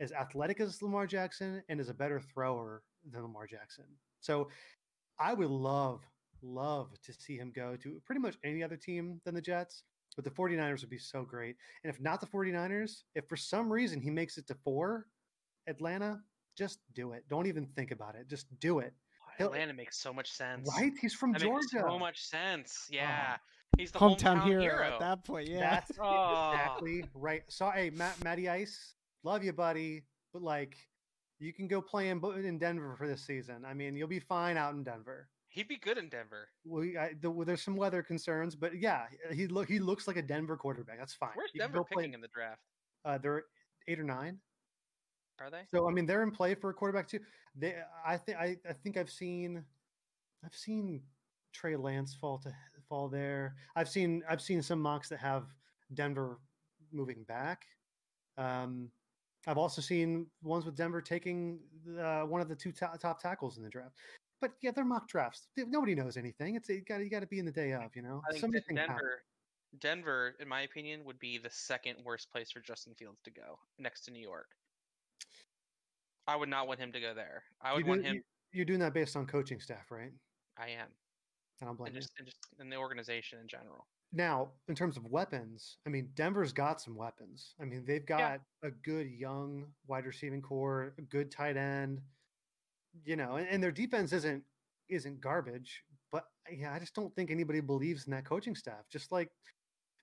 as 0.00 0.12
athletic 0.12 0.60
as 0.60 0.82
Lamar 0.82 1.06
Jackson 1.06 1.62
and 1.68 1.80
is 1.80 1.88
a 1.88 1.94
better 1.94 2.20
thrower 2.20 2.82
than 3.10 3.22
Lamar 3.22 3.46
Jackson. 3.46 3.84
So 4.22 4.48
I 5.20 5.34
would 5.34 5.50
love 5.50 6.00
love 6.42 6.88
to 7.04 7.12
see 7.12 7.36
him 7.36 7.52
go 7.54 7.76
to 7.76 8.00
pretty 8.04 8.20
much 8.20 8.36
any 8.44 8.62
other 8.62 8.76
team 8.76 9.20
than 9.24 9.34
the 9.34 9.40
Jets. 9.40 9.84
But 10.16 10.24
the 10.24 10.30
49ers 10.30 10.80
would 10.82 10.90
be 10.90 10.98
so 10.98 11.22
great. 11.22 11.56
And 11.84 11.92
if 11.92 12.00
not 12.00 12.20
the 12.20 12.26
49ers, 12.26 13.02
if 13.14 13.26
for 13.28 13.36
some 13.36 13.72
reason 13.72 14.00
he 14.00 14.10
makes 14.10 14.36
it 14.36 14.46
to 14.48 14.54
four, 14.62 15.06
Atlanta, 15.66 16.20
just 16.56 16.80
do 16.94 17.12
it. 17.12 17.24
Don't 17.30 17.46
even 17.46 17.66
think 17.76 17.92
about 17.92 18.14
it. 18.14 18.28
Just 18.28 18.46
do 18.60 18.80
it. 18.80 18.92
He'll, 19.38 19.46
Atlanta 19.46 19.72
makes 19.72 19.98
so 19.98 20.12
much 20.12 20.30
sense. 20.30 20.68
Right? 20.76 20.92
He's 21.00 21.14
from 21.14 21.32
that 21.32 21.40
Georgia. 21.40 21.80
so 21.80 21.98
much 21.98 22.20
sense. 22.20 22.88
Oh. 22.90 22.94
Yeah. 22.94 23.36
He's 23.78 23.90
the 23.90 23.98
hometown, 23.98 24.36
hometown 24.36 24.44
hero, 24.44 24.60
hero, 24.60 24.84
at 24.84 25.00
that 25.00 25.24
point. 25.24 25.48
Yeah. 25.48 25.60
That's 25.60 25.92
oh. 25.98 26.52
exactly 26.52 27.04
right. 27.14 27.42
So, 27.48 27.70
hey, 27.70 27.88
Matt, 27.88 28.22
Matty 28.22 28.50
Ice, 28.50 28.94
love 29.24 29.42
you, 29.42 29.54
buddy. 29.54 30.02
But 30.34 30.42
like, 30.42 30.76
you 31.42 31.52
can 31.52 31.66
go 31.66 31.80
play 31.80 32.08
in, 32.08 32.22
in 32.44 32.58
Denver 32.58 32.94
for 32.96 33.06
this 33.06 33.22
season. 33.26 33.64
I 33.66 33.74
mean, 33.74 33.96
you'll 33.96 34.08
be 34.08 34.20
fine 34.20 34.56
out 34.56 34.74
in 34.74 34.84
Denver. 34.84 35.28
He'd 35.48 35.68
be 35.68 35.76
good 35.76 35.98
in 35.98 36.08
Denver. 36.08 36.48
We 36.64 36.96
I, 36.96 37.12
the, 37.20 37.30
there's 37.44 37.62
some 37.62 37.76
weather 37.76 38.02
concerns, 38.02 38.54
but 38.54 38.78
yeah, 38.78 39.02
he 39.32 39.46
look 39.46 39.68
he 39.68 39.78
looks 39.78 40.06
like 40.06 40.16
a 40.16 40.22
Denver 40.22 40.56
quarterback. 40.56 40.98
That's 40.98 41.14
fine. 41.14 41.32
Where's 41.34 41.50
Denver 41.52 41.84
picking 41.84 42.10
play, 42.10 42.14
in 42.14 42.20
the 42.20 42.28
draft? 42.28 42.62
Uh, 43.04 43.18
they're 43.18 43.44
eight 43.88 44.00
or 44.00 44.04
nine. 44.04 44.38
Are 45.40 45.50
they? 45.50 45.62
So 45.70 45.88
I 45.88 45.92
mean, 45.92 46.06
they're 46.06 46.22
in 46.22 46.30
play 46.30 46.54
for 46.54 46.70
a 46.70 46.74
quarterback 46.74 47.08
too. 47.08 47.20
They, 47.54 47.74
I 48.06 48.16
think, 48.16 48.38
I, 48.38 48.56
I 48.68 48.72
think 48.72 48.96
I've 48.96 49.10
seen, 49.10 49.62
I've 50.44 50.54
seen 50.54 51.02
Trey 51.52 51.76
Lance 51.76 52.14
fall 52.14 52.38
to 52.38 52.52
fall 52.88 53.08
there. 53.08 53.56
I've 53.76 53.88
seen, 53.88 54.22
I've 54.28 54.40
seen 54.40 54.62
some 54.62 54.80
mocks 54.80 55.10
that 55.10 55.18
have 55.18 55.44
Denver 55.92 56.38
moving 56.92 57.24
back. 57.24 57.66
Um, 58.38 58.88
I've 59.46 59.58
also 59.58 59.82
seen 59.82 60.26
ones 60.42 60.64
with 60.64 60.76
Denver 60.76 61.00
taking 61.00 61.58
uh, 62.00 62.20
one 62.20 62.40
of 62.40 62.48
the 62.48 62.54
two 62.54 62.72
top 62.72 63.20
tackles 63.20 63.56
in 63.56 63.64
the 63.64 63.70
draft 63.70 63.96
but 64.42 64.50
yeah, 64.60 64.72
they're 64.72 64.84
mock 64.84 65.08
drafts. 65.08 65.46
Nobody 65.56 65.94
knows 65.94 66.18
anything. 66.18 66.56
It's 66.56 66.68
you 66.68 66.82
got 66.82 66.98
you 66.98 67.08
got 67.08 67.20
to 67.20 67.26
be 67.26 67.38
in 67.38 67.46
the 67.46 67.52
day 67.52 67.72
of, 67.72 67.94
you 67.94 68.02
know. 68.02 68.20
I 68.28 68.38
think 68.38 68.54
Denver, 68.74 69.22
Denver, 69.80 70.34
in 70.40 70.48
my 70.48 70.62
opinion, 70.62 71.04
would 71.04 71.18
be 71.20 71.38
the 71.38 71.48
second 71.48 71.96
worst 72.04 72.30
place 72.30 72.50
for 72.50 72.60
Justin 72.60 72.92
Fields 72.98 73.20
to 73.22 73.30
go, 73.30 73.60
next 73.78 74.02
to 74.02 74.10
New 74.10 74.20
York. 74.20 74.48
I 76.26 76.36
would 76.36 76.48
not 76.48 76.66
want 76.66 76.80
him 76.80 76.92
to 76.92 77.00
go 77.00 77.14
there. 77.14 77.44
I 77.62 77.72
would 77.72 77.84
you 77.84 77.88
want 77.88 78.04
him. 78.04 78.22
You're 78.52 78.64
doing 78.64 78.80
that 78.80 78.92
based 78.92 79.16
on 79.16 79.26
coaching 79.26 79.60
staff, 79.60 79.90
right? 79.90 80.12
I 80.58 80.64
am. 80.70 80.88
And 81.60 81.62
I 81.62 81.64
don't 81.66 81.76
blame 81.76 81.86
and 81.86 81.94
just, 81.94 82.10
you. 82.18 82.24
And 82.24 82.26
just 82.26 82.38
in 82.60 82.68
the 82.68 82.76
organization 82.76 83.38
in 83.40 83.48
general. 83.48 83.86
Now, 84.12 84.50
in 84.68 84.74
terms 84.74 84.96
of 84.96 85.06
weapons, 85.06 85.78
I 85.86 85.90
mean, 85.90 86.10
Denver's 86.14 86.52
got 86.52 86.80
some 86.80 86.96
weapons. 86.96 87.54
I 87.60 87.64
mean, 87.64 87.84
they've 87.86 88.04
got 88.04 88.18
yeah. 88.18 88.68
a 88.68 88.70
good 88.70 89.08
young 89.10 89.66
wide 89.86 90.04
receiving 90.04 90.42
core, 90.42 90.92
a 90.98 91.02
good 91.02 91.30
tight 91.30 91.56
end 91.56 92.02
you 93.04 93.16
know, 93.16 93.36
and, 93.36 93.48
and 93.48 93.62
their 93.62 93.72
defense 93.72 94.12
isn't 94.12 94.42
isn't 94.88 95.20
garbage, 95.20 95.82
but 96.10 96.24
yeah, 96.50 96.72
I 96.72 96.78
just 96.78 96.94
don't 96.94 97.14
think 97.14 97.30
anybody 97.30 97.60
believes 97.60 98.06
in 98.06 98.12
that 98.12 98.24
coaching 98.24 98.54
staff. 98.54 98.84
Just 98.90 99.12
like, 99.12 99.30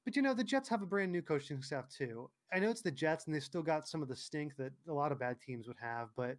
but 0.06 0.16
you 0.16 0.22
know, 0.22 0.34
the 0.34 0.44
Jets 0.44 0.70
have 0.70 0.82
a 0.82 0.88
brand 0.88 1.12
new 1.12 1.22
coaching 1.22 1.62
staff 1.62 1.86
too. 1.90 2.30
I 2.54 2.60
know 2.60 2.70
it's 2.70 2.82
the 2.82 2.92
Jets, 2.92 3.26
and 3.26 3.36
they 3.36 3.40
still 3.40 3.62
got 3.62 3.88
some 3.88 4.02
of 4.02 4.08
the 4.08 4.16
stink 4.16 4.56
that 4.58 4.72
a 4.88 4.94
lot 4.94 5.12
of 5.12 5.20
bad 5.20 5.40
teams 5.40 5.68
would 5.68 5.78
have. 5.80 6.10
But 6.18 6.38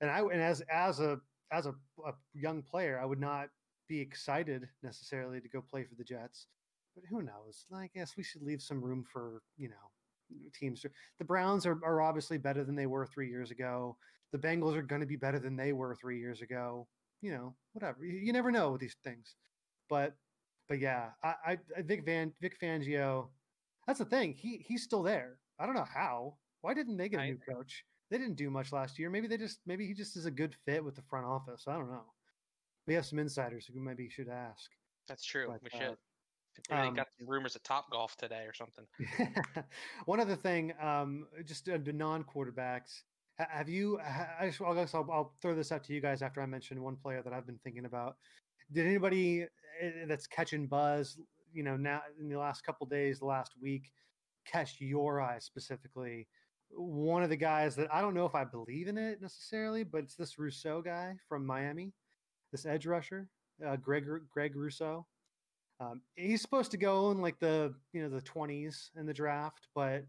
and 0.00 0.10
I 0.10 0.20
and 0.20 0.40
as 0.40 0.62
as 0.72 1.00
a 1.00 1.20
as 1.50 1.66
a, 1.66 1.74
a 2.06 2.12
young 2.34 2.62
player, 2.62 3.00
I 3.02 3.06
would 3.06 3.20
not 3.20 3.48
be 3.88 4.00
excited 4.00 4.68
necessarily 4.82 5.40
to 5.40 5.48
go 5.48 5.62
play 5.62 5.84
for 5.84 5.94
the 5.94 6.04
Jets. 6.04 6.46
But 7.00 7.08
who 7.08 7.22
knows? 7.22 7.66
I 7.74 7.88
guess 7.94 8.16
we 8.16 8.22
should 8.22 8.42
leave 8.42 8.62
some 8.62 8.82
room 8.82 9.04
for 9.12 9.42
you 9.56 9.68
know 9.68 9.74
teams. 10.52 10.84
The 11.18 11.24
Browns 11.24 11.66
are, 11.66 11.78
are 11.84 12.00
obviously 12.00 12.38
better 12.38 12.64
than 12.64 12.74
they 12.74 12.86
were 12.86 13.06
three 13.06 13.28
years 13.28 13.50
ago 13.50 13.96
the 14.32 14.38
Bengals 14.38 14.76
are 14.76 14.82
going 14.82 15.00
to 15.00 15.06
be 15.06 15.16
better 15.16 15.38
than 15.38 15.56
they 15.56 15.72
were 15.72 15.94
three 15.94 16.18
years 16.18 16.42
ago. 16.42 16.86
You 17.20 17.32
know, 17.32 17.54
whatever. 17.72 18.04
You, 18.04 18.18
you 18.18 18.32
never 18.32 18.52
know 18.52 18.70
with 18.72 18.80
these 18.80 18.96
things. 19.04 19.34
But 19.88 20.14
but 20.68 20.78
yeah, 20.78 21.10
I, 21.24 21.34
I, 21.46 21.58
I 21.76 21.82
Vic 21.82 22.04
Van 22.04 22.32
Vic 22.40 22.60
Fangio. 22.60 23.28
That's 23.86 23.98
the 23.98 24.04
thing. 24.04 24.34
He 24.34 24.64
he's 24.66 24.82
still 24.82 25.02
there. 25.02 25.38
I 25.58 25.66
don't 25.66 25.74
know 25.74 25.86
how. 25.92 26.36
Why 26.60 26.74
didn't 26.74 26.96
they 26.96 27.08
get 27.08 27.20
a 27.20 27.24
new 27.24 27.38
coach? 27.48 27.84
They 28.10 28.18
didn't 28.18 28.36
do 28.36 28.50
much 28.50 28.72
last 28.72 28.98
year. 28.98 29.10
Maybe 29.10 29.26
they 29.26 29.36
just 29.36 29.60
maybe 29.66 29.86
he 29.86 29.94
just 29.94 30.16
is 30.16 30.26
a 30.26 30.30
good 30.30 30.54
fit 30.64 30.84
with 30.84 30.94
the 30.94 31.02
front 31.02 31.26
office. 31.26 31.64
I 31.66 31.72
don't 31.72 31.90
know. 31.90 32.04
We 32.86 32.94
have 32.94 33.06
some 33.06 33.18
insiders 33.18 33.66
who 33.66 33.80
maybe 33.80 34.08
should 34.08 34.28
ask. 34.28 34.70
That's 35.08 35.24
true. 35.24 35.46
But, 35.48 35.62
we 35.62 35.70
should. 35.70 35.92
Uh, 35.92 35.94
um, 36.70 36.94
got 36.94 37.08
some 37.18 37.28
rumors 37.28 37.56
of 37.56 37.62
Top 37.62 37.90
Golf 37.90 38.16
today 38.16 38.44
or 38.46 38.54
something. 38.54 38.84
One 40.06 40.20
other 40.20 40.36
thing, 40.36 40.72
um, 40.80 41.26
just 41.44 41.68
uh, 41.68 41.78
the 41.82 41.92
non-quarterbacks. 41.92 43.02
Have 43.38 43.68
you? 43.68 44.00
I 44.00 44.50
guess 44.74 44.94
I'll, 44.94 45.08
I'll 45.12 45.32
throw 45.40 45.54
this 45.54 45.70
out 45.70 45.84
to 45.84 45.92
you 45.92 46.00
guys 46.00 46.22
after 46.22 46.42
I 46.42 46.46
mention 46.46 46.82
one 46.82 46.96
player 46.96 47.22
that 47.22 47.32
I've 47.32 47.46
been 47.46 47.60
thinking 47.62 47.84
about. 47.84 48.16
Did 48.72 48.86
anybody 48.86 49.46
eh, 49.80 49.90
that's 50.06 50.26
catching 50.26 50.66
buzz, 50.66 51.18
you 51.52 51.62
know, 51.62 51.76
now 51.76 52.02
in 52.20 52.28
the 52.28 52.36
last 52.36 52.64
couple 52.64 52.86
days, 52.86 53.22
last 53.22 53.52
week, 53.62 53.92
catch 54.44 54.80
your 54.80 55.20
eye 55.20 55.38
specifically? 55.38 56.26
One 56.70 57.22
of 57.22 57.30
the 57.30 57.36
guys 57.36 57.76
that 57.76 57.94
I 57.94 58.00
don't 58.00 58.14
know 58.14 58.26
if 58.26 58.34
I 58.34 58.44
believe 58.44 58.88
in 58.88 58.98
it 58.98 59.22
necessarily, 59.22 59.84
but 59.84 60.02
it's 60.02 60.16
this 60.16 60.36
Rousseau 60.38 60.82
guy 60.82 61.14
from 61.28 61.46
Miami, 61.46 61.92
this 62.50 62.66
edge 62.66 62.86
rusher, 62.86 63.28
uh, 63.64 63.76
Greg 63.76 64.04
Greg 64.28 64.56
Rousseau. 64.56 65.06
Um, 65.80 66.00
he's 66.16 66.42
supposed 66.42 66.70
to 66.72 66.76
go 66.76 67.10
in 67.10 67.20
like 67.20 67.38
the 67.38 67.74
you 67.92 68.02
know 68.02 68.08
the 68.08 68.22
20s 68.22 68.90
in 68.96 69.06
the 69.06 69.14
draft, 69.14 69.68
but 69.74 70.04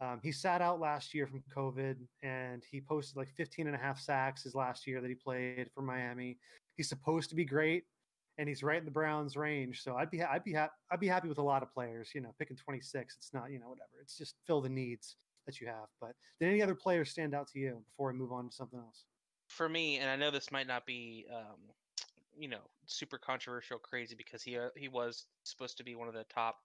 um, 0.00 0.20
he 0.22 0.32
sat 0.32 0.60
out 0.60 0.80
last 0.80 1.14
year 1.14 1.26
from 1.26 1.42
COVID 1.54 1.96
and 2.22 2.62
he 2.70 2.80
posted 2.80 3.16
like 3.16 3.30
15 3.36 3.66
and 3.66 3.76
a 3.76 3.78
half 3.78 3.98
sacks 3.98 4.42
his 4.42 4.54
last 4.54 4.86
year 4.86 5.00
that 5.00 5.08
he 5.08 5.14
played 5.14 5.70
for 5.74 5.82
Miami. 5.82 6.38
He's 6.76 6.88
supposed 6.88 7.30
to 7.30 7.36
be 7.36 7.44
great 7.44 7.84
and 8.36 8.48
he's 8.48 8.62
right 8.62 8.78
in 8.78 8.84
the 8.84 8.90
Browns 8.90 9.36
range. 9.36 9.82
So 9.82 9.96
I'd 9.96 10.10
be, 10.10 10.22
I'd 10.22 10.44
be, 10.44 10.52
ha- 10.52 10.70
I'd 10.90 11.00
be 11.00 11.06
happy 11.06 11.28
with 11.28 11.38
a 11.38 11.42
lot 11.42 11.62
of 11.62 11.72
players, 11.72 12.10
you 12.14 12.20
know, 12.20 12.34
picking 12.38 12.56
26. 12.56 13.16
It's 13.16 13.32
not, 13.32 13.50
you 13.50 13.60
know, 13.60 13.68
whatever. 13.68 13.92
It's 14.02 14.18
just 14.18 14.34
fill 14.46 14.60
the 14.60 14.68
needs 14.68 15.16
that 15.46 15.60
you 15.60 15.68
have. 15.68 15.86
But 16.00 16.12
did 16.40 16.48
any 16.48 16.60
other 16.60 16.74
players 16.74 17.10
stand 17.10 17.34
out 17.34 17.48
to 17.52 17.58
you 17.58 17.82
before 17.86 18.12
we 18.12 18.18
move 18.18 18.32
on 18.32 18.48
to 18.48 18.54
something 18.54 18.78
else? 18.78 19.04
For 19.48 19.68
me, 19.68 19.98
and 19.98 20.10
I 20.10 20.16
know 20.16 20.30
this 20.30 20.50
might 20.50 20.66
not 20.66 20.84
be, 20.84 21.26
um, 21.32 21.58
you 22.36 22.48
know, 22.48 22.62
super 22.86 23.18
controversial, 23.18 23.78
crazy 23.78 24.14
because 24.14 24.42
he 24.42 24.58
uh, 24.58 24.68
he 24.76 24.88
was 24.88 25.26
supposed 25.44 25.78
to 25.78 25.84
be 25.84 25.94
one 25.94 26.08
of 26.08 26.14
the 26.14 26.24
top 26.24 26.56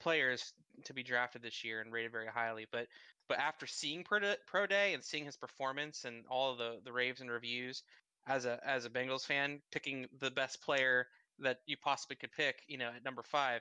players 0.00 0.52
to 0.84 0.92
be 0.92 1.02
drafted 1.02 1.42
this 1.42 1.64
year 1.64 1.80
and 1.80 1.92
rated 1.92 2.12
very 2.12 2.26
highly. 2.26 2.66
But 2.70 2.86
but 3.28 3.38
after 3.38 3.66
seeing 3.66 4.04
Pro 4.04 4.66
Day, 4.66 4.94
and 4.94 5.02
seeing 5.02 5.24
his 5.24 5.36
performance 5.36 6.04
and 6.04 6.24
all 6.28 6.56
the 6.56 6.80
the 6.84 6.92
raves 6.92 7.20
and 7.20 7.30
reviews, 7.30 7.82
as 8.26 8.44
a 8.44 8.60
as 8.64 8.84
a 8.84 8.90
Bengals 8.90 9.24
fan, 9.24 9.60
picking 9.72 10.06
the 10.20 10.30
best 10.30 10.62
player 10.62 11.06
that 11.38 11.58
you 11.66 11.76
possibly 11.76 12.16
could 12.16 12.32
pick, 12.32 12.62
you 12.66 12.78
know, 12.78 12.90
at 12.94 13.04
number 13.04 13.22
five, 13.22 13.60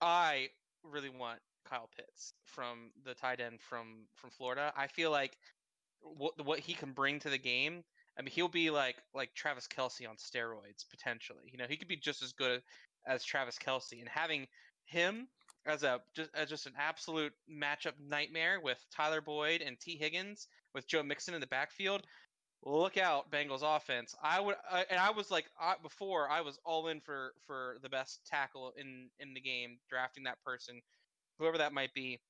I 0.00 0.48
really 0.82 1.10
want 1.10 1.40
Kyle 1.64 1.88
Pitts 1.96 2.32
from 2.44 2.90
the 3.04 3.14
tight 3.14 3.40
end 3.40 3.60
from 3.60 4.06
from 4.14 4.30
Florida. 4.30 4.72
I 4.76 4.86
feel 4.86 5.10
like 5.10 5.36
what 6.00 6.44
what 6.44 6.60
he 6.60 6.74
can 6.74 6.92
bring 6.92 7.20
to 7.20 7.30
the 7.30 7.38
game 7.38 7.84
I 8.20 8.22
mean, 8.22 8.32
he'll 8.32 8.48
be 8.48 8.68
like 8.68 8.96
like 9.14 9.32
Travis 9.34 9.66
Kelce 9.66 10.06
on 10.06 10.16
steroids 10.16 10.84
potentially. 10.90 11.44
You 11.50 11.56
know, 11.56 11.64
he 11.66 11.78
could 11.78 11.88
be 11.88 11.96
just 11.96 12.22
as 12.22 12.32
good 12.32 12.60
as 13.06 13.24
Travis 13.24 13.56
Kelce, 13.56 13.98
and 13.98 14.08
having 14.10 14.46
him 14.84 15.26
as 15.64 15.84
a 15.84 16.00
just 16.14 16.28
as 16.34 16.50
just 16.50 16.66
an 16.66 16.74
absolute 16.78 17.32
matchup 17.50 17.94
nightmare 17.98 18.60
with 18.62 18.78
Tyler 18.94 19.22
Boyd 19.22 19.62
and 19.62 19.80
Tee 19.80 19.96
Higgins 19.96 20.48
with 20.74 20.86
Joe 20.86 21.02
Mixon 21.02 21.32
in 21.32 21.40
the 21.40 21.46
backfield. 21.46 22.02
Look 22.62 22.98
out, 22.98 23.30
Bengals 23.30 23.62
offense. 23.62 24.14
I 24.22 24.38
would, 24.38 24.56
uh, 24.70 24.82
and 24.90 25.00
I 25.00 25.12
was 25.12 25.30
like 25.30 25.46
uh, 25.58 25.76
before, 25.82 26.28
I 26.28 26.42
was 26.42 26.58
all 26.62 26.88
in 26.88 27.00
for 27.00 27.32
for 27.46 27.78
the 27.82 27.88
best 27.88 28.20
tackle 28.26 28.74
in 28.76 29.08
in 29.18 29.32
the 29.32 29.40
game, 29.40 29.78
drafting 29.88 30.24
that 30.24 30.42
person, 30.44 30.82
whoever 31.38 31.56
that 31.56 31.72
might 31.72 31.94
be, 31.94 32.20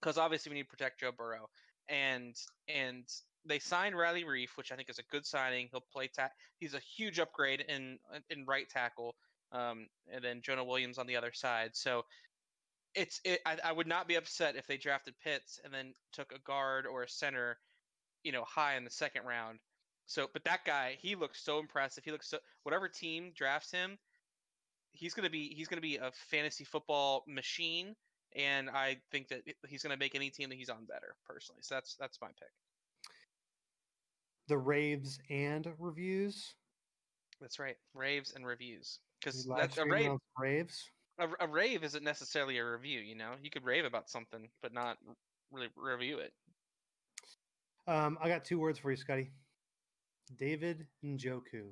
because 0.00 0.16
obviously 0.16 0.48
we 0.48 0.56
need 0.56 0.62
to 0.62 0.70
protect 0.70 1.00
Joe 1.00 1.12
Burrow, 1.12 1.50
and 1.90 2.34
and 2.74 3.04
they 3.46 3.58
signed 3.58 3.96
Riley 3.96 4.24
Reiff, 4.24 4.56
which 4.56 4.72
I 4.72 4.76
think 4.76 4.90
is 4.90 4.98
a 4.98 5.04
good 5.10 5.26
signing. 5.26 5.68
He'll 5.70 5.84
play 5.92 6.08
ta- 6.08 6.30
He's 6.58 6.74
a 6.74 6.80
huge 6.80 7.18
upgrade 7.18 7.64
in 7.68 7.98
in 8.30 8.44
right 8.46 8.68
tackle, 8.68 9.14
um, 9.52 9.88
and 10.12 10.22
then 10.24 10.42
Jonah 10.42 10.64
Williams 10.64 10.98
on 10.98 11.06
the 11.06 11.16
other 11.16 11.32
side. 11.32 11.70
So 11.74 12.04
it's 12.94 13.20
it, 13.24 13.40
I, 13.46 13.58
I 13.64 13.72
would 13.72 13.86
not 13.86 14.08
be 14.08 14.16
upset 14.16 14.56
if 14.56 14.66
they 14.66 14.78
drafted 14.78 15.14
Pitts 15.22 15.60
and 15.64 15.72
then 15.72 15.94
took 16.12 16.32
a 16.32 16.38
guard 16.40 16.86
or 16.86 17.02
a 17.02 17.08
center, 17.08 17.58
you 18.24 18.32
know, 18.32 18.44
high 18.44 18.76
in 18.76 18.84
the 18.84 18.90
second 18.90 19.24
round. 19.26 19.58
So, 20.06 20.28
but 20.32 20.44
that 20.44 20.64
guy, 20.64 20.96
he 21.00 21.14
looks 21.14 21.42
so 21.44 21.58
impressive. 21.58 22.04
He 22.04 22.12
looks 22.12 22.30
so 22.30 22.38
whatever 22.62 22.88
team 22.88 23.32
drafts 23.36 23.70
him, 23.70 23.98
he's 24.92 25.14
gonna 25.14 25.30
be 25.30 25.52
he's 25.54 25.68
gonna 25.68 25.80
be 25.82 25.96
a 25.96 26.10
fantasy 26.30 26.64
football 26.64 27.24
machine, 27.28 27.94
and 28.34 28.70
I 28.70 28.98
think 29.10 29.28
that 29.28 29.42
he's 29.68 29.82
gonna 29.82 29.96
make 29.96 30.14
any 30.14 30.30
team 30.30 30.48
that 30.48 30.56
he's 30.56 30.70
on 30.70 30.86
better 30.86 31.14
personally. 31.28 31.62
So 31.62 31.74
that's 31.74 31.96
that's 31.96 32.20
my 32.20 32.28
pick. 32.28 32.65
The 34.48 34.58
raves 34.58 35.18
and 35.30 35.66
reviews. 35.78 36.54
That's 37.40 37.58
right, 37.58 37.76
raves 37.94 38.32
and 38.34 38.46
reviews 38.46 39.00
because 39.20 39.44
that's 39.44 39.76
a 39.78 39.84
rave. 39.84 40.12
raves. 40.38 40.90
A, 41.18 41.28
a 41.40 41.48
rave 41.48 41.82
isn't 41.84 42.04
necessarily 42.04 42.58
a 42.58 42.64
review. 42.64 43.00
You 43.00 43.16
know, 43.16 43.32
you 43.42 43.50
could 43.50 43.64
rave 43.64 43.84
about 43.84 44.08
something, 44.08 44.48
but 44.62 44.72
not 44.72 44.98
really 45.50 45.68
review 45.76 46.18
it. 46.18 46.32
Um, 47.86 48.18
I 48.20 48.28
got 48.28 48.44
two 48.44 48.58
words 48.58 48.78
for 48.78 48.90
you, 48.90 48.96
Scotty. 48.96 49.30
David 50.38 50.86
Njoku. 51.04 51.70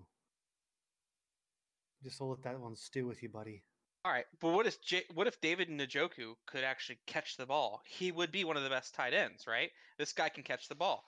Just 2.03 2.20
will 2.20 2.31
let 2.31 2.43
that 2.43 2.61
one 2.61 2.77
stew 2.77 3.07
with 3.07 3.22
you, 3.22 3.29
buddy. 3.29 3.62
All 4.05 4.12
right, 4.12 4.27
but 4.39 4.53
what 4.53 4.66
if 4.66 4.81
J- 4.83 5.07
what 5.14 5.27
if 5.27 5.41
David 5.41 5.70
Njoku 5.70 6.35
could 6.47 6.62
actually 6.62 6.99
catch 7.07 7.39
the 7.39 7.47
ball? 7.47 7.81
He 7.87 8.12
would 8.12 8.31
be 8.31 8.45
one 8.45 8.59
of 8.59 8.62
the 8.62 8.68
best 8.68 8.95
tight 8.95 9.14
ends, 9.14 9.47
right? 9.47 9.70
This 9.99 10.12
guy 10.12 10.29
can 10.29 10.43
catch 10.43 10.68
the 10.68 10.75
ball. 10.75 11.05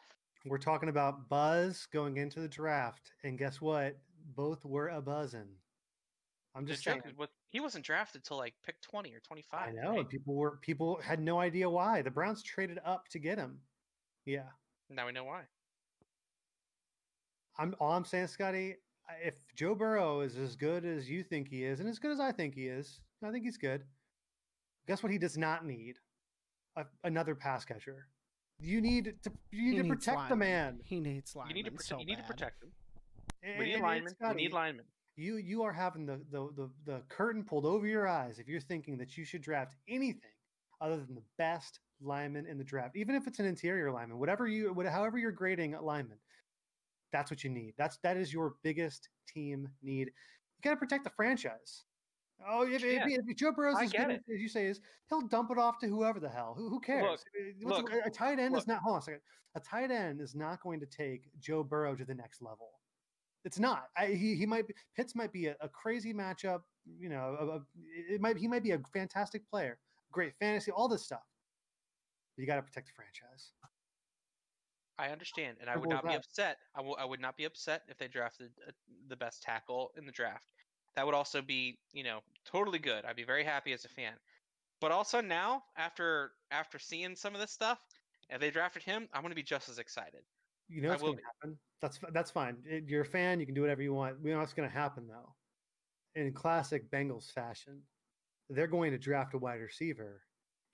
We're 0.48 0.58
talking 0.58 0.88
about 0.88 1.28
buzz 1.28 1.86
going 1.92 2.16
into 2.18 2.40
the 2.40 2.48
draft, 2.48 3.12
and 3.24 3.38
guess 3.38 3.60
what? 3.60 3.96
Both 4.34 4.64
were 4.64 4.88
a 4.88 5.00
buzzing. 5.00 5.48
I'm 6.54 6.66
just 6.66 6.84
saying. 6.84 7.02
Was 7.18 7.28
he 7.50 7.60
wasn't 7.60 7.84
drafted 7.84 8.24
till 8.24 8.38
like 8.38 8.54
pick 8.64 8.80
twenty 8.80 9.12
or 9.14 9.20
25. 9.20 9.68
I 9.68 9.72
know 9.72 9.96
Right? 9.96 10.08
people 10.08 10.34
were 10.34 10.58
people 10.62 11.00
had 11.02 11.20
no 11.20 11.38
idea 11.40 11.68
why 11.68 12.02
the 12.02 12.10
Browns 12.10 12.42
traded 12.42 12.78
up 12.84 13.08
to 13.08 13.18
get 13.18 13.38
him. 13.38 13.60
Yeah, 14.24 14.48
Now 14.90 15.06
we 15.06 15.12
know 15.12 15.24
why. 15.24 15.42
I'm 17.58 17.74
all 17.80 17.92
I'm 17.92 18.04
saying, 18.04 18.28
Scotty. 18.28 18.76
If 19.22 19.34
Joe 19.54 19.74
Burrow 19.74 20.20
is 20.20 20.36
as 20.36 20.56
good 20.56 20.84
as 20.84 21.08
you 21.08 21.22
think 21.22 21.48
he 21.48 21.62
is, 21.64 21.78
and 21.80 21.88
as 21.88 21.98
good 22.00 22.10
as 22.10 22.18
I 22.20 22.32
think 22.32 22.54
he 22.54 22.66
is, 22.66 23.00
I 23.22 23.30
think 23.30 23.44
he's 23.44 23.56
good. 23.56 23.84
Guess 24.88 25.02
what? 25.02 25.12
He 25.12 25.18
does 25.18 25.38
not 25.38 25.64
need 25.64 25.98
a, 26.76 26.84
another 27.04 27.34
pass 27.36 27.64
catcher. 27.64 28.08
You 28.58 28.80
need 28.80 29.14
to 29.22 29.32
you 29.50 29.62
need 29.62 29.70
He 29.72 29.76
to 29.76 29.82
needs 29.82 29.94
protect 30.06 30.28
the 30.30 30.36
man. 30.36 30.80
He 30.84 31.00
needs 31.00 31.36
You 31.48 31.54
need 31.54 31.64
to 31.66 31.70
protect. 31.70 31.88
so 31.88 31.98
you 31.98 32.06
need 32.06 32.16
to 32.16 32.22
protect 32.24 32.62
him. 32.62 32.72
And- 33.42 33.58
We 33.58 33.66
need 33.66 33.74
and- 33.74 33.82
and 33.82 33.82
linemen. 33.84 34.14
We 34.30 34.34
need 34.34 34.52
linemen. 34.52 34.84
you 35.16 35.36
you 35.36 35.62
are 35.62 35.72
having 35.72 36.06
the, 36.06 36.16
the 36.30 36.48
the 36.56 36.70
the 36.84 37.02
curtain 37.08 37.44
pulled 37.44 37.66
over 37.66 37.86
your 37.86 38.06
eyes 38.08 38.38
if 38.38 38.48
you're 38.48 38.60
thinking 38.60 38.96
that 38.98 39.16
you 39.16 39.24
should 39.24 39.42
draft 39.42 39.74
anything 39.88 40.30
other 40.80 40.96
than 40.96 41.14
the 41.14 41.22
best 41.38 41.80
lineman 42.00 42.46
in 42.46 42.58
the 42.58 42.64
draft, 42.64 42.96
even 42.96 43.14
if 43.14 43.26
it's 43.26 43.38
an 43.38 43.46
interior 43.46 43.90
lineman, 43.90 44.18
whatever 44.18 44.46
you 44.46 44.72
what, 44.72 44.86
however 44.86 45.16
you're 45.18 45.32
grading 45.32 45.74
a 45.74 45.80
lineman. 45.82 46.18
That's 47.12 47.30
what 47.30 47.44
you 47.44 47.50
need. 47.50 47.74
That's 47.78 47.98
that 47.98 48.16
is 48.16 48.32
your 48.32 48.56
biggest 48.62 49.08
team 49.28 49.68
need. 49.82 50.08
You 50.08 50.62
got 50.62 50.70
to 50.70 50.76
protect 50.76 51.04
the 51.04 51.10
franchise. 51.10 51.84
Oh, 52.46 52.66
if, 52.66 52.82
if- 52.84 52.92
Yeah, 53.06 53.18
if, 53.26 53.36
Joe 53.36 53.52
Burrow's 53.52 53.76
I 53.76 53.84
as 53.84 53.92
get 53.92 54.06
good 54.06 54.16
as, 54.16 54.22
as 54.34 54.40
you 54.40 54.48
say 54.48 54.66
is, 54.66 54.80
he'll 55.08 55.22
dump 55.22 55.50
it 55.50 55.58
off 55.58 55.78
to 55.80 55.86
whoever 55.86 56.20
the 56.20 56.28
hell. 56.28 56.54
Who, 56.56 56.68
who 56.68 56.80
cares? 56.80 57.24
What's 57.62 57.78
look, 57.82 57.92
a, 57.92 58.06
a 58.06 58.10
tight 58.10 58.38
end 58.38 58.56
is 58.56 58.66
not. 58.66 58.82
Hold 58.82 58.94
on 58.94 58.98
a 59.00 59.02
second. 59.02 59.20
A 59.54 59.60
tight 59.60 59.90
end 59.90 60.20
is 60.20 60.34
not 60.34 60.62
going 60.62 60.80
to 60.80 60.86
take 60.86 61.30
Joe 61.40 61.62
Burrow 61.62 61.94
to 61.94 62.04
the 62.04 62.14
next 62.14 62.42
level. 62.42 62.72
It's 63.44 63.58
not. 63.58 63.88
I, 63.96 64.08
he 64.08 64.34
he 64.34 64.44
might 64.44 64.66
be, 64.66 64.74
Pitts 64.96 65.14
might 65.14 65.32
be 65.32 65.46
a, 65.46 65.56
a 65.60 65.68
crazy 65.68 66.12
matchup. 66.12 66.62
You 66.98 67.08
know, 67.08 67.36
a, 67.40 67.46
a, 67.46 67.62
it 68.14 68.20
might 68.20 68.36
he 68.36 68.48
might 68.48 68.62
be 68.62 68.72
a 68.72 68.80
fantastic 68.92 69.48
player, 69.48 69.78
great 70.12 70.34
fantasy, 70.38 70.72
all 70.72 70.88
this 70.88 71.04
stuff. 71.04 71.22
But 72.36 72.42
you 72.42 72.46
got 72.46 72.56
to 72.56 72.62
protect 72.62 72.88
the 72.88 72.92
franchise. 72.94 73.52
I 74.98 75.08
understand, 75.08 75.58
and 75.60 75.68
I 75.70 75.76
would 75.76 75.88
not 75.90 76.06
be 76.06 76.14
upset. 76.14 76.56
I 76.74 76.80
will- 76.80 76.96
I 76.98 77.04
would 77.04 77.20
not 77.20 77.36
be 77.36 77.44
upset 77.44 77.82
if 77.88 77.98
they 77.98 78.08
drafted 78.08 78.50
uh, 78.66 78.72
the 79.08 79.16
best 79.16 79.42
tackle 79.42 79.92
in 79.96 80.06
the 80.06 80.12
draft. 80.12 80.52
That 80.96 81.04
would 81.04 81.14
also 81.14 81.42
be, 81.42 81.78
you 81.92 82.02
know, 82.02 82.20
totally 82.44 82.78
good. 82.78 83.04
I'd 83.04 83.16
be 83.16 83.24
very 83.24 83.44
happy 83.44 83.72
as 83.72 83.84
a 83.84 83.88
fan. 83.88 84.14
But 84.80 84.92
also 84.92 85.20
now, 85.20 85.62
after 85.76 86.32
after 86.50 86.78
seeing 86.78 87.14
some 87.16 87.34
of 87.34 87.40
this 87.40 87.52
stuff, 87.52 87.78
if 88.30 88.40
they 88.40 88.50
drafted 88.50 88.82
him, 88.82 89.08
I'm 89.12 89.22
going 89.22 89.30
to 89.30 89.36
be 89.36 89.42
just 89.42 89.68
as 89.68 89.78
excited. 89.78 90.22
You 90.68 90.82
know 90.82 90.90
what's 90.90 91.02
going 91.02 91.16
to 91.16 91.22
happen. 91.22 91.58
That's 91.80 91.98
that's 92.12 92.30
fine. 92.30 92.56
You're 92.86 93.02
a 93.02 93.06
fan. 93.06 93.40
You 93.40 93.46
can 93.46 93.54
do 93.54 93.60
whatever 93.60 93.82
you 93.82 93.94
want. 93.94 94.20
We 94.20 94.30
know 94.30 94.38
what's 94.38 94.52
going 94.52 94.68
to 94.68 94.74
happen 94.74 95.06
though. 95.06 95.34
In 96.20 96.32
classic 96.32 96.90
Bengals 96.90 97.30
fashion, 97.30 97.82
they're 98.48 98.66
going 98.66 98.90
to 98.92 98.98
draft 98.98 99.34
a 99.34 99.38
wide 99.38 99.60
receiver, 99.60 100.22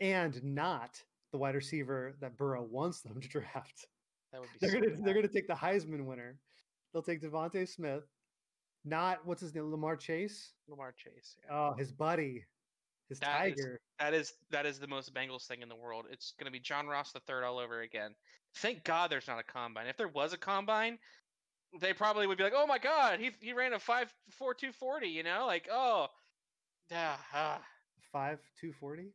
and 0.01 0.43
not 0.43 1.03
the 1.33 1.39
wide 1.39 1.55
receiver 1.55 2.15
that 2.21 2.37
Burrow 2.37 2.63
wants 2.63 3.01
them 3.01 3.21
to 3.21 3.29
draft. 3.41 3.87
That 4.33 4.41
would 4.41 4.51
be. 4.53 4.59
They're 4.61 4.71
so 4.71 4.81
gonna 4.81 5.03
they're 5.03 5.15
gonna 5.15 5.29
take 5.29 5.49
the 5.49 5.55
Heisman 5.55 6.05
winner. 6.07 6.39
They'll 6.93 7.03
take 7.03 7.23
DeVonta 7.23 7.69
Smith, 7.69 8.05
not 8.85 9.25
what's 9.27 9.41
his 9.41 9.55
name, 9.55 9.65
Ja'Marr 9.65 9.99
Chase. 9.99 10.53
Ja'Marr 10.71 10.95
Chase. 10.97 11.37
yeah. 11.45 11.55
Oh, 11.57 11.75
his 11.79 11.93
buddy, 11.93 12.45
his 13.09 13.19
That 13.21 13.49
is- 13.49 13.55
tiger. 13.57 13.81
That 13.99 14.15
is 14.15 14.33
that 14.51 14.67
is 14.67 14.79
the 14.81 14.89
most 14.89 15.15
Bengals 15.15 15.47
thing 15.47 15.63
in 15.63 15.69
the 15.69 15.77
world. 15.77 16.07
It's 16.11 16.33
going 16.39 16.47
to 16.47 16.51
be 16.53 16.59
John 16.59 16.87
Ross 16.89 17.13
the 17.13 17.21
third 17.21 17.45
all 17.45 17.59
over 17.59 17.83
again. 17.83 18.15
Thank 18.57 18.83
God 18.85 19.11
there's 19.11 19.29
not 19.29 19.39
a 19.39 19.45
combine. 19.45 19.87
If 19.87 19.97
there 19.97 20.09
was 20.09 20.33
a 20.33 20.37
combine, 20.39 20.99
they 21.81 21.93
probably 21.93 22.27
would 22.27 22.37
be 22.37 22.45
like, 22.45 22.53
"Oh 22.57 22.67
my 22.67 22.79
God, 22.79 23.21
he 23.21 23.31
he 23.41 23.53
ran 23.53 23.73
a 23.75 23.79
five 23.79 24.13
four 24.31 24.55
two 24.55 24.73
forty." 24.73 25.09
You 25.09 25.23
know, 25.23 25.45
like 25.47 25.69
oh, 25.71 26.09
yeah, 26.91 27.17
ah, 27.33 27.63
Five 28.11 28.41
two 28.61 28.73
forty. 28.73 29.13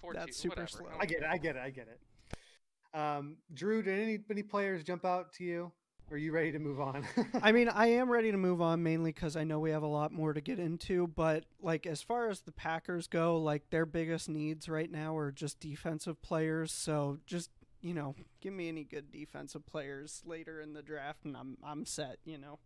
four 0.00 0.14
That's 0.14 0.26
two, 0.36 0.48
super 0.48 0.62
whatever. 0.62 0.68
slow. 0.68 0.86
I 0.98 1.04
get 1.06 1.18
it. 1.22 1.26
I 1.28 1.36
get 1.36 1.56
it. 1.56 1.62
I 1.62 1.70
get 1.70 1.88
it. 1.88 2.98
Um, 2.98 3.36
Drew, 3.52 3.82
did 3.82 3.98
any 3.98 4.18
any 4.30 4.42
players 4.42 4.82
jump 4.84 5.04
out 5.04 5.32
to 5.34 5.44
you? 5.44 5.72
Are 6.10 6.16
you 6.16 6.32
ready 6.32 6.50
to 6.52 6.58
move 6.58 6.80
on? 6.80 7.06
I 7.42 7.52
mean, 7.52 7.68
I 7.68 7.86
am 7.88 8.10
ready 8.10 8.32
to 8.32 8.36
move 8.36 8.60
on 8.60 8.82
mainly 8.82 9.12
because 9.12 9.36
I 9.36 9.44
know 9.44 9.60
we 9.60 9.70
have 9.70 9.84
a 9.84 9.86
lot 9.86 10.12
more 10.12 10.32
to 10.32 10.40
get 10.40 10.58
into. 10.58 11.06
But 11.06 11.44
like, 11.62 11.86
as 11.86 12.02
far 12.02 12.28
as 12.28 12.40
the 12.40 12.52
Packers 12.52 13.06
go, 13.06 13.36
like 13.36 13.70
their 13.70 13.86
biggest 13.86 14.28
needs 14.28 14.68
right 14.68 14.90
now 14.90 15.16
are 15.16 15.30
just 15.30 15.60
defensive 15.60 16.20
players. 16.20 16.72
So 16.72 17.18
just 17.26 17.50
you 17.80 17.94
know, 17.94 18.14
give 18.40 18.52
me 18.52 18.68
any 18.68 18.84
good 18.84 19.10
defensive 19.12 19.64
players 19.66 20.22
later 20.26 20.60
in 20.60 20.72
the 20.74 20.82
draft, 20.82 21.24
and 21.24 21.36
I'm 21.36 21.56
I'm 21.64 21.86
set. 21.86 22.18
You 22.24 22.38
know. 22.38 22.58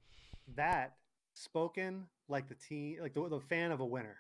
that 0.57 0.95
spoken 1.35 2.07
like 2.29 2.49
the 2.49 2.55
team, 2.55 2.99
like 3.01 3.13
the, 3.15 3.29
the 3.29 3.41
fan 3.41 3.73
of 3.73 3.81
a 3.81 3.87
winner. 3.87 4.17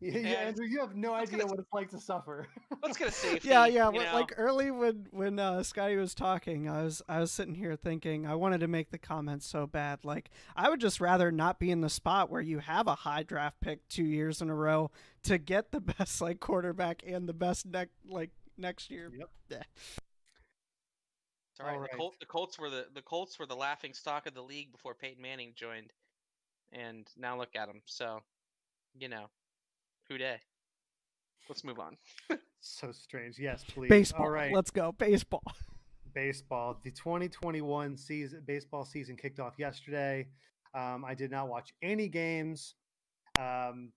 Yeah, 0.00 0.12
yeah, 0.12 0.18
And 0.18 0.48
Andrew, 0.48 0.66
you 0.66 0.80
have 0.80 0.94
no 0.94 1.14
idea 1.14 1.38
get 1.38 1.44
a- 1.44 1.46
what 1.46 1.58
it's 1.58 1.72
like 1.72 1.90
to 1.90 1.98
suffer. 1.98 2.46
Let's 2.82 2.98
get 2.98 3.08
a 3.08 3.12
safety. 3.12 3.48
Yeah, 3.48 3.66
yeah. 3.66 3.90
you 3.90 4.02
know? 4.02 4.12
Like 4.12 4.34
early 4.36 4.70
when 4.70 5.06
when 5.10 5.38
uh, 5.38 5.62
Scotty 5.62 5.96
was 5.96 6.14
talking, 6.14 6.68
I 6.68 6.82
was 6.82 7.02
I 7.08 7.20
was 7.20 7.30
sitting 7.32 7.54
here 7.54 7.76
thinking 7.76 8.26
I 8.26 8.34
wanted 8.34 8.60
to 8.60 8.68
make 8.68 8.90
the 8.90 8.98
comment 8.98 9.42
so 9.42 9.66
bad. 9.66 10.04
Like 10.04 10.30
I 10.56 10.68
would 10.68 10.80
just 10.80 11.00
rather 11.00 11.30
not 11.32 11.58
be 11.58 11.70
in 11.70 11.80
the 11.80 11.88
spot 11.88 12.30
where 12.30 12.40
you 12.42 12.58
have 12.58 12.86
a 12.86 12.94
high 12.96 13.22
draft 13.22 13.60
pick 13.60 13.86
two 13.88 14.04
years 14.04 14.42
in 14.42 14.50
a 14.50 14.54
row 14.54 14.90
to 15.24 15.38
get 15.38 15.70
the 15.72 15.80
best 15.98 16.20
like 16.20 16.40
quarterback 16.40 17.02
and 17.06 17.28
the 17.28 17.32
best 17.34 17.66
neck 17.66 17.88
like 18.08 18.30
next 18.58 18.90
year. 18.90 19.10
Yep. 19.16 19.30
Yeah. 19.48 19.62
It's 21.52 21.60
all 21.60 21.66
right. 21.66 21.74
Alright. 21.76 21.90
The, 21.92 21.96
Col- 21.96 22.14
the 22.20 22.26
Colts 22.26 22.58
were 22.58 22.68
the 22.68 22.86
the 22.94 23.02
Colts 23.02 23.38
were 23.38 23.46
the 23.46 23.56
laughing 23.56 23.94
stock 23.94 24.26
of 24.26 24.34
the 24.34 24.42
league 24.42 24.72
before 24.72 24.94
Peyton 24.94 25.22
Manning 25.22 25.52
joined, 25.54 25.92
and 26.72 27.08
now 27.16 27.38
look 27.38 27.54
at 27.54 27.68
them. 27.68 27.80
So, 27.86 28.20
you 28.98 29.08
know, 29.08 29.26
who 30.08 30.18
day? 30.18 30.36
Let's 31.48 31.64
move 31.64 31.78
on. 31.78 31.96
so 32.60 32.92
strange. 32.92 33.38
Yes, 33.38 33.64
please. 33.68 33.88
Baseball. 33.88 34.26
All 34.26 34.30
right. 34.30 34.52
Let's 34.52 34.70
go 34.70 34.92
baseball. 34.92 35.42
baseball. 36.14 36.80
The 36.82 36.90
2021 36.90 37.96
season 37.96 38.42
baseball 38.46 38.84
season 38.84 39.16
kicked 39.16 39.40
off 39.40 39.54
yesterday. 39.58 40.26
Um, 40.74 41.04
I 41.06 41.14
did 41.14 41.30
not 41.30 41.48
watch 41.48 41.72
any 41.82 42.08
games. 42.08 42.74
Um, 43.38 43.92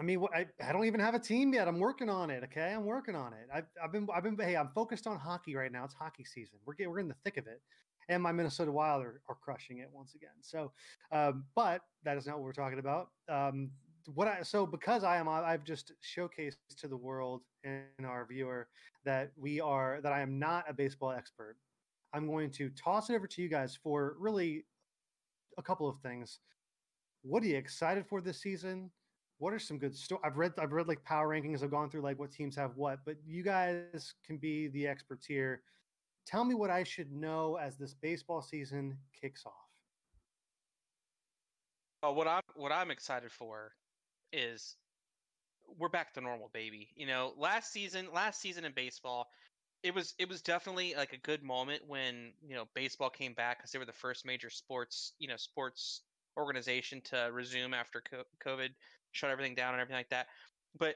I 0.00 0.04
mean, 0.04 0.24
I, 0.34 0.46
I 0.64 0.72
don't 0.72 0.84
even 0.84 1.00
have 1.00 1.14
a 1.14 1.18
team 1.18 1.52
yet. 1.52 1.66
I'm 1.66 1.80
working 1.80 2.08
on 2.08 2.30
it. 2.30 2.44
Okay, 2.44 2.72
I'm 2.72 2.84
working 2.84 3.16
on 3.16 3.32
it. 3.32 3.48
I've, 3.52 3.66
I've 3.82 3.92
been 3.92 4.06
I've 4.14 4.22
been 4.22 4.36
hey, 4.38 4.56
I'm 4.56 4.70
focused 4.74 5.06
on 5.06 5.18
hockey 5.18 5.56
right 5.56 5.72
now. 5.72 5.84
It's 5.84 5.94
hockey 5.94 6.24
season. 6.24 6.58
We're 6.64 6.74
getting, 6.74 6.92
we're 6.92 7.00
in 7.00 7.08
the 7.08 7.16
thick 7.24 7.36
of 7.36 7.46
it, 7.46 7.60
and 8.08 8.22
my 8.22 8.30
Minnesota 8.30 8.70
Wild 8.70 9.02
are, 9.02 9.20
are 9.28 9.36
crushing 9.42 9.78
it 9.78 9.88
once 9.92 10.14
again. 10.14 10.30
So, 10.40 10.72
um, 11.10 11.44
but 11.56 11.82
that 12.04 12.16
is 12.16 12.26
not 12.26 12.36
what 12.36 12.44
we're 12.44 12.52
talking 12.52 12.78
about. 12.78 13.08
Um, 13.28 13.70
what 14.14 14.28
I 14.28 14.42
so 14.42 14.66
because 14.66 15.04
I 15.04 15.16
am 15.16 15.28
uh, 15.28 15.42
I've 15.42 15.64
just 15.64 15.92
showcased 16.02 16.56
to 16.78 16.88
the 16.88 16.96
world 16.96 17.42
and 17.64 18.06
our 18.06 18.26
viewer 18.26 18.68
that 19.04 19.32
we 19.36 19.60
are 19.60 20.00
that 20.02 20.12
I 20.12 20.20
am 20.20 20.38
not 20.38 20.64
a 20.68 20.72
baseball 20.72 21.12
expert. 21.12 21.56
I'm 22.14 22.26
going 22.26 22.50
to 22.52 22.70
toss 22.70 23.10
it 23.10 23.14
over 23.14 23.26
to 23.26 23.42
you 23.42 23.48
guys 23.48 23.78
for 23.82 24.16
really 24.18 24.64
a 25.58 25.62
couple 25.62 25.88
of 25.88 25.98
things. 26.00 26.40
What 27.22 27.42
are 27.42 27.46
you 27.46 27.56
excited 27.56 28.06
for 28.06 28.20
this 28.22 28.40
season? 28.40 28.90
What 29.38 29.52
are 29.52 29.58
some 29.58 29.78
good 29.78 29.94
stories? 29.94 30.22
I've 30.24 30.38
read 30.38 30.52
I've 30.58 30.72
read 30.72 30.88
like 30.88 31.04
power 31.04 31.28
rankings. 31.28 31.62
I've 31.62 31.70
gone 31.70 31.90
through 31.90 32.02
like 32.02 32.18
what 32.18 32.32
teams 32.32 32.56
have 32.56 32.76
what, 32.76 33.00
but 33.04 33.16
you 33.26 33.42
guys 33.42 34.14
can 34.26 34.38
be 34.38 34.68
the 34.68 34.86
experts 34.86 35.26
here. 35.26 35.62
Tell 36.26 36.44
me 36.44 36.54
what 36.54 36.70
I 36.70 36.82
should 36.82 37.12
know 37.12 37.56
as 37.56 37.76
this 37.76 37.94
baseball 37.94 38.42
season 38.42 38.96
kicks 39.18 39.44
off. 39.44 39.52
Oh, 42.02 42.12
what 42.12 42.26
I'm 42.26 42.42
what 42.54 42.72
I'm 42.72 42.90
excited 42.90 43.30
for 43.30 43.72
is 44.32 44.76
we're 45.78 45.88
back 45.88 46.14
to 46.14 46.20
normal, 46.20 46.50
baby. 46.52 46.88
You 46.96 47.06
know, 47.06 47.32
last 47.36 47.72
season, 47.72 48.08
last 48.12 48.40
season 48.40 48.64
in 48.64 48.72
baseball, 48.72 49.28
it 49.82 49.94
was 49.94 50.14
it 50.18 50.28
was 50.28 50.42
definitely 50.42 50.94
like 50.96 51.12
a 51.12 51.18
good 51.18 51.42
moment 51.42 51.82
when 51.86 52.32
you 52.46 52.54
know 52.54 52.64
baseball 52.74 53.10
came 53.10 53.34
back 53.34 53.58
because 53.58 53.70
they 53.70 53.78
were 53.78 53.84
the 53.84 53.92
first 53.92 54.26
major 54.26 54.50
sports 54.50 55.12
you 55.18 55.28
know 55.28 55.36
sports 55.36 56.02
organization 56.36 57.00
to 57.02 57.30
resume 57.32 57.74
after 57.74 58.02
COVID, 58.44 58.68
shut 59.12 59.30
everything 59.30 59.54
down 59.54 59.74
and 59.74 59.80
everything 59.80 59.98
like 59.98 60.10
that. 60.10 60.26
But 60.78 60.94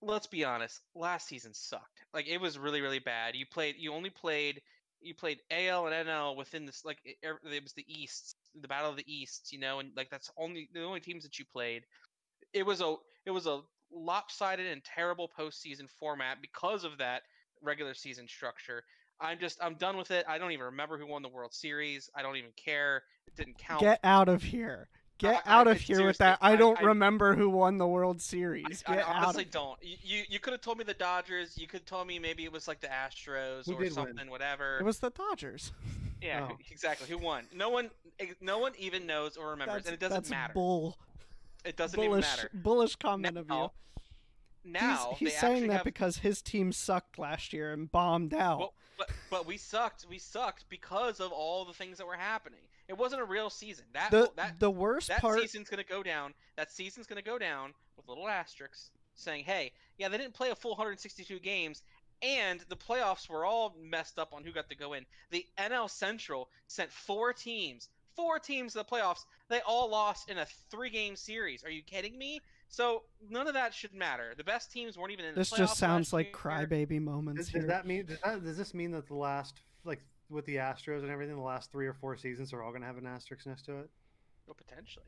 let's 0.00 0.26
be 0.26 0.44
honest, 0.44 0.80
last 0.94 1.28
season 1.28 1.54
sucked. 1.54 2.04
Like 2.12 2.28
it 2.28 2.40
was 2.40 2.58
really 2.58 2.80
really 2.80 2.98
bad. 2.98 3.34
You 3.34 3.46
played 3.46 3.76
you 3.78 3.92
only 3.92 4.10
played 4.10 4.60
you 5.00 5.14
played 5.14 5.38
AL 5.50 5.86
and 5.86 6.08
NL 6.08 6.36
within 6.36 6.64
this 6.64 6.84
like 6.84 6.98
it, 7.04 7.16
er, 7.24 7.40
it 7.44 7.62
was 7.62 7.72
the 7.72 7.84
East, 7.88 8.36
the 8.60 8.68
Battle 8.68 8.90
of 8.90 8.96
the 8.96 9.12
East, 9.12 9.52
you 9.52 9.58
know, 9.58 9.80
and 9.80 9.90
like 9.96 10.10
that's 10.10 10.30
only 10.36 10.68
the 10.72 10.82
only 10.82 11.00
teams 11.00 11.24
that 11.24 11.38
you 11.38 11.44
played. 11.44 11.84
It 12.52 12.64
was 12.64 12.80
a 12.80 12.96
it 13.24 13.30
was 13.30 13.46
a 13.46 13.60
lopsided 13.92 14.66
and 14.66 14.82
terrible 14.84 15.30
postseason 15.38 15.88
format 15.98 16.38
because 16.40 16.84
of 16.84 16.98
that 16.98 17.22
regular 17.62 17.94
season 17.94 18.26
structure. 18.28 18.84
I'm 19.20 19.38
just 19.38 19.62
I'm 19.62 19.74
done 19.74 19.96
with 19.96 20.10
it. 20.10 20.24
I 20.28 20.38
don't 20.38 20.52
even 20.52 20.66
remember 20.66 20.98
who 20.98 21.06
won 21.06 21.22
the 21.22 21.28
World 21.28 21.54
Series. 21.54 22.10
I 22.14 22.22
don't 22.22 22.36
even 22.36 22.50
care. 22.56 23.04
It 23.28 23.36
didn't 23.36 23.58
count. 23.58 23.80
Get 23.80 24.00
out 24.02 24.28
of 24.28 24.42
here. 24.42 24.88
Get 25.18 25.42
I, 25.46 25.60
out 25.60 25.68
of 25.68 25.76
I, 25.76 25.78
here 25.78 26.04
with 26.04 26.18
that. 26.18 26.38
I, 26.40 26.56
don't 26.56 26.82
remember 26.82 27.36
who 27.36 27.48
won 27.48 27.78
the 27.78 27.86
World 27.86 28.20
Series. 28.20 28.82
Get 28.82 29.06
I, 29.08 29.22
honestly 29.22 29.44
don't. 29.44 29.78
You 29.80 30.24
you 30.28 30.40
could 30.40 30.52
have 30.52 30.62
told 30.62 30.78
me 30.78 30.84
the 30.84 30.94
Dodgers. 30.94 31.56
You 31.56 31.68
could 31.68 31.80
have 31.80 31.86
told 31.86 32.08
me 32.08 32.18
maybe 32.18 32.44
it 32.44 32.52
was 32.52 32.66
like 32.66 32.80
the 32.80 32.88
Astros 32.88 33.66
who 33.66 33.74
or 33.74 33.88
something, 33.90 34.16
win? 34.16 34.30
whatever. 34.30 34.78
It 34.78 34.84
was 34.84 34.98
the 34.98 35.10
Dodgers. 35.10 35.72
Yeah, 36.20 36.48
oh. 36.50 36.56
exactly. 36.70 37.06
Who 37.08 37.18
won? 37.18 37.44
No 37.54 37.70
one 37.70 37.90
eh, 38.18 38.26
no 38.40 38.58
one 38.58 38.72
even 38.78 39.06
knows 39.06 39.36
or 39.36 39.50
remembers, 39.50 39.84
that's, 39.84 39.86
and 39.86 39.94
it 39.94 40.00
doesn't 40.00 40.16
that's 40.16 40.30
matter. 40.30 40.54
Bull. 40.54 40.98
It 41.64 41.76
doesn't 41.76 41.96
bullish, 41.96 42.08
even 42.08 42.20
matter. 42.20 42.50
Bullish 42.52 42.96
comment 42.96 43.34
now, 43.34 43.40
of 43.40 43.48
you 43.48 43.70
now 44.64 45.14
he's, 45.18 45.30
he's 45.30 45.40
saying 45.40 45.68
that 45.68 45.78
have... 45.78 45.84
because 45.84 46.18
his 46.18 46.42
team 46.42 46.72
sucked 46.72 47.18
last 47.18 47.52
year 47.52 47.72
and 47.72 47.90
bombed 47.90 48.34
out. 48.34 48.58
Well, 48.58 48.74
but 48.98 49.10
but 49.30 49.46
we 49.46 49.56
sucked. 49.56 50.06
We 50.08 50.18
sucked 50.18 50.68
because 50.68 51.20
of 51.20 51.32
all 51.32 51.64
the 51.64 51.72
things 51.72 51.98
that 51.98 52.06
were 52.06 52.16
happening. 52.16 52.60
It 52.88 52.96
wasn't 52.96 53.22
a 53.22 53.24
real 53.24 53.50
season. 53.50 53.84
That 53.92 54.10
the 54.10 54.30
that, 54.36 54.60
the 54.60 54.70
worst 54.70 55.08
that 55.08 55.20
part. 55.20 55.36
That 55.36 55.42
season's 55.42 55.68
gonna 55.68 55.84
go 55.84 56.02
down. 56.02 56.34
That 56.56 56.70
season's 56.70 57.06
gonna 57.06 57.22
go 57.22 57.38
down 57.38 57.74
with 57.96 58.08
little 58.08 58.28
asterisks 58.28 58.90
saying, 59.14 59.44
"Hey, 59.44 59.72
yeah, 59.98 60.08
they 60.08 60.18
didn't 60.18 60.34
play 60.34 60.50
a 60.50 60.56
full 60.56 60.72
162 60.72 61.38
games." 61.40 61.82
And 62.22 62.60
the 62.68 62.76
playoffs 62.76 63.28
were 63.28 63.44
all 63.44 63.74
messed 63.80 64.16
up 64.16 64.32
on 64.32 64.44
who 64.44 64.52
got 64.52 64.68
to 64.68 64.76
go 64.76 64.92
in. 64.92 65.04
The 65.30 65.44
NL 65.58 65.90
Central 65.90 66.48
sent 66.68 66.92
four 66.92 67.32
teams, 67.32 67.88
four 68.16 68.38
teams 68.38 68.72
to 68.72 68.78
the 68.78 68.84
playoffs. 68.84 69.24
They 69.48 69.60
all 69.66 69.90
lost 69.90 70.30
in 70.30 70.38
a 70.38 70.46
three-game 70.70 71.16
series. 71.16 71.64
Are 71.64 71.70
you 71.70 71.82
kidding 71.82 72.18
me? 72.18 72.40
So 72.68 73.02
none 73.28 73.48
of 73.48 73.54
that 73.54 73.74
should 73.74 73.94
matter. 73.94 74.32
The 74.36 74.44
best 74.44 74.72
teams 74.72 74.96
weren't 74.96 75.12
even 75.12 75.26
in. 75.26 75.34
This 75.34 75.50
just 75.50 75.76
sounds 75.76 76.12
like 76.12 76.32
crybaby 76.32 77.00
moments. 77.00 77.42
Does, 77.42 77.48
here. 77.48 77.60
does 77.60 77.68
that 77.68 77.86
mean? 77.86 78.06
Does, 78.06 78.18
that, 78.24 78.42
does 78.42 78.56
this 78.56 78.72
mean 78.72 78.92
that 78.92 79.06
the 79.06 79.14
last, 79.14 79.60
like 79.84 80.00
with 80.30 80.46
the 80.46 80.56
Astros 80.56 81.02
and 81.02 81.10
everything, 81.10 81.36
the 81.36 81.42
last 81.42 81.70
three 81.70 81.86
or 81.86 81.92
four 81.92 82.16
seasons 82.16 82.52
are 82.52 82.62
all 82.62 82.70
going 82.70 82.80
to 82.80 82.86
have 82.86 82.96
an 82.96 83.06
asterisk 83.06 83.46
next 83.46 83.66
to 83.66 83.78
it? 83.78 83.90
Well, 84.46 84.56
potentially. 84.56 85.04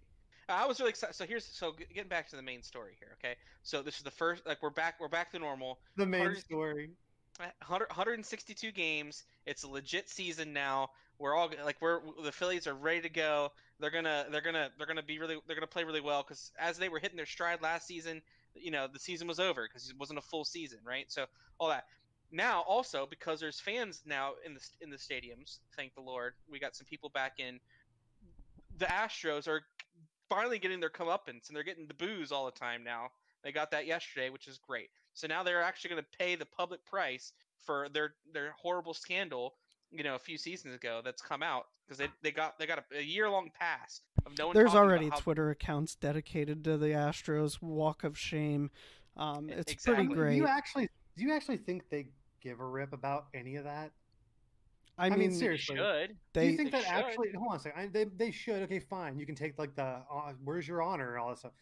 I 0.48 0.66
was 0.66 0.78
really 0.78 0.90
excited. 0.90 1.16
So 1.16 1.24
here's 1.24 1.44
so 1.44 1.72
getting 1.72 2.09
back 2.09 2.28
to 2.30 2.36
the 2.36 2.42
main 2.42 2.62
story 2.62 2.96
here. 2.98 3.16
Okay, 3.18 3.34
so 3.62 3.82
this 3.82 3.96
is 3.96 4.02
the 4.02 4.11
first. 4.11 4.46
Like 4.46 4.62
we're 4.62 4.70
back. 4.70 4.96
We're 5.00 5.09
back 5.09 5.32
to 5.32 5.38
normal. 5.38 5.78
The 5.96 6.07
main 6.07 6.36
story. 6.36 6.90
100, 7.38 7.88
162 7.88 8.70
games. 8.70 9.24
It's 9.46 9.64
a 9.64 9.68
legit 9.68 10.09
season 10.09 10.52
now. 10.52 10.90
We're 11.19 11.35
all 11.35 11.51
like 11.65 11.77
we're 11.81 12.01
the 12.23 12.33
Phillies 12.33 12.67
are 12.67 12.75
ready 12.75 13.03
to 13.03 13.09
go. 13.09 13.53
They're 13.81 13.91
gonna 13.91 14.27
they're 14.31 14.41
gonna 14.41 14.71
they're 14.77 14.87
gonna 14.87 15.03
be 15.03 15.19
really 15.19 15.39
they're 15.47 15.57
gonna 15.57 15.67
play 15.67 15.85
really 15.85 16.01
well 16.01 16.23
because 16.23 16.53
as 16.59 16.79
they 16.79 16.89
were 16.89 16.99
hitting 16.99 17.17
their 17.17 17.27
stride 17.27 17.62
last 17.62 17.87
season, 17.87 18.23
you 18.55 18.71
know 18.71 18.87
the 18.93 18.99
season 18.99 19.29
was 19.29 19.41
over 19.41 19.67
because 19.67 19.89
it 19.89 19.97
wasn't 19.99 20.19
a 20.19 20.23
full 20.23 20.45
season, 20.45 20.79
right? 20.85 21.07
So 21.09 21.27
all 21.59 21.69
that. 21.69 21.85
Now 22.33 22.62
also 22.62 23.07
because 23.09 23.39
there's 23.41 23.61
fans 23.61 24.03
now 24.07 24.33
in 24.45 24.55
the 24.55 24.61
in 24.81 24.91
the 24.91 24.97
stadiums, 24.97 25.59
thank 25.77 25.95
the 25.95 26.01
Lord, 26.01 26.35
we 26.51 26.59
got 26.59 26.75
some 26.75 26.87
people 26.87 27.11
back 27.11 27.35
in. 27.39 27.61
The 28.79 28.87
Astros 28.87 29.47
are 29.47 29.62
finally 30.29 30.59
getting 30.59 30.81
their 30.81 30.91
comeuppance 30.91 31.49
and 31.49 31.55
they're 31.55 31.62
getting 31.62 31.87
the 31.87 31.95
booze 31.95 32.33
all 32.33 32.47
the 32.47 32.59
time 32.59 32.83
now. 32.83 33.09
They 33.45 33.53
got 33.53 33.71
that 33.73 33.87
yesterday, 33.87 34.31
which 34.31 34.49
is 34.49 34.59
great. 34.59 34.89
So 35.12 35.29
now 35.29 35.43
they're 35.43 35.62
actually 35.62 35.91
going 35.91 36.03
to 36.03 36.19
pay 36.19 36.35
the 36.35 36.47
public 36.47 36.85
price 36.87 37.33
for 37.65 37.89
their 37.91 38.15
their 38.33 38.55
horrible 38.61 38.95
scandal 38.95 39.55
you 39.95 40.05
know 40.05 40.14
a 40.14 40.18
few 40.18 40.36
seasons 40.36 40.74
ago 40.74 41.01
that's 41.05 41.22
come 41.22 41.42
out 41.42 41.66
because 41.86 41.99
they, 41.99 42.09
they 42.22 42.30
got 42.30 42.59
they 42.59 42.66
got 42.66 42.78
a, 42.78 42.99
a 42.99 43.03
year 43.03 43.28
long 43.30 43.51
pass 43.59 44.01
of 44.26 44.36
no 44.38 44.49
one. 44.49 44.55
There's 44.55 44.74
already 44.74 45.09
how... 45.09 45.16
Twitter 45.16 45.51
accounts 45.51 45.95
dedicated 45.95 46.64
to 46.64 46.76
the 46.76 46.88
Astros 46.88 47.62
Walk 47.62 48.05
of 48.05 48.18
Shame. 48.18 48.70
Um, 49.16 49.49
it's 49.49 49.72
exactly. 49.72 50.07
pretty 50.07 50.14
great. 50.14 50.30
Do 50.32 50.36
you 50.38 50.47
actually 50.47 50.88
do 51.16 51.24
you 51.24 51.32
actually 51.32 51.59
think 51.59 51.88
they 51.90 52.07
give 52.40 52.61
a 52.61 52.66
rip 52.66 52.92
about 52.92 53.26
any 53.34 53.57
of 53.57 53.64
that? 53.64 53.92
I, 54.97 55.07
I 55.07 55.11
mean, 55.11 55.18
mean, 55.18 55.32
seriously, 55.32 55.76
should. 55.76 56.16
They, 56.32 56.47
do 56.47 56.51
you 56.53 56.57
think 56.57 56.70
that 56.72 56.84
should. 56.84 56.92
actually? 56.92 57.28
Hold 57.36 57.51
on 57.51 57.57
a 57.57 57.61
second. 57.61 57.80
I, 57.80 57.86
they 57.88 58.05
they 58.05 58.30
should. 58.30 58.62
Okay, 58.62 58.78
fine. 58.78 59.18
You 59.18 59.26
can 59.26 59.34
take 59.34 59.59
like 59.59 59.74
the 59.74 59.82
uh, 59.82 60.32
where's 60.45 60.68
your 60.68 60.82
honor 60.82 61.14
and 61.14 61.22
all 61.22 61.28
that 61.30 61.38
stuff. 61.38 61.53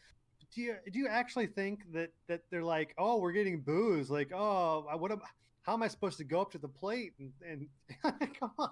Do 0.55 0.61
you 0.61 0.77
do 0.93 0.99
you 0.99 1.09
actually 1.09 1.47
think 1.47 1.81
that 1.95 2.11
that 2.29 2.43
they're 2.51 2.63
like, 2.63 2.95
oh, 2.99 3.19
we're 3.19 3.33
getting 3.33 3.61
booze? 3.61 4.11
Like, 4.11 4.33
oh, 4.35 4.87
I 4.91 4.97
what 4.97 5.13
about 5.13 5.29
how 5.63 5.75
am 5.75 5.83
I 5.83 5.89
supposed 5.89 6.19
to 6.19 6.25
go 6.25 6.41
up 6.41 6.51
to 6.53 6.59
the 6.59 6.69
plate 6.69 7.13
and, 7.19 7.33
and 7.49 7.69
come 8.39 8.51
on, 8.59 8.69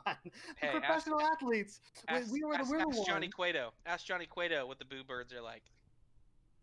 hey, 0.57 0.70
professional 0.70 1.20
ask, 1.20 1.32
athletes? 1.34 1.80
Ask, 2.09 2.32
we 2.32 2.43
were 2.45 2.55
ask, 2.55 2.70
the 2.70 2.78
ask 2.78 3.07
Johnny 3.07 3.28
Cueto. 3.28 3.72
Ask 3.86 4.07
Johnny 4.07 4.26
Cueto 4.26 4.66
what 4.66 4.78
the 4.78 4.84
boo 4.84 5.05
birds 5.07 5.32
are 5.32 5.41
like. 5.41 5.62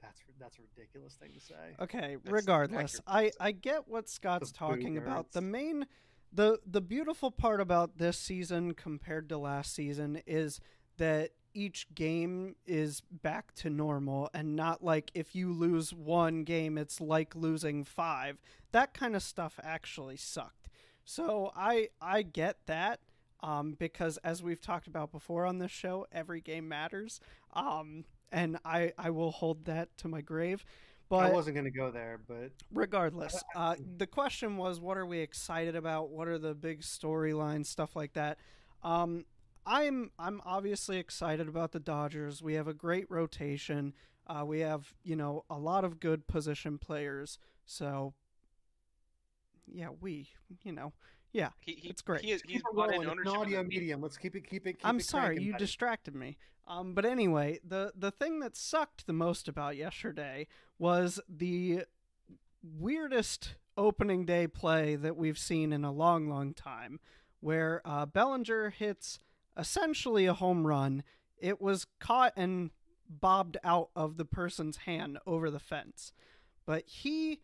That's 0.02 0.22
that's 0.40 0.58
a 0.58 0.62
ridiculous 0.76 1.16
thing 1.16 1.32
to 1.34 1.40
say. 1.40 1.56
Okay, 1.82 2.18
that's 2.24 2.32
regardless, 2.32 3.02
I 3.08 3.32
I 3.40 3.52
get 3.52 3.88
what 3.88 4.10
Scott's 4.10 4.52
the 4.52 4.58
talking 4.58 4.98
about. 4.98 5.32
The 5.32 5.42
main, 5.42 5.86
the 6.32 6.60
the 6.66 6.82
beautiful 6.82 7.32
part 7.32 7.62
about 7.62 7.98
this 7.98 8.20
season 8.20 8.74
compared 8.74 9.30
to 9.30 9.38
last 9.38 9.74
season 9.74 10.22
is 10.28 10.60
that 10.98 11.32
each 11.58 11.88
game 11.96 12.56
is 12.68 13.02
back 13.24 13.52
to 13.56 13.68
normal 13.68 14.30
and 14.32 14.56
not 14.56 14.84
like 14.84 15.10
if 15.16 15.36
you 15.36 15.52
lose 15.52 15.92
one 15.92 16.44
game 16.44 16.78
it's 16.78 17.02
like 17.02 17.36
losing 17.36 17.84
5 17.84 18.38
that 18.72 18.94
kind 18.94 19.16
of 19.16 19.24
stuff 19.24 19.60
actually 19.64 20.18
sucked 20.18 20.70
so 21.04 21.52
i 21.56 21.90
i 22.00 22.22
get 22.22 22.58
that 22.68 23.00
um, 23.42 23.76
because 23.78 24.18
as 24.18 24.42
we've 24.42 24.62
talked 24.62 24.88
about 24.88 25.12
before 25.12 25.46
on 25.46 25.58
this 25.58 25.72
show 25.72 26.06
every 26.12 26.42
game 26.42 26.68
matters 26.68 27.20
um, 27.54 28.06
and 28.32 28.60
i 28.64 28.94
i 29.00 29.10
will 29.10 29.32
hold 29.32 29.66
that 29.66 29.90
to 29.98 30.08
my 30.08 30.22
grave 30.22 30.64
but 31.10 31.32
I 31.32 31.32
wasn't 31.32 31.56
going 31.56 31.64
to 31.64 31.72
go 31.72 31.90
there, 31.90 32.20
but 32.28 32.52
regardless, 32.74 33.42
uh, 33.56 33.76
the 33.96 34.06
question 34.06 34.58
was, 34.58 34.82
what 34.82 34.98
are 34.98 35.06
we 35.06 35.20
excited 35.20 35.74
about? 35.74 36.10
What 36.10 36.28
are 36.28 36.38
the 36.38 36.54
big 36.54 36.82
storylines, 36.82 37.68
stuff 37.68 37.96
like 37.96 38.12
that? 38.16 38.38
Um, 38.84 39.24
I'm 39.68 40.12
I'm 40.18 40.42
obviously 40.46 40.98
excited 40.98 41.48
about 41.48 41.74
the 41.74 41.80
Dodgers. 41.80 42.42
We 42.42 42.54
have 42.54 42.68
a 42.68 42.74
great 42.74 43.06
rotation. 43.10 43.94
Uh, 44.26 44.44
we 44.46 44.62
have 44.62 44.94
you 45.04 45.16
know 45.16 45.44
a 45.50 45.58
lot 45.58 45.84
of 45.84 46.00
good 46.00 46.26
position 46.26 46.78
players. 46.78 47.38
So 47.66 48.14
yeah, 49.68 49.90
we 50.00 50.30
you 50.64 50.72
know 50.72 50.94
yeah, 51.34 51.50
he, 51.60 51.74
he, 51.74 51.90
it's 51.90 52.02
great. 52.02 52.22
He 52.22 52.32
is, 52.32 52.42
he's 52.48 52.62
bought 52.74 52.94
in 52.94 53.06
ownership. 53.06 53.34
An 53.34 53.40
audio 53.40 53.64
medium. 53.64 54.02
Let's 54.02 54.18
keep 54.18 54.36
it 54.36 54.50
keep 54.50 54.66
it. 54.66 54.80
Keep 54.80 54.88
I'm 54.88 54.98
it 54.98 55.06
sorry, 55.06 55.42
you 55.42 55.54
distracted 55.54 56.16
me. 56.16 56.38
Um, 56.68 56.94
but 56.94 57.06
anyway, 57.06 57.60
the 57.68 57.92
the 57.96 58.12
thing 58.12 58.40
that 58.40 58.56
sucked 58.56 59.06
the 59.06 59.14
most 59.14 59.48
about 59.48 59.76
yesterday 59.76 60.48
was 60.80 61.20
the 61.28 61.84
weirdest 62.64 63.56
opening 63.78 64.26
day 64.26 64.48
play 64.48 64.96
that 64.96 65.16
we've 65.16 65.38
seen 65.38 65.72
in 65.72 65.84
a 65.84 65.92
long, 65.92 66.28
long 66.28 66.54
time, 66.54 67.00
where 67.40 67.82
uh, 67.86 68.06
Bellinger 68.06 68.72
hits 68.72 69.20
essentially 69.58 70.26
a 70.26 70.34
home 70.34 70.68
run. 70.68 71.04
It 71.38 71.62
was 71.62 71.86
caught 72.00 72.34
and 72.36 72.72
bobbed 73.10 73.58
out 73.64 73.90
of 73.96 74.18
the 74.18 74.26
person's 74.26 74.78
hand 74.78 75.18
over 75.26 75.50
the 75.50 75.60
fence. 75.60 76.12
But 76.66 76.84
he 76.86 77.42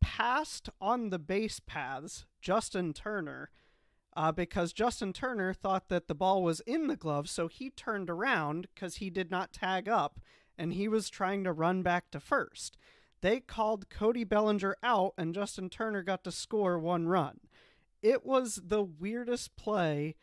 passed 0.00 0.68
on 0.80 1.10
the 1.10 1.18
base 1.18 1.60
paths, 1.60 2.26
Justin 2.40 2.92
Turner, 2.92 3.50
uh, 4.16 4.32
because 4.32 4.72
Justin 4.72 5.12
Turner 5.12 5.52
thought 5.52 5.88
that 5.88 6.08
the 6.08 6.14
ball 6.14 6.42
was 6.42 6.60
in 6.60 6.88
the 6.88 6.96
glove, 6.96 7.28
so 7.28 7.48
he 7.48 7.70
turned 7.70 8.10
around 8.10 8.66
because 8.74 8.96
he 8.96 9.10
did 9.10 9.30
not 9.30 9.52
tag 9.52 9.88
up 9.88 10.20
and 10.58 10.72
he 10.72 10.88
was 10.88 11.08
trying 11.08 11.44
to 11.44 11.52
run 11.52 11.82
back 11.82 12.10
to 12.10 12.20
first. 12.20 12.76
They 13.20 13.40
called 13.40 13.88
Cody 13.88 14.24
Bellinger 14.24 14.76
out, 14.82 15.14
and 15.16 15.34
Justin 15.34 15.70
Turner 15.70 16.02
got 16.02 16.24
to 16.24 16.32
score 16.32 16.78
one 16.78 17.06
run. 17.06 17.40
It 18.02 18.24
was 18.24 18.60
the 18.64 18.82
weirdest 18.82 19.56
play, 19.56 20.16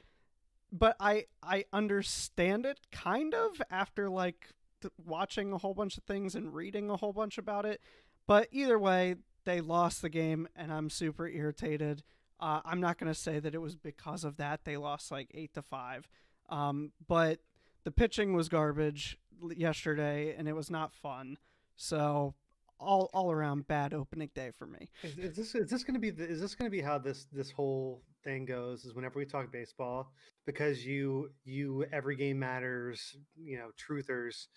but 0.78 0.96
I 1.00 1.26
I 1.42 1.66
understand 1.72 2.66
it 2.66 2.80
kind 2.92 3.34
of 3.34 3.62
after 3.70 4.10
like 4.10 4.50
th- 4.82 4.94
watching 5.04 5.54
a 5.54 5.58
whole 5.58 5.74
bunch 5.74 5.98
of 5.98 6.04
things 6.04 6.36
and 6.36 6.54
reading 6.54 6.90
a 6.90 6.98
whole 6.98 7.14
bunch 7.14 7.38
about 7.38 7.66
it. 7.66 7.82
But 8.28 8.48
either 8.52 8.78
way, 8.78 9.16
they 9.46 9.62
lost 9.62 10.02
the 10.02 10.10
game, 10.10 10.48
and 10.56 10.74
I'm 10.74 10.90
super 10.90 11.28
irritated. 11.28 12.04
Uh, 12.40 12.60
I'm 12.66 12.82
not 12.82 12.98
to 13.00 13.14
say 13.14 13.40
that 13.40 13.56
it 13.56 13.62
was 13.62 13.76
because 13.76 14.24
of 14.24 14.38
that. 14.38 14.66
They 14.66 14.76
lost 14.78 15.12
like 15.12 15.32
eight 15.34 15.54
to 15.54 15.62
five, 15.62 16.08
um, 16.50 16.92
but 17.08 17.40
the 17.84 17.92
pitching 17.92 18.34
was 18.34 18.50
garbage 18.50 19.18
yesterday, 19.56 20.36
and 20.38 20.50
it 20.50 20.54
was 20.54 20.70
not 20.70 20.94
fun. 20.94 21.38
So 21.78 22.36
all 22.80 23.10
all 23.14 23.32
around 23.32 23.68
bad 23.68 23.94
opening 23.94 24.32
day 24.34 24.52
for 24.52 24.66
me. 24.66 24.90
Is, 25.04 25.18
is 25.18 25.36
this 25.36 25.56
is 25.56 25.70
this 25.70 25.84
to 25.84 26.00
be 26.00 26.10
the, 26.10 26.28
is 26.28 26.42
this 26.42 26.56
to 26.56 26.70
be 26.70 26.82
how 26.82 26.98
this 26.98 27.28
this 27.32 27.52
whole 27.52 28.02
thing 28.26 28.46
goes? 28.46 28.84
Is 28.84 28.94
whenever 28.94 29.18
we 29.20 29.26
talk 29.26 29.52
baseball, 29.52 30.12
because 30.46 30.86
you 30.86 31.30
you 31.46 31.86
every 31.94 32.18
game 32.18 32.40
matters, 32.40 33.16
you 33.38 33.58
know, 33.58 33.70
truthers 33.80 34.48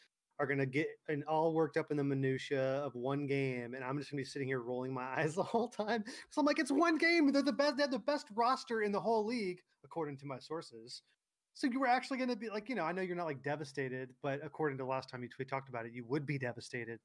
are 0.40 0.46
to 0.58 0.66
get 0.66 0.86
and 1.08 1.24
all 1.24 1.52
worked 1.52 1.76
up 1.76 1.90
in 1.90 1.96
the 1.96 2.04
minutia 2.04 2.80
of 2.84 2.94
one 2.94 3.26
game, 3.26 3.74
and 3.74 3.84
I'm 3.84 3.98
just 3.98 4.10
to 4.18 4.24
be 4.24 4.28
sitting 4.28 4.48
here 4.48 4.60
rolling 4.60 4.92
my 4.92 5.02
eyes 5.18 5.34
the 5.34 5.42
whole 5.42 5.68
time. 5.68 6.04
So 6.30 6.40
I'm 6.40 6.46
like, 6.46 6.58
it's 6.58 6.72
one 6.72 6.98
game. 6.98 7.30
They're 7.30 7.42
the 7.42 7.52
best. 7.52 7.76
They 7.76 7.82
have 7.82 7.92
the 7.92 7.98
best 8.00 8.26
roster 8.34 8.82
in 8.82 8.90
the 8.92 9.00
whole 9.00 9.26
league, 9.26 9.60
according 9.84 10.16
to 10.18 10.26
my 10.26 10.38
sources. 10.38 11.02
So 11.58 11.66
you 11.66 11.80
were 11.80 11.88
actually 11.88 12.18
going 12.18 12.30
to 12.30 12.36
be 12.36 12.50
like, 12.50 12.68
you 12.68 12.76
know, 12.76 12.84
I 12.84 12.92
know 12.92 13.02
you're 13.02 13.16
not 13.16 13.26
like 13.26 13.42
devastated, 13.42 14.10
but 14.22 14.38
according 14.44 14.78
to 14.78 14.84
last 14.84 15.08
time 15.08 15.24
you 15.24 15.28
we 15.40 15.44
talked 15.44 15.68
about 15.68 15.86
it, 15.86 15.92
you 15.92 16.04
would 16.06 16.24
be 16.24 16.38
devastated. 16.38 17.00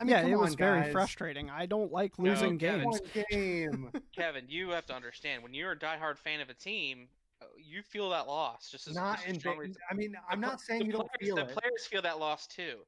I 0.00 0.04
mean, 0.04 0.10
yeah, 0.10 0.26
it 0.26 0.36
was 0.36 0.50
on, 0.50 0.56
very 0.56 0.90
frustrating. 0.90 1.48
I 1.48 1.66
don't 1.66 1.92
like 1.92 2.18
losing 2.18 2.54
no, 2.54 2.56
games. 2.56 3.00
game. 3.30 3.92
Kevin, 4.16 4.46
you 4.48 4.70
have 4.70 4.84
to 4.86 4.94
understand 4.96 5.44
when 5.44 5.54
you're 5.54 5.70
a 5.70 5.78
diehard 5.78 6.18
fan 6.18 6.40
of 6.40 6.50
a 6.50 6.54
team, 6.54 7.06
uh, 7.40 7.44
you 7.56 7.84
feel 7.84 8.10
that 8.10 8.26
loss 8.26 8.68
just 8.68 8.88
as 8.88 8.96
not 8.96 9.24
just 9.24 9.46
in. 9.46 9.76
I 9.88 9.94
mean, 9.94 10.16
I'm 10.28 10.40
not 10.40 10.60
saying 10.60 10.86
you 10.86 10.90
don't 10.90 11.08
players, 11.08 11.20
feel 11.20 11.36
the 11.36 11.42
it. 11.42 11.48
The 11.48 11.60
players 11.60 11.86
feel 11.86 12.02
that 12.02 12.18
loss 12.18 12.48
too. 12.48 12.78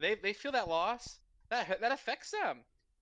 They 0.00 0.16
they 0.16 0.32
feel 0.32 0.50
that 0.50 0.68
loss. 0.68 1.20
That 1.48 1.80
that 1.80 1.92
affects 1.92 2.32
them. 2.32 2.58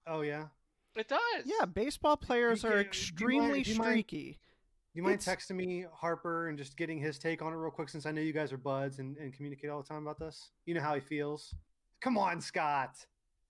Oh 0.07 0.21
yeah. 0.21 0.49
It 0.97 1.09
does. 1.09 1.21
Yeah, 1.47 1.65
baseball 1.65 2.19
players 2.19 2.63
you 2.63 2.69
are 2.69 2.73
can, 2.73 2.81
extremely 2.83 3.63
do 3.63 3.73
you 3.73 3.79
mind, 3.79 3.91
streaky. 3.91 4.39
You 4.95 5.03
mind 5.03 5.17
it's... 5.17 5.27
texting 5.27 5.57
me 5.57 5.85
Harper 5.93 6.49
and 6.49 6.57
just 6.57 6.77
getting 6.77 6.99
his 6.99 7.19
take 7.19 7.43
on 7.43 7.53
it 7.53 7.57
real 7.57 7.71
quick 7.71 7.89
since 7.89 8.07
I 8.07 8.13
know 8.13 8.21
you 8.21 8.33
guys 8.33 8.53
are 8.53 8.57
buds 8.59 9.01
and, 9.01 9.17
and 9.17 9.33
communicate 9.33 9.69
all 9.69 9.83
the 9.83 9.89
time 9.89 10.03
about 10.03 10.19
this? 10.19 10.51
You 10.67 10.75
know 10.75 10.81
how 10.81 10.95
he 10.95 11.01
feels. 11.01 11.55
Come 12.01 12.17
on, 12.17 12.41
Scott. 12.41 13.05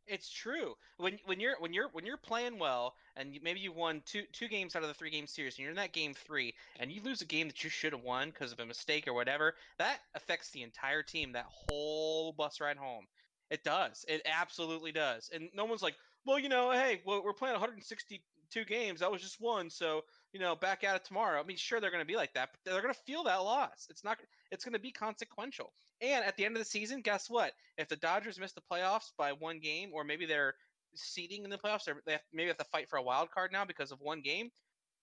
It's 0.06 0.30
true. 0.30 0.74
When 0.98 1.18
when 1.24 1.40
you're 1.40 1.56
when 1.60 1.72
you're 1.72 1.88
when 1.92 2.04
you're 2.04 2.18
playing 2.18 2.58
well 2.58 2.94
and 3.16 3.38
maybe 3.42 3.60
you 3.60 3.72
won 3.72 4.02
two 4.04 4.24
two 4.32 4.48
games 4.48 4.76
out 4.76 4.82
of 4.82 4.88
the 4.88 4.94
three 4.94 5.10
game 5.10 5.26
series 5.26 5.54
and 5.54 5.62
you're 5.62 5.70
in 5.70 5.76
that 5.76 5.92
game 5.92 6.12
three 6.14 6.54
and 6.78 6.92
you 6.92 7.02
lose 7.02 7.22
a 7.22 7.26
game 7.26 7.46
that 7.46 7.64
you 7.64 7.70
should 7.70 7.92
have 7.92 8.02
won 8.02 8.28
because 8.28 8.52
of 8.52 8.60
a 8.60 8.66
mistake 8.66 9.08
or 9.08 9.14
whatever, 9.14 9.54
that 9.78 10.00
affects 10.14 10.50
the 10.50 10.62
entire 10.62 11.02
team. 11.02 11.32
That 11.32 11.46
whole 11.48 12.32
bus 12.32 12.60
ride 12.60 12.76
home. 12.76 13.06
It 13.50 13.64
does. 13.64 14.04
It 14.08 14.22
absolutely 14.24 14.92
does. 14.92 15.30
And 15.32 15.48
no 15.54 15.64
one's 15.64 15.82
like, 15.82 15.94
well, 16.26 16.38
you 16.38 16.48
know, 16.48 16.70
hey, 16.70 17.02
well, 17.04 17.22
we're 17.22 17.32
playing 17.34 17.54
162 17.54 18.64
games. 18.64 19.00
That 19.00 19.12
was 19.12 19.22
just 19.22 19.40
one, 19.40 19.68
so 19.68 20.02
you 20.34 20.40
know, 20.40 20.56
back 20.56 20.82
at 20.82 20.96
it 20.96 21.04
tomorrow. 21.04 21.40
I 21.40 21.44
mean, 21.44 21.56
sure 21.56 21.80
they're 21.80 21.92
going 21.92 22.02
to 22.02 22.06
be 22.06 22.16
like 22.16 22.34
that, 22.34 22.50
but 22.52 22.58
they're 22.64 22.82
going 22.82 22.92
to 22.92 23.00
feel 23.06 23.22
that 23.24 23.36
loss. 23.36 23.86
It's 23.88 24.02
not. 24.02 24.18
It's 24.50 24.64
going 24.64 24.72
to 24.72 24.80
be 24.80 24.90
consequential. 24.90 25.72
And 26.02 26.24
at 26.24 26.36
the 26.36 26.44
end 26.44 26.56
of 26.56 26.58
the 26.58 26.68
season, 26.68 27.02
guess 27.02 27.30
what? 27.30 27.52
If 27.78 27.88
the 27.88 27.96
Dodgers 27.96 28.38
miss 28.38 28.52
the 28.52 28.60
playoffs 28.60 29.12
by 29.16 29.32
one 29.32 29.60
game, 29.60 29.90
or 29.94 30.02
maybe 30.02 30.26
they're 30.26 30.54
seeding 30.96 31.44
in 31.44 31.50
the 31.50 31.56
playoffs, 31.56 31.86
or 31.86 32.02
they 32.04 32.12
have, 32.12 32.20
maybe 32.32 32.48
have 32.48 32.58
to 32.58 32.64
fight 32.64 32.90
for 32.90 32.96
a 32.96 33.02
wild 33.02 33.30
card 33.30 33.52
now 33.52 33.64
because 33.64 33.92
of 33.92 34.00
one 34.00 34.20
game, 34.22 34.50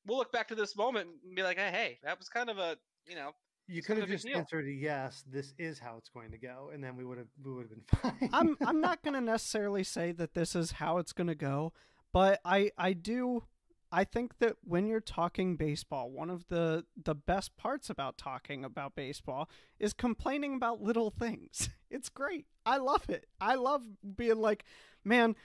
we'll 0.05 0.17
look 0.17 0.33
back 0.33 0.49
to 0.49 0.55
this 0.55 0.75
moment 0.75 1.07
and 1.25 1.33
be 1.33 1.43
like, 1.43 1.57
hey, 1.57 1.71
hey, 1.71 1.99
that 2.03 2.19
was 2.19 2.27
kind 2.27 2.49
of 2.49 2.57
a, 2.57 2.75
you 3.07 3.15
know. 3.15 3.31
You 3.67 3.81
could 3.81 3.99
have 3.99 4.09
just 4.09 4.27
answered 4.27 4.65
yes. 4.67 5.23
This 5.31 5.53
is 5.57 5.79
how 5.79 5.95
it's 5.97 6.09
going 6.09 6.31
to 6.31 6.37
go, 6.37 6.71
and 6.73 6.83
then 6.83 6.97
we 6.97 7.05
would 7.05 7.17
have 7.17 7.27
we 7.41 7.53
would 7.53 7.69
have 7.69 7.69
been 7.69 8.19
fine. 8.19 8.29
I'm 8.33 8.57
I'm 8.67 8.81
not 8.81 9.01
going 9.01 9.13
to 9.13 9.21
necessarily 9.21 9.85
say 9.85 10.11
that 10.11 10.33
this 10.33 10.57
is 10.57 10.73
how 10.73 10.97
it's 10.97 11.13
going 11.13 11.27
to 11.27 11.35
go, 11.35 11.71
but 12.11 12.41
I 12.43 12.71
I 12.77 12.91
do 12.91 13.43
I 13.91 14.03
think 14.05 14.39
that 14.39 14.55
when 14.63 14.87
you're 14.87 15.01
talking 15.01 15.57
baseball, 15.57 16.09
one 16.09 16.29
of 16.29 16.47
the 16.47 16.85
the 17.01 17.15
best 17.15 17.57
parts 17.57 17.89
about 17.89 18.17
talking 18.17 18.63
about 18.63 18.95
baseball 18.95 19.49
is 19.79 19.93
complaining 19.93 20.55
about 20.55 20.81
little 20.81 21.09
things. 21.11 21.69
It's 21.93 22.07
great. 22.07 22.45
I 22.65 22.77
love 22.77 23.09
it. 23.09 23.25
I 23.41 23.55
love 23.55 23.83
being 24.15 24.39
like, 24.39 24.63
man, 25.03 25.35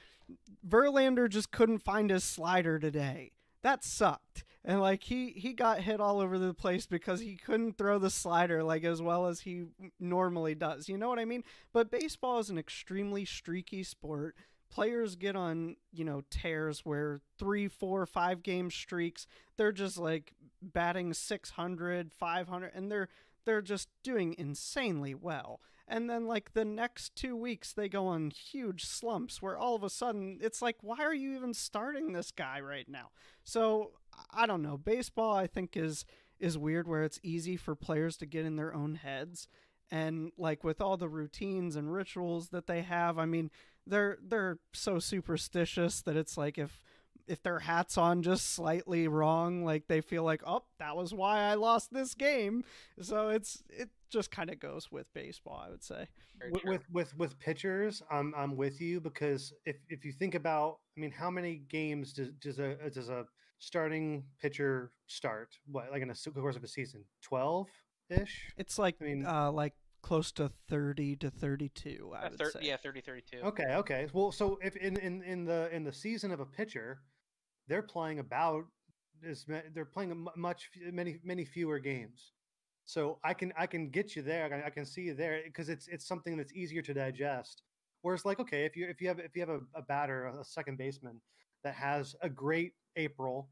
Verlander 0.65 1.29
just 1.29 1.51
couldn't 1.51 1.79
find 1.79 2.09
his 2.09 2.23
slider 2.23 2.79
today. 2.79 3.33
That 3.63 3.83
sucked. 3.83 4.45
And 4.65 4.81
like 4.81 5.03
he 5.03 5.31
he 5.31 5.53
got 5.53 5.81
hit 5.81 6.01
all 6.01 6.21
over 6.21 6.39
the 6.39 6.55
place 6.55 6.87
because 6.87 7.19
he 7.21 7.35
couldn't 7.35 7.79
throw 7.79 7.99
the 7.99 8.11
slider 8.11 8.63
like 8.63 8.85
as 8.85 9.03
well 9.03 9.27
as 9.27 9.41
he 9.41 9.65
normally 9.99 10.55
does. 10.55 10.89
You 10.89 10.97
know 10.99 11.09
what 11.09 11.19
I 11.19 11.25
mean? 11.25 11.43
But 11.73 11.91
baseball 11.91 12.39
is 12.39 12.49
an 12.49 12.59
extremely 12.59 13.25
streaky 13.25 13.83
sport 13.83 14.37
players 14.71 15.17
get 15.17 15.37
on 15.37 15.77
you 15.93 16.05
know 16.05 16.23
tears 16.31 16.81
where 16.85 17.21
three 17.39 17.69
four 17.69 18.05
five 18.07 18.43
game 18.43 18.71
streaks 18.71 19.27
they're 19.57 19.73
just 19.73 19.99
like 19.99 20.33
batting 20.63 21.13
600 21.13 22.13
500 22.13 22.73
and 22.75 22.91
they're 22.91 23.09
they're 23.45 23.63
just 23.63 23.89
doing 24.03 24.35
insanely 24.37 25.15
well. 25.15 25.61
And 25.89 26.11
then 26.11 26.27
like 26.27 26.53
the 26.53 26.65
next 26.65 27.15
two 27.15 27.37
weeks 27.37 27.73
they 27.73 27.89
go 27.89 28.09
on 28.09 28.31
huge 28.31 28.85
slumps 28.85 29.41
where 29.41 29.57
all 29.57 29.77
of 29.77 29.85
a 29.85 29.91
sudden 29.91 30.39
it's 30.43 30.61
like 30.61 30.77
why 30.83 30.99
are 30.99 31.15
you 31.15 31.37
even 31.37 31.55
starting 31.55 32.13
this 32.13 32.33
guy 32.33 32.61
right 32.61 32.89
now? 32.89 33.11
So 33.45 33.93
i 34.31 34.47
don't 34.47 34.63
know. 34.63 34.77
Baseball 34.77 35.35
i 35.35 35.47
think 35.47 35.77
is 35.77 36.05
is 36.39 36.59
weird 36.59 36.87
where 36.87 37.05
it's 37.05 37.21
easy 37.23 37.57
for 37.57 37.75
players 37.75 38.17
to 38.19 38.27
get 38.27 38.45
in 38.45 38.57
their 38.57 38.75
own 38.75 38.97
heads. 38.97 39.49
And 39.91 40.33
like 40.37 40.65
with 40.65 40.81
all 40.81 40.97
the 40.97 41.09
routines 41.09 41.77
and 41.77 41.93
rituals 41.93 42.49
that 42.49 42.67
they 42.67 42.83
have 42.83 43.19
i 43.19 43.25
mean 43.25 43.51
they're 43.87 44.19
they're 44.23 44.59
so 44.73 44.99
superstitious 44.99 46.03
that 46.03 46.17
it's 46.17 46.37
like 46.37 46.59
if 46.59 46.81
if 47.27 47.43
their 47.43 47.59
hat's 47.59 47.99
on 47.99 48.23
just 48.23 48.53
slightly 48.53 49.09
wrong, 49.09 49.65
like 49.65 49.89
they 49.89 50.01
feel 50.01 50.23
like, 50.23 50.43
oh, 50.47 50.63
that 50.79 50.97
was 50.97 51.13
why 51.13 51.41
I 51.41 51.55
lost 51.55 51.93
this 51.93 52.15
game. 52.15 52.65
So 53.01 53.29
it's 53.29 53.63
it 53.69 53.91
just 54.11 54.31
kind 54.31 54.51
of 54.51 54.61
goes 54.61 54.91
with 54.91 55.13
baseball, 55.13 55.63
I 55.65 55.71
would 55.71 55.83
say. 55.83 56.07
With, 56.51 56.65
with 56.65 56.91
with 56.93 57.19
with 57.19 57.39
pitchers, 57.39 58.03
I'm 58.11 58.35
I'm 58.37 58.57
with 58.57 58.81
you 58.81 59.01
because 59.01 59.53
if 59.65 59.77
if 59.89 60.05
you 60.05 60.13
think 60.13 60.35
about, 60.35 60.79
I 60.97 61.01
mean, 61.01 61.11
how 61.11 61.31
many 61.31 61.63
games 61.69 62.13
does 62.13 62.29
does 62.41 62.59
a 62.59 62.77
does 62.91 63.09
a 63.09 63.25
starting 63.59 64.25
pitcher 64.41 64.93
start? 65.07 65.57
What 65.71 65.91
like 65.91 66.03
in 66.03 66.11
a 66.11 66.31
course 66.33 66.57
of 66.57 66.65
a 66.65 66.69
season, 66.69 67.05
twelve 67.23 67.69
ish? 68.11 68.53
It's 68.57 68.79
like 68.79 68.97
I 69.01 69.05
mean, 69.05 69.27
uh, 69.27 69.51
like 69.51 69.75
close 70.07 70.31
to 70.31 70.49
30 70.69 71.17
to 71.17 71.31
32 71.31 72.13
I 72.15 72.27
uh, 72.27 72.29
would 72.31 72.39
thir- 72.39 72.51
say. 72.53 72.61
yeah 72.63 72.77
30 72.77 73.01
32 73.01 73.39
okay 73.43 73.75
okay. 73.75 74.07
Well 74.13 74.31
so 74.31 74.57
if 74.63 74.77
in, 74.77 74.97
in 74.99 75.21
in 75.25 75.45
the 75.45 75.69
in 75.75 75.83
the 75.83 75.93
season 75.93 76.31
of 76.31 76.39
a 76.39 76.47
pitcher 76.47 77.01
they're 77.67 77.83
playing 77.83 78.21
about 78.21 78.67
as 79.29 79.45
they're 79.75 79.85
playing 79.85 80.25
much 80.37 80.71
many 80.93 81.19
many 81.25 81.45
fewer 81.45 81.81
games. 81.81 82.33
So 82.85 83.19
i 83.25 83.35
can 83.35 83.53
i 83.59 83.67
can 83.67 83.91
get 83.91 84.15
you 84.15 84.23
there. 84.23 84.63
I 84.65 84.71
can 84.71 84.87
see 84.87 85.03
you 85.03 85.15
there 85.15 85.41
because 85.45 85.69
it's 85.69 85.89
it's 85.89 86.07
something 86.07 86.37
that's 86.37 86.53
easier 86.53 86.83
to 86.83 86.95
digest. 86.95 87.63
Whereas 88.03 88.25
like 88.25 88.39
okay 88.39 88.65
if 88.65 88.77
you 88.77 88.87
if 88.89 89.01
you 89.01 89.09
have 89.09 89.19
if 89.19 89.35
you 89.35 89.41
have 89.41 89.55
a, 89.59 89.61
a 89.75 89.83
batter 89.83 90.27
a 90.27 90.45
second 90.45 90.79
baseman 90.79 91.21
that 91.65 91.75
has 91.75 92.15
a 92.23 92.29
great 92.29 92.75
april 92.95 93.49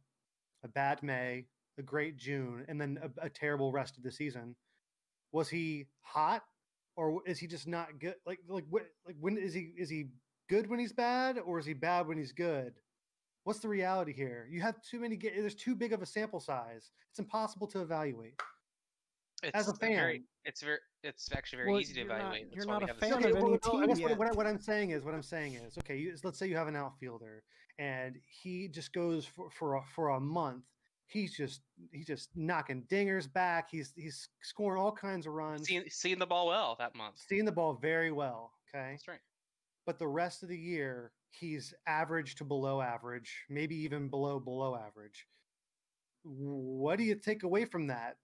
a 0.63 0.69
bad 0.69 1.03
may 1.03 1.47
a 1.79 1.83
great 1.83 2.17
june 2.17 2.65
and 2.69 2.81
then 2.81 2.97
a, 3.03 3.27
a 3.27 3.29
terrible 3.29 3.73
rest 3.73 3.97
of 3.97 4.05
the 4.05 4.13
season 4.13 4.55
was 5.35 5.49
he 5.49 5.87
hot 6.01 6.45
or 6.97 7.21
is 7.27 7.39
he 7.41 7.49
just 7.49 7.67
not 7.67 7.99
good? 7.99 8.15
Like 8.25 8.39
like 8.49 8.65
what 8.71 8.85
like 9.05 9.17
when 9.21 9.37
is 9.37 9.53
he 9.53 9.73
is 9.77 9.91
he 9.91 10.07
good 10.49 10.71
when 10.71 10.79
he's 10.79 10.93
bad 10.93 11.39
or 11.45 11.59
is 11.59 11.67
he 11.67 11.75
bad 11.75 12.07
when 12.07 12.17
he's 12.17 12.33
good? 12.33 12.73
What's 13.43 13.59
the 13.59 13.69
reality 13.69 14.13
here? 14.15 14.47
You 14.49 14.63
have 14.63 14.81
too 14.81 15.01
many. 15.01 15.17
There's 15.17 15.57
too 15.57 15.75
big 15.75 15.93
of 15.93 16.01
a 16.01 16.07
sample 16.07 16.41
size. 16.41 16.93
It's 17.11 17.19
impossible 17.19 17.67
to 17.69 17.83
evaluate. 17.83 18.41
It's 19.43 19.55
As 19.55 19.69
a 19.69 19.75
fan, 19.75 19.97
very, 19.97 20.23
it's 20.47 20.63
very, 20.63 20.79
it's 21.03 21.29
actually 21.37 21.59
very 21.59 21.71
well, 21.73 21.81
easy 21.81 21.93
to 21.95 22.01
evaluate. 22.03 22.47
Not, 22.47 22.57
you're 22.57 22.67
not 22.67 22.91
a 22.91 22.95
fan 22.95 23.13
of 23.13 23.37
any 23.37 23.59
team 23.59 23.83
yet. 23.91 24.01
What, 24.01 24.19
what, 24.19 24.37
what, 24.37 24.47
I'm 24.47 24.59
saying 24.59 24.91
is, 24.91 25.05
what 25.05 25.13
I'm 25.13 25.23
saying 25.23 25.55
is, 25.55 25.77
okay, 25.79 25.99
you, 25.99 26.15
let's 26.25 26.39
say 26.39 26.47
you 26.47 26.57
have 26.57 26.69
an 26.69 26.77
outfielder 26.77 27.43
and 27.79 28.17
he 28.27 28.69
just 28.69 28.93
goes 28.93 29.27
for 29.27 29.51
for 29.51 29.75
a, 29.75 29.83
for 29.95 30.11
a 30.11 30.21
month 30.21 30.65
he's 31.07 31.37
just 31.37 31.63
he's 31.93 32.07
just 32.07 32.31
knocking 32.35 32.83
dingers 32.91 33.31
back. 33.33 33.69
He's 33.71 33.93
he's 33.97 34.29
scoring 34.43 34.81
all 34.83 34.93
kinds 34.93 35.27
of 35.27 35.33
runs. 35.33 35.67
Seeing, 35.67 35.85
seeing 35.89 36.19
the 36.19 36.27
ball 36.27 36.47
well 36.49 36.77
that 36.79 36.95
month. 36.97 37.17
Seeing 37.29 37.45
the 37.45 37.53
ball 37.53 37.75
very 37.81 38.11
well. 38.13 38.53
Okay. 38.75 38.91
That's 38.93 39.09
right. 39.09 39.21
But 39.87 39.99
the 39.99 40.09
rest 40.09 40.43
of 40.43 40.49
the 40.49 40.57
year, 40.59 41.13
he's 41.31 41.75
average 41.87 42.37
to 42.37 42.45
below 42.45 42.81
average, 42.81 43.45
maybe 43.51 43.77
even 43.77 44.09
below 44.09 44.41
below 44.41 44.75
average. 44.77 45.27
what 46.23 46.97
do 46.97 47.05
you 47.05 47.15
take 47.15 47.43
away 47.43 47.65
from 47.67 47.89
that? 47.89 48.17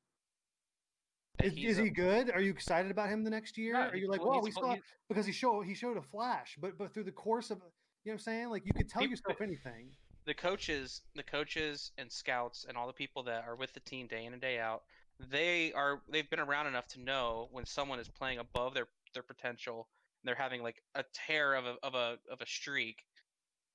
Is, 1.43 1.53
is 1.57 1.78
a- 1.78 1.83
he 1.85 1.91
good? 1.91 2.31
Are 2.31 2.41
you 2.41 2.51
excited 2.51 2.91
about 2.91 3.09
him 3.11 3.24
the 3.24 3.31
next 3.31 3.57
year? 3.59 3.74
No, 3.74 3.81
Are 3.89 3.97
you 3.97 4.09
like, 4.11 4.20
well, 4.20 4.31
well, 4.31 4.43
we 4.43 4.51
still 4.51 4.68
have, 4.70 4.78
because 5.09 5.26
he 5.26 5.33
showed 5.33 5.62
he 5.62 5.74
showed 5.74 5.97
a 5.97 6.03
flash, 6.03 6.57
but 6.61 6.76
but 6.78 6.93
through 6.93 7.05
the 7.05 7.12
course 7.12 7.51
of, 7.51 7.59
you 7.59 7.62
know 7.64 7.68
what 8.05 8.12
I'm 8.14 8.18
saying? 8.20 8.49
Like 8.51 8.64
you 8.66 8.72
could 8.72 8.89
tell 8.89 9.01
People- 9.01 9.12
yourself 9.12 9.41
anything. 9.41 9.91
The 10.31 10.35
coaches, 10.35 11.01
the 11.16 11.24
coaches 11.24 11.91
and 11.99 12.12
scouts 12.12 12.64
and 12.68 12.78
all 12.78 12.87
the 12.87 12.93
people 12.93 13.24
that 13.24 13.43
are 13.49 13.57
with 13.57 13.72
the 13.72 13.81
team 13.81 14.07
day 14.07 14.24
in 14.24 14.33
and 14.33 14.41
day 14.41 14.61
out, 14.61 14.85
they 15.18 15.72
are 15.72 16.01
they've 16.09 16.31
been 16.31 16.39
around 16.39 16.68
enough 16.68 16.87
to 16.87 17.01
know 17.01 17.49
when 17.51 17.66
someone 17.66 17.99
is 17.99 18.07
playing 18.07 18.39
above 18.39 18.72
their 18.72 18.87
their 19.12 19.24
potential 19.24 19.89
and 20.22 20.28
they're 20.28 20.41
having 20.41 20.62
like 20.62 20.85
a 20.95 21.03
tear 21.26 21.55
of 21.55 21.64
a 21.66 21.74
of 21.83 21.97
a 21.97 22.16
of 22.31 22.41
a 22.41 22.47
streak, 22.47 22.99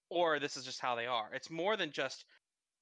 or 0.10 0.40
this 0.40 0.56
is 0.56 0.64
just 0.64 0.80
how 0.80 0.96
they 0.96 1.08
are. 1.08 1.30
It's 1.34 1.50
more 1.50 1.76
than 1.76 1.92
just 1.92 2.24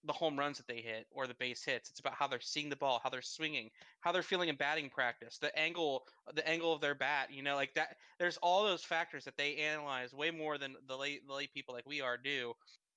the 0.03 0.13
home 0.13 0.37
runs 0.37 0.57
that 0.57 0.67
they 0.67 0.81
hit 0.81 1.07
or 1.09 1.25
the 1.25 1.33
base 1.33 1.63
hits. 1.63 1.89
It's 1.89 1.99
about 1.99 2.13
how 2.13 2.27
they're 2.27 2.41
seeing 2.41 2.69
the 2.69 2.75
ball, 2.75 3.01
how 3.03 3.09
they're 3.09 3.23
swinging, 3.23 3.71
how 4.01 4.11
they're 4.11 4.21
feeling 4.21 4.49
in 4.49 4.55
batting 4.55 4.91
practice, 4.91 5.39
the 5.39 5.57
angle, 5.57 6.03
the 6.35 6.47
angle 6.47 6.73
of 6.73 6.81
their 6.81 6.93
bat. 6.93 7.29
You 7.31 7.41
know, 7.41 7.55
like 7.55 7.73
that. 7.73 7.97
There's 8.19 8.37
all 8.37 8.65
those 8.65 8.83
factors 8.83 9.25
that 9.25 9.35
they 9.35 9.55
analyze 9.55 10.13
way 10.13 10.29
more 10.29 10.59
than 10.59 10.75
the 10.87 10.95
lay 10.95 11.21
the 11.25 11.33
lay 11.33 11.47
people 11.47 11.73
like 11.73 11.87
we 11.87 12.01
are 12.01 12.17
do 12.17 12.53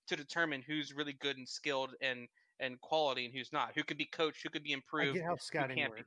to 0.08 0.16
determine 0.16 0.62
who's 0.66 0.92
really 0.94 1.12
good 1.14 1.36
and 1.36 1.48
skilled 1.48 1.90
and 2.00 2.28
and 2.58 2.80
quality 2.80 3.26
and 3.26 3.34
who's 3.34 3.52
not. 3.52 3.72
Who 3.74 3.82
could 3.84 3.98
be 3.98 4.06
coached, 4.06 4.42
who 4.42 4.48
could 4.48 4.62
be 4.64 4.70
I 4.72 4.74
improved. 4.74 5.14
get 5.14 5.24
how 5.24 5.36
scouting 5.36 5.76
can't 5.76 5.94
be. 5.94 6.02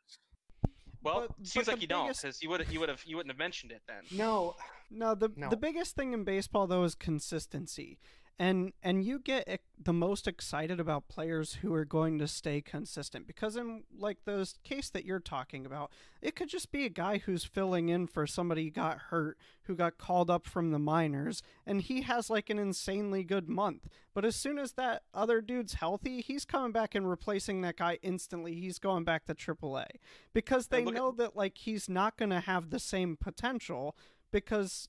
Well, 1.03 1.27
But- 1.37 1.47
seems 1.47 1.65
but 1.65 1.71
like 1.73 1.75
the 1.77 1.81
you 1.83 1.87
don't, 1.87 2.05
biggest- 2.07 2.21
because 2.23 2.41
you 2.41 2.49
would 2.49 2.67
you 2.71 2.79
would 2.79 2.89
have 2.89 3.03
you 3.05 3.15
wouldn't 3.17 3.31
have 3.31 3.37
mentioned 3.37 3.71
it 3.71 3.81
then. 3.87 4.03
No, 4.11 4.55
No, 4.91 5.13
the 5.15 5.29
No. 5.35 5.49
the 5.49 5.57
biggest 5.57 5.95
thing 5.95 6.13
in 6.13 6.23
baseball 6.23 6.65
though 6.67 6.83
is 6.83 6.95
consistency. 6.95 7.99
And 8.41 8.71
and 8.81 9.03
you 9.03 9.19
get 9.19 9.61
the 9.77 9.91
most 9.91 10.25
excited 10.25 10.79
about 10.79 11.09
players 11.09 11.55
who 11.55 11.73
are 11.73 11.83
going 11.83 12.17
to 12.19 12.27
stay 12.27 12.61
consistent 12.61 13.27
because 13.27 13.57
in 13.57 13.83
like 13.97 14.19
the 14.23 14.49
case 14.63 14.89
that 14.91 15.03
you're 15.03 15.19
talking 15.19 15.65
about, 15.65 15.91
it 16.21 16.37
could 16.37 16.47
just 16.47 16.71
be 16.71 16.85
a 16.85 16.89
guy 16.89 17.17
who's 17.17 17.43
filling 17.43 17.89
in 17.89 18.07
for 18.07 18.25
somebody 18.25 18.63
who 18.63 18.71
got 18.71 18.97
hurt, 19.09 19.37
who 19.63 19.75
got 19.75 19.97
called 19.97 20.29
up 20.29 20.47
from 20.47 20.71
the 20.71 20.79
minors, 20.79 21.41
and 21.65 21.81
he 21.81 22.03
has 22.03 22.29
like 22.29 22.49
an 22.49 22.57
insanely 22.57 23.25
good 23.25 23.49
month. 23.49 23.89
But 24.13 24.23
as 24.23 24.37
soon 24.37 24.57
as 24.57 24.71
that 24.73 25.03
other 25.13 25.41
dude's 25.41 25.73
healthy, 25.73 26.21
he's 26.21 26.45
coming 26.45 26.71
back 26.71 26.95
and 26.95 27.09
replacing 27.09 27.59
that 27.61 27.75
guy 27.75 27.99
instantly. 28.01 28.55
He's 28.55 28.79
going 28.79 29.03
back 29.03 29.25
to 29.25 29.35
AAA 29.35 29.85
because 30.33 30.67
they 30.67 30.85
look 30.85 30.95
at- 30.95 30.97
know 30.97 31.11
that 31.11 31.35
like 31.35 31.57
he's 31.57 31.89
not 31.89 32.15
going 32.15 32.29
to 32.29 32.39
have 32.39 32.69
the 32.69 32.79
same 32.79 33.17
potential 33.17 33.97
because 34.31 34.87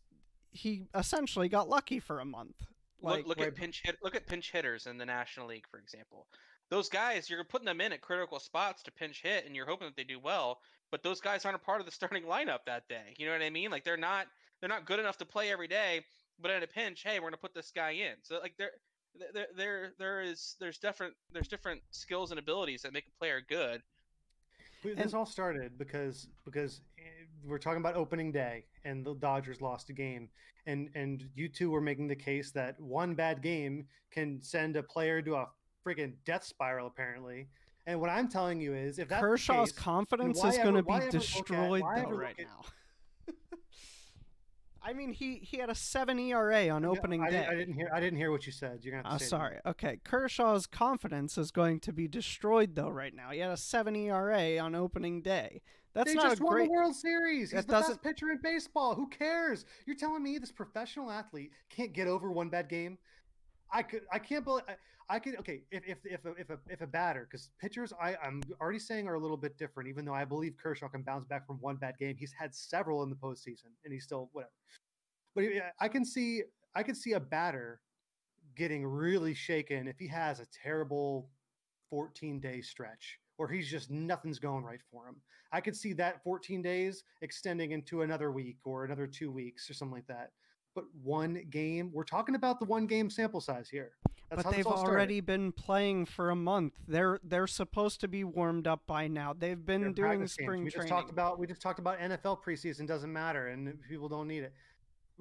he 0.53 0.85
essentially 0.95 1.49
got 1.49 1.69
lucky 1.69 1.99
for 1.99 2.21
a 2.21 2.25
month. 2.25 2.67
Like 3.03 3.19
look 3.19 3.29
look 3.29 3.39
right. 3.39 3.49
at 3.49 3.55
pinch 3.55 3.83
hit 3.85 3.97
look 4.03 4.15
at 4.15 4.27
pinch 4.27 4.51
hitters 4.53 4.87
in 4.87 4.99
the 4.99 5.07
National 5.07 5.47
League, 5.49 5.67
for 5.71 5.79
example. 5.79 6.27
Those 6.69 6.89
guys, 6.89 7.29
you're 7.29 7.43
putting 7.43 7.67
them 7.67 7.81
in 7.81 7.93
at 7.93 8.01
critical 8.01 8.39
spots 8.39 8.83
to 8.85 8.93
pinch 8.93 9.23
hit, 9.23 9.45
and 9.45 9.57
you're 9.57 9.67
hoping 9.67 9.89
that 9.89 9.97
they 9.97 10.05
do 10.05 10.21
well. 10.21 10.61
But 10.93 11.03
those 11.03 11.21
guys 11.21 11.45
aren't 11.45 11.57
a 11.57 11.65
part 11.65 11.81
of 11.81 11.87
the 11.87 11.93
starting 12.01 12.25
lineup 12.25 12.61
that 12.67 12.89
day. 12.89 13.15
You 13.17 13.27
know 13.27 13.33
what 13.33 13.43
I 13.43 13.51
mean? 13.51 13.71
Like 13.71 13.85
they're 13.85 13.97
not 13.97 14.27
they're 14.61 14.69
not 14.69 14.87
good 14.87 15.01
enough 15.01 15.19
to 15.19 15.25
play 15.25 15.51
every 15.51 15.69
day. 15.69 16.05
But 16.41 16.53
in 16.53 16.63
a 16.63 16.67
pinch, 16.67 17.03
hey, 17.03 17.19
we're 17.19 17.27
gonna 17.27 17.37
put 17.37 17.55
this 17.55 17.71
guy 17.75 17.91
in. 17.91 18.15
So 18.23 18.39
like 18.41 18.55
there 18.57 18.71
there 19.35 19.47
there 19.57 19.93
there 19.99 20.21
is 20.23 20.57
there's 20.61 20.79
different 20.79 21.15
there's 21.33 21.49
different 21.49 21.83
skills 21.91 22.31
and 22.31 22.39
abilities 22.39 22.83
that 22.83 22.93
make 22.93 23.07
a 23.07 23.19
player 23.19 23.43
good. 23.47 23.83
We- 24.85 24.93
And- 24.93 25.01
this 25.01 25.15
all 25.15 25.27
started 25.27 25.77
because 25.77 26.29
because 26.45 26.81
we're 27.45 27.59
talking 27.59 27.81
about 27.81 27.97
opening 27.97 28.33
day 28.33 28.65
and 28.85 29.05
the 29.05 29.15
Dodgers 29.15 29.61
lost 29.61 29.91
a 29.91 29.93
game 29.93 30.29
and 30.67 30.91
and 30.95 31.29
you 31.35 31.49
two 31.49 31.71
were 31.71 31.81
making 31.81 32.07
the 32.09 32.17
case 32.17 32.51
that 32.53 32.79
one 32.81 33.15
bad 33.15 33.43
game 33.43 33.87
can 34.11 34.41
send 34.43 34.77
a 34.77 34.83
player 34.83 35.23
to 35.23 35.35
a 35.37 35.47
freaking 35.87 36.13
death 36.25 36.45
spiral 36.45 36.87
apparently. 36.87 37.49
And 37.87 38.01
what 38.01 38.11
I'm 38.11 38.29
telling 38.29 38.61
you 38.61 38.75
is 38.75 38.99
if 38.99 39.09
that's 39.09 39.23
Kershaw's 39.23 39.73
case, 39.73 39.79
confidence 39.79 40.45
is 40.45 40.59
going 40.59 40.75
to 40.75 40.83
be 40.83 40.93
ever 40.93 41.05
at- 41.05 41.11
destroyed 41.11 41.83
why 41.83 42.03
though 42.03 42.11
right 42.11 42.37
at- 42.39 42.45
now. 42.45 43.35
I 44.83 44.93
mean, 44.95 45.13
he 45.13 45.37
he 45.37 45.59
had 45.59 45.69
a 45.71 45.75
seven 45.75 46.19
ERA 46.19 46.69
on 46.71 46.85
opening 46.85 47.23
I, 47.23 47.31
day. 47.31 47.37
didn't- 47.39 47.49
I 47.51 47.55
didn't 47.57 47.75
hear 47.75 47.91
I 47.93 48.01
didn't 48.01 48.19
hear 48.19 48.31
what 48.31 48.47
you 48.47 48.53
said. 48.53 48.81
You're 48.83 48.95
gonna 48.97 49.09
have 49.09 49.19
to 49.19 49.25
uh, 49.25 49.29
say 49.29 49.37
it 49.37 49.39
again. 49.39 49.41
sorry. 49.41 49.59
Okay, 49.67 50.01
Kershaw's 50.05 50.67
confidence 50.67 51.37
is 51.37 51.51
going 51.51 51.81
to 51.81 51.93
be 51.93 52.09
destroyed 52.09 52.75
though 52.75 52.89
right 52.89 53.15
now. 53.15 53.31
He 53.31 53.41
had 53.41 53.51
a 53.51 53.57
seven 53.57 53.95
ERA 53.97 54.59
on 54.59 54.75
opening 54.75 55.21
day. 55.23 55.63
That's 55.95 56.11
they 56.11 56.15
not 56.15 56.31
just 56.31 56.41
a 56.41 56.45
won 56.45 56.55
great. 56.55 56.67
the 56.67 56.73
World 56.73 56.95
Series. 56.95 57.51
He's 57.51 57.59
That 57.59 57.67
the 57.67 57.73
best 57.73 57.87
doesn't- 57.89 58.03
pitcher 58.03 58.31
in 58.31 58.39
baseball. 58.43 58.95
Who 58.95 59.09
cares? 59.09 59.65
You're 59.87 59.97
telling 59.97 60.23
me 60.23 60.39
this 60.39 60.53
professional 60.53 61.11
athlete 61.11 61.51
can't 61.69 61.93
get 61.93 62.07
over 62.07 62.31
one 62.31 62.49
bad 62.49 62.69
game? 62.69 62.99
I 63.73 63.83
could. 63.83 64.03
I 64.13 64.19
can't 64.19 64.45
believe. 64.45 64.65
I, 64.69 64.77
I 65.09 65.19
could. 65.19 65.37
Okay, 65.41 65.63
if 65.71 65.83
if 65.87 65.99
if 66.05 66.25
a, 66.25 66.31
if 66.35 66.51
a 66.51 66.59
if 66.69 66.81
a 66.81 66.87
batter, 66.87 67.27
because 67.29 67.51
pitchers, 67.61 67.93
I 68.01 68.17
I'm 68.23 68.43
already 68.61 68.79
saying 68.79 69.07
are 69.09 69.15
a 69.15 69.19
little 69.19 69.37
bit 69.37 69.57
different. 69.59 69.89
Even 69.89 70.05
though 70.05 70.15
I 70.15 70.25
believe 70.25 70.55
Kershaw 70.61 70.89
can 70.89 71.03
bounce 71.03 71.25
back 71.25 71.47
from 71.47 71.57
one 71.61 71.77
bad 71.77 71.97
game, 71.99 72.17
he's 72.17 72.33
had 72.33 72.55
several 72.55 73.03
in 73.03 73.11
the 73.11 73.17
postseason, 73.17 73.71
and 73.85 73.93
he's 73.93 74.05
still 74.05 74.29
whatever. 74.33 74.53
But 75.35 75.45
I 75.81 75.89
can 75.89 76.05
see. 76.05 76.43
I 76.75 76.83
can 76.83 76.95
see 76.95 77.13
a 77.13 77.21
batter 77.21 77.81
getting 78.57 78.85
really 78.85 79.35
shaken 79.35 79.87
if 79.89 79.99
he 79.99 80.07
has 80.09 80.41
a 80.41 80.47
terrible 80.63 81.29
14 81.91 82.41
day 82.41 82.61
stretch 82.61 83.19
or 83.41 83.49
he's 83.49 83.71
just 83.71 83.91
nothing's 83.91 84.39
going 84.39 84.63
right 84.63 84.83
for 84.93 85.07
him. 85.07 85.17
I 85.51 85.63
could 85.63 85.75
see 85.75 85.95
that 85.95 86.23
14 86.23 86.61
days 86.61 87.05
extending 87.23 87.73
into 87.73 88.03
another 88.03 88.31
week 88.31 88.59
or 88.65 88.85
another 88.85 89.07
two 89.07 89.33
weeks 89.33 89.71
or 89.71 89.73
something 89.73 89.95
like 89.95 90.07
that. 90.09 90.33
But 90.75 90.85
one 91.03 91.47
game, 91.49 91.91
we're 91.91 92.05
talking 92.05 92.35
about 92.35 92.61
the 92.61 92.67
one 92.67 92.87
game 92.87 93.09
sample 93.09 93.41
size 93.41 93.71
here. 93.71 93.93
That's 94.29 94.43
but 94.43 94.45
how 94.45 94.51
they've 94.53 94.67
already 94.67 95.21
been 95.21 95.53
playing 95.53 96.05
for 96.05 96.29
a 96.31 96.37
month. 96.37 96.75
They're 96.87 97.19
they're 97.25 97.47
supposed 97.47 98.01
to 98.03 98.09
be 98.09 98.25
warmed 98.25 98.67
up 98.69 98.83
by 98.87 99.09
now. 99.09 99.35
They've 99.37 99.65
been 99.65 99.81
They're 99.81 99.91
doing 99.91 100.19
games. 100.21 100.33
spring 100.35 100.65
We 100.65 100.71
training. 100.71 100.89
just 100.89 100.89
talked 100.89 101.11
about 101.11 101.39
we 101.39 101.47
just 101.47 101.63
talked 101.63 101.79
about 101.79 101.99
NFL 101.99 102.45
preseason 102.45 102.87
doesn't 102.87 103.13
matter 103.13 103.49
and 103.49 103.77
people 103.89 104.09
don't 104.09 104.29
need 104.29 104.45
it. 104.45 104.53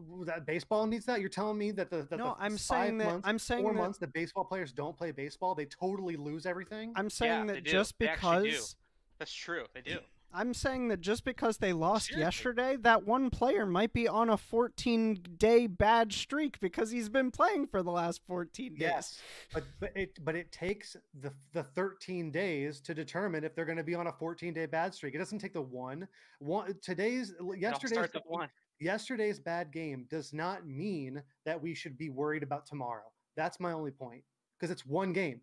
W- 0.07 0.25
That 0.25 0.45
baseball 0.45 0.85
needs 0.87 1.05
that. 1.05 1.19
You're 1.19 1.29
telling 1.29 1.57
me 1.57 1.71
that 1.71 1.89
the 1.89 2.03
that 2.09 2.17
no, 2.17 2.35
the 2.37 2.43
I'm 2.43 2.51
five 2.51 2.59
saying 2.59 2.97
that 2.99 3.05
months, 3.05 3.27
I'm 3.27 3.39
saying 3.39 3.63
four 3.63 3.73
that 3.73 3.79
months 3.79 3.97
that 3.99 4.13
baseball 4.13 4.45
players 4.45 4.71
don't 4.71 4.97
play 4.97 5.11
baseball, 5.11 5.55
they 5.55 5.65
totally 5.65 6.15
lose 6.15 6.45
everything. 6.45 6.93
I'm 6.95 7.09
saying 7.09 7.47
they 7.47 7.55
that 7.55 7.63
do. 7.65 7.71
just 7.71 7.97
They 7.99 8.05
do. 8.07 8.11
because 8.13 8.75
That's 9.19 9.33
true. 9.33 9.65
They 9.73 9.81
do. 9.81 9.99
I'm 10.31 10.53
saying 10.53 10.89
that 10.89 11.01
just 11.01 11.25
because 11.25 11.57
they 11.57 11.73
lost 11.73 12.09
Seriously. 12.09 12.21
yesterday, 12.23 12.75
that 12.81 13.03
one 13.03 13.31
player 13.31 13.65
might 13.65 13.93
be 13.93 14.07
on 14.07 14.29
a 14.29 14.37
14 14.37 15.23
day 15.37 15.65
bad 15.65 16.13
streak 16.13 16.59
because 16.59 16.91
he's 16.91 17.09
been 17.09 17.31
playing 17.31 17.65
for 17.65 17.81
the 17.81 17.89
last 17.89 18.21
14 18.27 18.73
days. 18.75 18.79
Yes, 18.79 19.19
but 19.51 19.63
but 19.79 19.91
it 19.97 20.23
but 20.23 20.35
it 20.35 20.51
takes 20.51 20.95
the 21.19 21.33
the 21.53 21.63
13 21.63 22.29
days 22.29 22.79
to 22.81 22.93
determine 22.93 23.43
if 23.43 23.55
they're 23.55 23.65
going 23.65 23.79
to 23.79 23.83
be 23.83 23.95
on 23.95 24.05
a 24.05 24.11
14 24.11 24.53
day 24.53 24.67
bad 24.67 24.93
streak. 24.93 25.15
It 25.15 25.17
doesn't 25.17 25.39
take 25.39 25.53
the 25.53 25.63
one 25.63 26.07
one 26.37 26.75
today's 26.79 27.33
yesterday's 27.57 27.93
starts 27.97 28.13
with 28.13 28.23
one. 28.27 28.49
Yesterday's 28.79 29.39
bad 29.39 29.71
game 29.71 30.05
does 30.09 30.33
not 30.33 30.67
mean 30.67 31.21
that 31.45 31.61
we 31.61 31.73
should 31.73 31.97
be 31.97 32.09
worried 32.09 32.43
about 32.43 32.65
tomorrow. 32.65 33.11
That's 33.35 33.59
my 33.59 33.71
only 33.71 33.91
point 33.91 34.23
because 34.57 34.71
it's 34.71 34.85
one 34.85 35.13
game. 35.13 35.41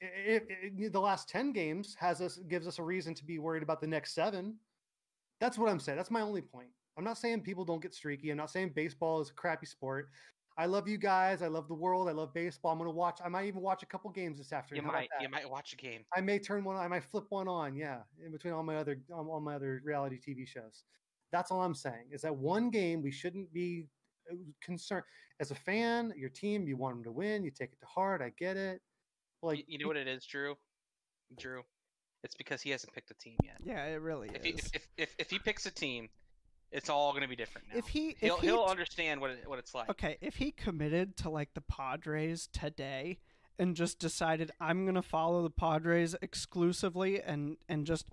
If, 0.00 0.44
the 0.92 1.00
last 1.00 1.28
10 1.28 1.52
games 1.52 1.96
has 1.98 2.20
us 2.20 2.38
gives 2.48 2.68
us 2.68 2.78
a 2.78 2.82
reason 2.82 3.14
to 3.14 3.24
be 3.24 3.38
worried 3.38 3.62
about 3.62 3.80
the 3.80 3.86
next 3.86 4.14
7. 4.14 4.54
That's 5.40 5.58
what 5.58 5.68
I'm 5.68 5.80
saying. 5.80 5.96
That's 5.96 6.10
my 6.10 6.20
only 6.20 6.42
point. 6.42 6.68
I'm 6.96 7.04
not 7.04 7.18
saying 7.18 7.42
people 7.42 7.64
don't 7.64 7.82
get 7.82 7.94
streaky. 7.94 8.30
I'm 8.30 8.36
not 8.36 8.50
saying 8.50 8.72
baseball 8.74 9.20
is 9.20 9.30
a 9.30 9.34
crappy 9.34 9.66
sport. 9.66 10.08
I 10.56 10.66
love 10.66 10.88
you 10.88 10.98
guys. 10.98 11.40
I 11.40 11.46
love 11.46 11.68
the 11.68 11.74
world. 11.74 12.08
I 12.08 12.12
love 12.12 12.34
baseball. 12.34 12.72
I'm 12.72 12.78
going 12.78 12.90
to 12.90 12.94
watch 12.94 13.20
I 13.24 13.28
might 13.28 13.46
even 13.46 13.62
watch 13.62 13.84
a 13.84 13.86
couple 13.86 14.10
games 14.10 14.38
this 14.38 14.50
You 14.50 14.56
afternoon. 14.56 14.84
How 14.86 14.92
might 14.92 15.08
you 15.20 15.28
might 15.28 15.48
watch 15.48 15.72
a 15.72 15.76
game. 15.76 16.00
I 16.14 16.20
may 16.20 16.40
turn 16.40 16.64
one 16.64 16.74
on. 16.74 16.84
I 16.84 16.88
might 16.88 17.04
flip 17.04 17.26
one 17.28 17.46
on. 17.46 17.76
Yeah, 17.76 17.98
in 18.24 18.32
between 18.32 18.52
all 18.52 18.64
my 18.64 18.76
other 18.76 19.00
all 19.12 19.40
my 19.40 19.54
other 19.54 19.80
reality 19.84 20.18
TV 20.18 20.46
shows. 20.46 20.82
That's 21.32 21.50
all 21.50 21.62
I'm 21.62 21.74
saying. 21.74 22.06
Is 22.10 22.22
that 22.22 22.34
one 22.34 22.70
game 22.70 23.02
we 23.02 23.10
shouldn't 23.10 23.52
be 23.52 23.86
uh, 24.30 24.36
concerned 24.62 25.04
as 25.40 25.50
a 25.50 25.54
fan. 25.54 26.12
Your 26.16 26.30
team, 26.30 26.66
you 26.66 26.76
want 26.76 26.96
them 26.96 27.04
to 27.04 27.12
win. 27.12 27.44
You 27.44 27.50
take 27.50 27.72
it 27.72 27.80
to 27.80 27.86
heart. 27.86 28.22
I 28.22 28.32
get 28.38 28.56
it. 28.56 28.80
Like 29.42 29.58
you, 29.58 29.64
you 29.68 29.78
know 29.78 29.88
what 29.88 29.96
it 29.96 30.08
is, 30.08 30.24
Drew? 30.24 30.56
Drew, 31.38 31.62
it's 32.24 32.34
because 32.34 32.62
he 32.62 32.70
hasn't 32.70 32.92
picked 32.92 33.10
a 33.10 33.14
team 33.14 33.36
yet. 33.44 33.58
Yeah, 33.62 33.84
it 33.84 34.00
really 34.00 34.30
If 34.34 34.42
he, 34.44 34.50
is. 34.50 34.70
if, 34.72 34.74
if, 34.74 34.86
if, 34.96 35.14
if 35.18 35.30
he 35.30 35.38
picks 35.38 35.66
a 35.66 35.70
team, 35.70 36.08
it's 36.72 36.88
all 36.88 37.12
going 37.12 37.22
to 37.22 37.28
be 37.28 37.36
different 37.36 37.68
now. 37.68 37.78
If 37.78 37.86
he, 37.88 38.08
if 38.10 38.18
he'll 38.20 38.36
he 38.38 38.46
he'll 38.48 38.64
understand 38.64 39.20
what 39.20 39.30
it, 39.30 39.44
what 39.46 39.58
it's 39.58 39.74
like. 39.74 39.88
okay, 39.90 40.16
if 40.20 40.36
he 40.36 40.50
committed 40.50 41.16
to 41.18 41.30
like 41.30 41.50
the 41.54 41.60
Padres 41.60 42.48
today 42.52 43.18
and 43.58 43.76
just 43.76 43.98
decided 43.98 44.50
I'm 44.60 44.86
gonna 44.86 45.02
follow 45.02 45.42
the 45.42 45.50
Padres 45.50 46.14
exclusively 46.22 47.20
and 47.20 47.56
and 47.68 47.86
just 47.86 48.06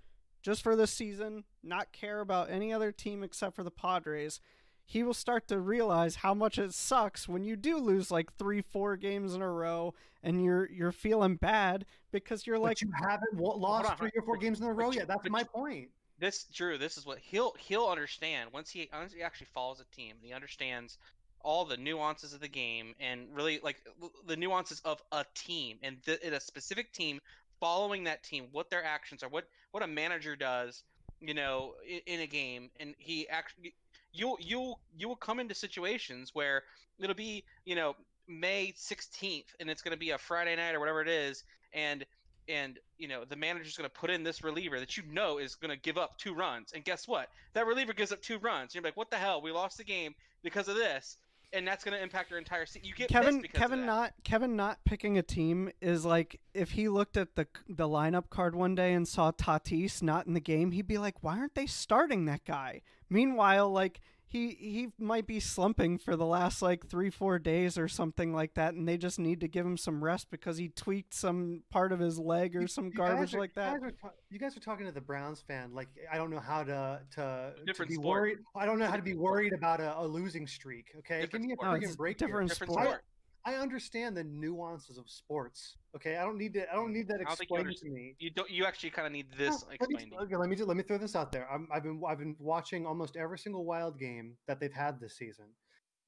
just 0.46 0.62
for 0.62 0.76
this 0.76 0.92
season, 0.92 1.42
not 1.64 1.90
care 1.90 2.20
about 2.20 2.48
any 2.48 2.72
other 2.72 2.92
team 2.92 3.24
except 3.24 3.56
for 3.56 3.64
the 3.64 3.70
Padres, 3.70 4.40
he 4.84 5.02
will 5.02 5.12
start 5.12 5.48
to 5.48 5.58
realize 5.58 6.14
how 6.14 6.34
much 6.34 6.56
it 6.56 6.72
sucks 6.72 7.26
when 7.28 7.42
you 7.42 7.56
do 7.56 7.78
lose 7.78 8.12
like 8.12 8.32
three, 8.34 8.62
four 8.62 8.96
games 8.96 9.34
in 9.34 9.42
a 9.42 9.50
row 9.50 9.92
and 10.22 10.44
you're 10.44 10.70
you're 10.70 10.92
feeling 10.92 11.34
bad 11.34 11.84
because 12.12 12.46
you're 12.46 12.58
but 12.58 12.62
like 12.62 12.80
you 12.80 12.92
haven't 12.96 13.36
lost 13.40 13.90
on, 13.90 13.96
three 13.96 14.12
or 14.16 14.22
four 14.22 14.36
games 14.36 14.60
in 14.60 14.66
a 14.68 14.72
row 14.72 14.92
you- 14.92 14.98
yet. 14.98 15.08
That's 15.08 15.28
my 15.28 15.40
you- 15.40 15.44
point. 15.46 15.88
This 16.20 16.44
Drew, 16.44 16.78
this 16.78 16.96
is 16.96 17.04
what 17.04 17.18
he'll 17.18 17.52
he'll 17.58 17.88
understand 17.88 18.50
once 18.52 18.70
he 18.70 18.88
once 18.92 19.12
he 19.12 19.22
actually 19.22 19.48
follows 19.52 19.80
a 19.80 19.96
team 19.96 20.12
and 20.12 20.24
he 20.24 20.32
understands 20.32 20.96
all 21.40 21.64
the 21.64 21.76
nuances 21.76 22.32
of 22.32 22.40
the 22.40 22.48
game 22.48 22.94
and 23.00 23.26
really 23.34 23.58
like 23.64 23.82
the 24.26 24.36
nuances 24.36 24.80
of 24.84 25.02
a 25.10 25.24
team 25.34 25.78
and 25.82 26.00
th- 26.04 26.20
in 26.20 26.34
a 26.34 26.40
specific 26.40 26.92
team 26.92 27.18
following 27.60 28.04
that 28.04 28.22
team, 28.22 28.48
what 28.52 28.70
their 28.70 28.84
actions 28.84 29.22
are, 29.22 29.28
what 29.28 29.44
what 29.70 29.82
a 29.82 29.86
manager 29.86 30.36
does, 30.36 30.82
you 31.20 31.34
know, 31.34 31.74
in, 31.88 32.00
in 32.06 32.20
a 32.20 32.26
game, 32.26 32.70
and 32.78 32.94
he 32.98 33.28
actually 33.28 33.74
you'll 34.12 34.38
you'll 34.40 34.80
you 34.96 35.08
will 35.08 35.16
come 35.16 35.38
into 35.38 35.54
situations 35.54 36.30
where 36.32 36.62
it'll 36.98 37.14
be 37.14 37.44
you 37.64 37.76
know 37.76 37.94
May 38.28 38.72
16th 38.76 39.44
and 39.60 39.70
it's 39.70 39.82
going 39.82 39.92
to 39.92 39.98
be 39.98 40.10
a 40.10 40.18
Friday 40.18 40.56
night 40.56 40.74
or 40.74 40.80
whatever 40.80 41.00
it 41.00 41.08
is 41.08 41.44
and 41.72 42.04
and 42.48 42.78
you 42.98 43.08
know 43.08 43.24
the 43.24 43.36
manager's 43.36 43.76
going 43.76 43.88
to 43.88 43.94
put 43.94 44.10
in 44.10 44.22
this 44.22 44.42
reliever 44.42 44.80
that 44.80 44.96
you 44.96 45.02
know 45.10 45.38
is 45.38 45.54
going 45.54 45.70
to 45.70 45.80
give 45.80 45.98
up 45.98 46.18
two 46.18 46.34
runs 46.34 46.72
and 46.72 46.84
guess 46.84 47.06
what? 47.06 47.28
That 47.54 47.66
reliever 47.66 47.92
gives 47.92 48.12
up 48.12 48.22
two 48.22 48.38
runs 48.38 48.74
you're 48.74 48.82
like 48.82 48.96
what 48.96 49.10
the 49.10 49.16
hell? 49.16 49.42
We 49.42 49.52
lost 49.52 49.78
the 49.78 49.84
game 49.84 50.14
because 50.42 50.68
of 50.68 50.76
this 50.76 51.16
and 51.52 51.66
that's 51.66 51.84
going 51.84 51.96
to 51.96 52.02
impact 52.02 52.30
your 52.30 52.38
entire 52.38 52.66
season 52.66 52.86
you 52.86 52.94
get 52.94 53.08
Kevin 53.08 53.42
Kevin 53.42 53.86
not 53.86 54.12
Kevin 54.24 54.56
not 54.56 54.78
picking 54.84 55.16
a 55.18 55.22
team 55.22 55.70
is 55.80 56.04
like 56.04 56.40
if 56.54 56.72
he 56.72 56.88
looked 56.88 57.16
at 57.16 57.36
the 57.36 57.46
the 57.68 57.88
lineup 57.88 58.30
card 58.30 58.54
one 58.54 58.74
day 58.74 58.92
and 58.92 59.06
saw 59.06 59.30
Tatis 59.32 60.02
not 60.02 60.26
in 60.26 60.34
the 60.34 60.40
game, 60.40 60.72
he'd 60.72 60.86
be 60.86 60.98
like, 60.98 61.22
"Why 61.22 61.38
aren't 61.38 61.54
they 61.54 61.66
starting 61.66 62.24
that 62.26 62.44
guy?" 62.44 62.82
Meanwhile, 63.08 63.70
like 63.70 64.00
he 64.28 64.48
he 64.58 64.88
might 64.98 65.26
be 65.26 65.38
slumping 65.40 65.98
for 65.98 66.16
the 66.16 66.26
last 66.26 66.60
like 66.62 66.86
3-4 66.88 67.42
days 67.42 67.78
or 67.78 67.86
something 67.88 68.32
like 68.34 68.54
that 68.54 68.74
and 68.74 68.86
they 68.88 68.96
just 68.96 69.18
need 69.18 69.40
to 69.40 69.48
give 69.48 69.64
him 69.64 69.76
some 69.76 70.02
rest 70.02 70.28
because 70.30 70.58
he 70.58 70.68
tweaked 70.68 71.14
some 71.14 71.62
part 71.70 71.92
of 71.92 72.00
his 72.00 72.18
leg 72.18 72.56
or 72.56 72.62
You- 72.62 72.66
some 72.66 72.86
you 72.86 72.92
garbage 72.92 73.34
are- 73.34 73.38
like 73.38 73.54
that. 73.54 73.74
You 73.74 73.80
guys, 73.80 73.88
are 73.88 73.92
ta- 74.08 74.14
you 74.30 74.38
guys 74.38 74.56
are 74.56 74.60
talking 74.60 74.86
to 74.86 74.92
the 74.92 75.00
Browns 75.00 75.40
fan. 75.42 75.72
Like 75.74 75.88
I 76.10 76.16
don't 76.16 76.30
know 76.30 76.40
how 76.40 76.64
to 76.64 77.00
to, 77.16 77.54
to 77.74 77.86
be 77.86 77.94
sport. 77.94 78.06
worried. 78.06 78.38
I 78.56 78.66
don't 78.66 78.78
know 78.78 78.86
how 78.86 78.96
to 78.96 79.02
be 79.02 79.14
worried 79.14 79.52
about 79.52 79.80
a, 79.80 79.98
a 80.00 80.06
losing 80.06 80.46
streak. 80.46 80.86
Okay, 80.98 81.20
Different 81.22 81.42
give 81.44 81.48
me 81.48 81.52
a 81.52 81.56
sport. 81.56 81.80
No, 81.82 81.88
freaking 81.88 81.96
break. 81.96 82.18
different 82.18 82.48
different 82.50 82.72
sport. 82.72 83.02
Sport 83.46 83.58
I 83.58 83.62
understand 83.62 84.16
the 84.16 84.24
nuances 84.24 84.98
of 84.98 85.08
sports. 85.08 85.76
Okay, 85.94 86.16
I 86.16 86.22
don't 86.22 86.36
need 86.38 86.54
to. 86.54 86.70
I 86.70 86.74
don't 86.74 86.92
need 86.92 87.08
that 87.08 87.20
I 87.20 87.24
don't 87.24 87.38
think 87.38 87.50
you 87.50 87.56
explained 87.56 87.76
to 87.78 87.90
me. 87.90 88.14
you 88.18 88.30
don't 88.30 88.50
you 88.50 88.64
actually 88.64 88.90
kind 88.90 89.06
of 89.06 89.12
need 89.12 89.26
this 89.36 89.50
No, 89.62 89.68
let 89.80 89.88
me, 89.88 89.94
explained 89.96 90.14
okay, 90.22 90.36
let 90.36 90.48
me 90.48 90.56
ju- 90.56 90.64
let 90.66 90.76
me 90.76 90.82
throw 90.82 90.98
this 90.98 91.14
out 91.16 91.32
there. 91.32 91.48
I'm, 91.50 91.68
I've 91.72 91.82
been 91.82 92.02
I've 92.08 92.18
been 92.18 92.36
watching 92.38 92.86
almost 92.86 93.16
every 93.16 93.38
single 93.38 93.64
wild 93.64 93.98
game 93.98 94.36
that 94.48 94.60
they've 94.60 94.72
had 94.72 95.00
this 95.00 95.16
season, 95.16 95.46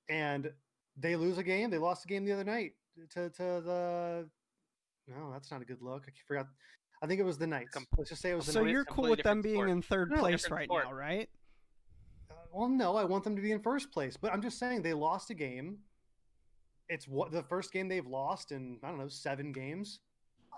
and 0.09 0.51
they 0.97 1.17
lose 1.17 1.39
a 1.39 1.43
game. 1.43 1.71
They 1.71 1.79
lost 1.79 2.05
a 2.05 2.09
game 2.09 2.25
the 2.25 2.33
other 2.33 2.45
night 2.45 2.73
to 3.15 3.31
to 3.31 3.43
the. 3.65 4.29
No, 5.07 5.33
that's 5.33 5.51
not 5.51 5.63
a 5.63 5.65
good 5.65 5.81
look. 5.81 6.05
I 6.07 6.13
forgot. 6.27 6.47
I 7.01 7.07
think 7.07 7.21
it 7.21 7.25
was 7.25 7.39
the 7.39 7.47
Knights. 7.47 7.73
Com- 7.73 7.87
Let's 7.97 8.11
just 8.11 8.21
say 8.21 8.33
it 8.33 8.35
was 8.35 8.47
the 8.47 8.53
So 8.53 8.61
Knights. 8.63 8.73
you're 8.73 8.85
cool 8.85 9.09
with 9.09 9.23
them 9.23 9.41
being 9.41 9.55
sport. 9.55 9.71
in 9.71 9.83
third 9.83 10.11
No, 10.11 10.19
place 10.19 10.51
right 10.51 10.65
sport. 10.67 10.85
now, 10.87 10.93
right? 10.93 11.29
Uh, 12.31 12.35
well, 12.53 12.69
no, 12.69 12.97
I 12.97 13.05
want 13.05 13.23
them 13.25 13.37
to 13.37 13.41
be 13.41 13.53
in 13.53 13.61
first 13.61 13.91
place, 13.93 14.17
but 14.17 14.33
I'm 14.33 14.43
just 14.43 14.59
saying 14.59 14.83
they 14.83 14.93
lost 14.93 15.31
a 15.31 15.35
game. 15.35 15.79
It's 16.89 17.07
what 17.07 17.31
the 17.33 17.43
first 17.43 17.73
game 17.73 17.89
they've 17.89 18.07
lost 18.07 18.53
in 18.53 18.79
I 18.83 18.89
don't 18.89 18.99
know 18.99 19.09
seven 19.09 19.53
games. 19.53 20.01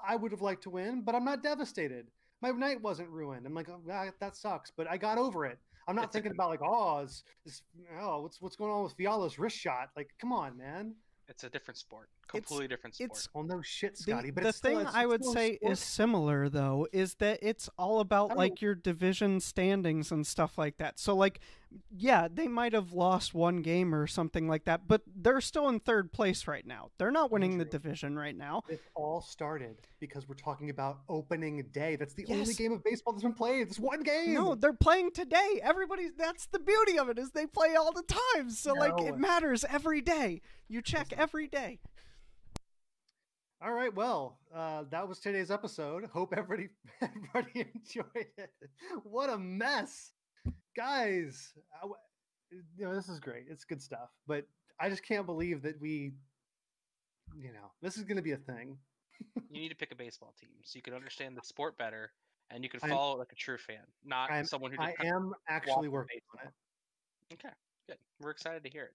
I 0.06 0.16
would 0.16 0.32
have 0.32 0.42
liked 0.42 0.62
to 0.62 0.70
win, 0.70 1.02
but 1.02 1.14
I'm 1.14 1.24
not 1.24 1.42
devastated. 1.42 2.06
My 2.40 2.50
night 2.50 2.80
wasn't 2.80 3.10
ruined. 3.10 3.44
I'm 3.46 3.54
like, 3.54 3.68
oh, 3.68 4.10
that 4.20 4.36
sucks, 4.36 4.70
but 4.74 4.88
I 4.88 4.96
got 4.96 5.18
over 5.18 5.44
it. 5.44 5.58
I'm 5.86 5.96
not 5.96 6.12
thinking 6.12 6.32
about 6.32 6.50
like, 6.50 6.62
oh, 6.62 7.00
it's, 7.00 7.24
it's, 7.44 7.62
oh, 8.00 8.22
what's 8.22 8.40
what's 8.40 8.56
going 8.56 8.70
on 8.70 8.84
with 8.84 8.94
Fiala's 8.94 9.38
wrist 9.38 9.58
shot? 9.58 9.90
Like, 9.96 10.10
come 10.20 10.32
on, 10.32 10.56
man. 10.56 10.94
It's 11.28 11.44
a 11.44 11.50
different 11.50 11.78
sport, 11.78 12.08
completely 12.30 12.68
different 12.68 12.94
sport. 12.94 13.10
It's 13.12 13.28
Well, 13.34 13.44
no 13.44 13.60
shit, 13.62 13.96
the, 13.96 14.02
Scotty. 14.02 14.30
but 14.30 14.42
the 14.42 14.48
it's 14.50 14.58
still- 14.58 14.70
thing 14.72 14.80
it's- 14.80 14.94
I 14.94 15.06
would 15.06 15.24
say 15.24 15.56
sport. 15.56 15.72
is 15.72 15.80
similar 15.80 16.48
though 16.48 16.86
is 16.92 17.14
that 17.16 17.38
it's 17.42 17.68
all 17.78 18.00
about 18.00 18.26
I 18.26 18.28
don't- 18.28 18.38
like 18.38 18.62
your 18.62 18.74
division 18.74 19.40
standings 19.40 20.10
and 20.12 20.26
stuff 20.26 20.56
like 20.58 20.76
that. 20.78 20.98
So 20.98 21.14
like 21.14 21.40
yeah, 21.96 22.26
they 22.26 22.48
might 22.48 22.72
have 22.72 22.92
lost 22.92 23.32
one 23.32 23.62
game 23.62 23.94
or 23.94 24.08
something 24.08 24.48
like 24.48 24.64
that, 24.64 24.88
but 24.88 25.02
they're 25.06 25.40
still 25.40 25.68
in 25.68 25.78
third 25.78 26.10
place 26.12 26.48
right 26.48 26.66
now. 26.66 26.90
They're 26.98 27.12
not 27.12 27.30
winning 27.30 27.58
the 27.58 27.64
division 27.64 28.16
right 28.18 28.36
now. 28.36 28.64
It 28.68 28.82
all 28.96 29.20
started 29.20 29.76
because 30.00 30.28
we're 30.28 30.34
talking 30.34 30.70
about 30.70 30.98
opening 31.08 31.62
day. 31.70 31.94
That's 31.94 32.12
the 32.14 32.26
only 32.28 32.54
game 32.54 32.72
of 32.72 32.82
baseball 32.82 33.12
that's 33.12 33.22
been 33.22 33.34
played. 33.34 33.68
It's 33.68 33.78
one 33.78 34.02
game. 34.02 34.34
No, 34.34 34.56
they're 34.56 34.72
playing 34.72 35.12
today. 35.12 35.60
Everybody's 35.62 36.10
that's 36.18 36.46
the 36.46 36.58
beauty 36.58 36.98
of 36.98 37.08
it 37.08 37.20
is 37.20 37.30
they 37.30 37.46
play 37.46 37.76
all 37.76 37.92
the 37.92 38.02
time. 38.34 38.50
So 38.50 38.72
like 38.72 39.00
it 39.06 39.16
matters 39.16 39.64
every 39.68 40.00
day. 40.00 40.40
You 40.68 40.82
check 40.82 41.12
every 41.16 41.46
day. 41.46 41.78
All 43.62 43.72
right, 43.72 43.94
well, 43.94 44.38
uh, 44.54 44.84
that 44.90 45.06
was 45.06 45.18
today's 45.20 45.50
episode. 45.50 46.06
Hope 46.06 46.32
everybody 46.34 46.70
everybody 47.02 47.70
enjoyed 47.74 48.26
it. 48.38 48.50
What 49.04 49.28
a 49.28 49.36
mess, 49.36 50.12
guys! 50.74 51.52
I 51.82 51.86
you 52.50 52.86
know 52.86 52.94
this 52.94 53.10
is 53.10 53.20
great. 53.20 53.44
It's 53.50 53.64
good 53.64 53.82
stuff, 53.82 54.08
but 54.26 54.46
I 54.80 54.88
just 54.88 55.02
can't 55.02 55.26
believe 55.26 55.60
that 55.62 55.78
we, 55.78 56.12
you 57.36 57.52
know, 57.52 57.70
this 57.82 57.98
is 57.98 58.04
going 58.04 58.16
to 58.16 58.22
be 58.22 58.32
a 58.32 58.38
thing. 58.38 58.78
you 59.50 59.60
need 59.60 59.68
to 59.68 59.76
pick 59.76 59.92
a 59.92 59.96
baseball 59.96 60.34
team 60.40 60.48
so 60.64 60.76
you 60.78 60.82
can 60.82 60.94
understand 60.94 61.36
the 61.36 61.42
sport 61.44 61.76
better 61.76 62.12
and 62.50 62.64
you 62.64 62.70
can 62.70 62.80
I'm- 62.82 62.90
follow 62.90 63.16
it 63.16 63.18
like 63.18 63.32
a 63.32 63.36
true 63.36 63.58
fan, 63.58 63.84
not 64.04 64.30
I'm- 64.30 64.46
someone 64.46 64.72
who 64.72 64.80
I 64.80 64.94
am 65.04 65.34
actually 65.50 65.88
working 65.88 66.20
on 66.40 66.46
it. 66.46 67.34
Okay, 67.34 67.54
good. 67.86 67.98
We're 68.20 68.30
excited 68.30 68.64
to 68.64 68.70
hear 68.70 68.84
it. 68.84 68.94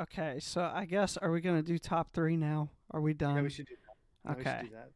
Okay, 0.00 0.38
so 0.40 0.62
I 0.72 0.84
guess 0.84 1.16
are 1.16 1.30
we 1.30 1.40
gonna 1.40 1.62
do 1.62 1.78
top 1.78 2.12
three 2.12 2.36
now? 2.36 2.70
Are 2.90 3.00
we 3.00 3.14
done? 3.14 3.36
Yeah, 3.36 3.42
we 3.42 3.50
should 3.50 3.66
do 3.66 3.76
that. 3.76 4.30
Yeah, 4.30 4.36
we 4.36 4.44
should 4.44 4.50
okay. 4.50 4.60
do 4.60 4.68
that. 4.70 4.90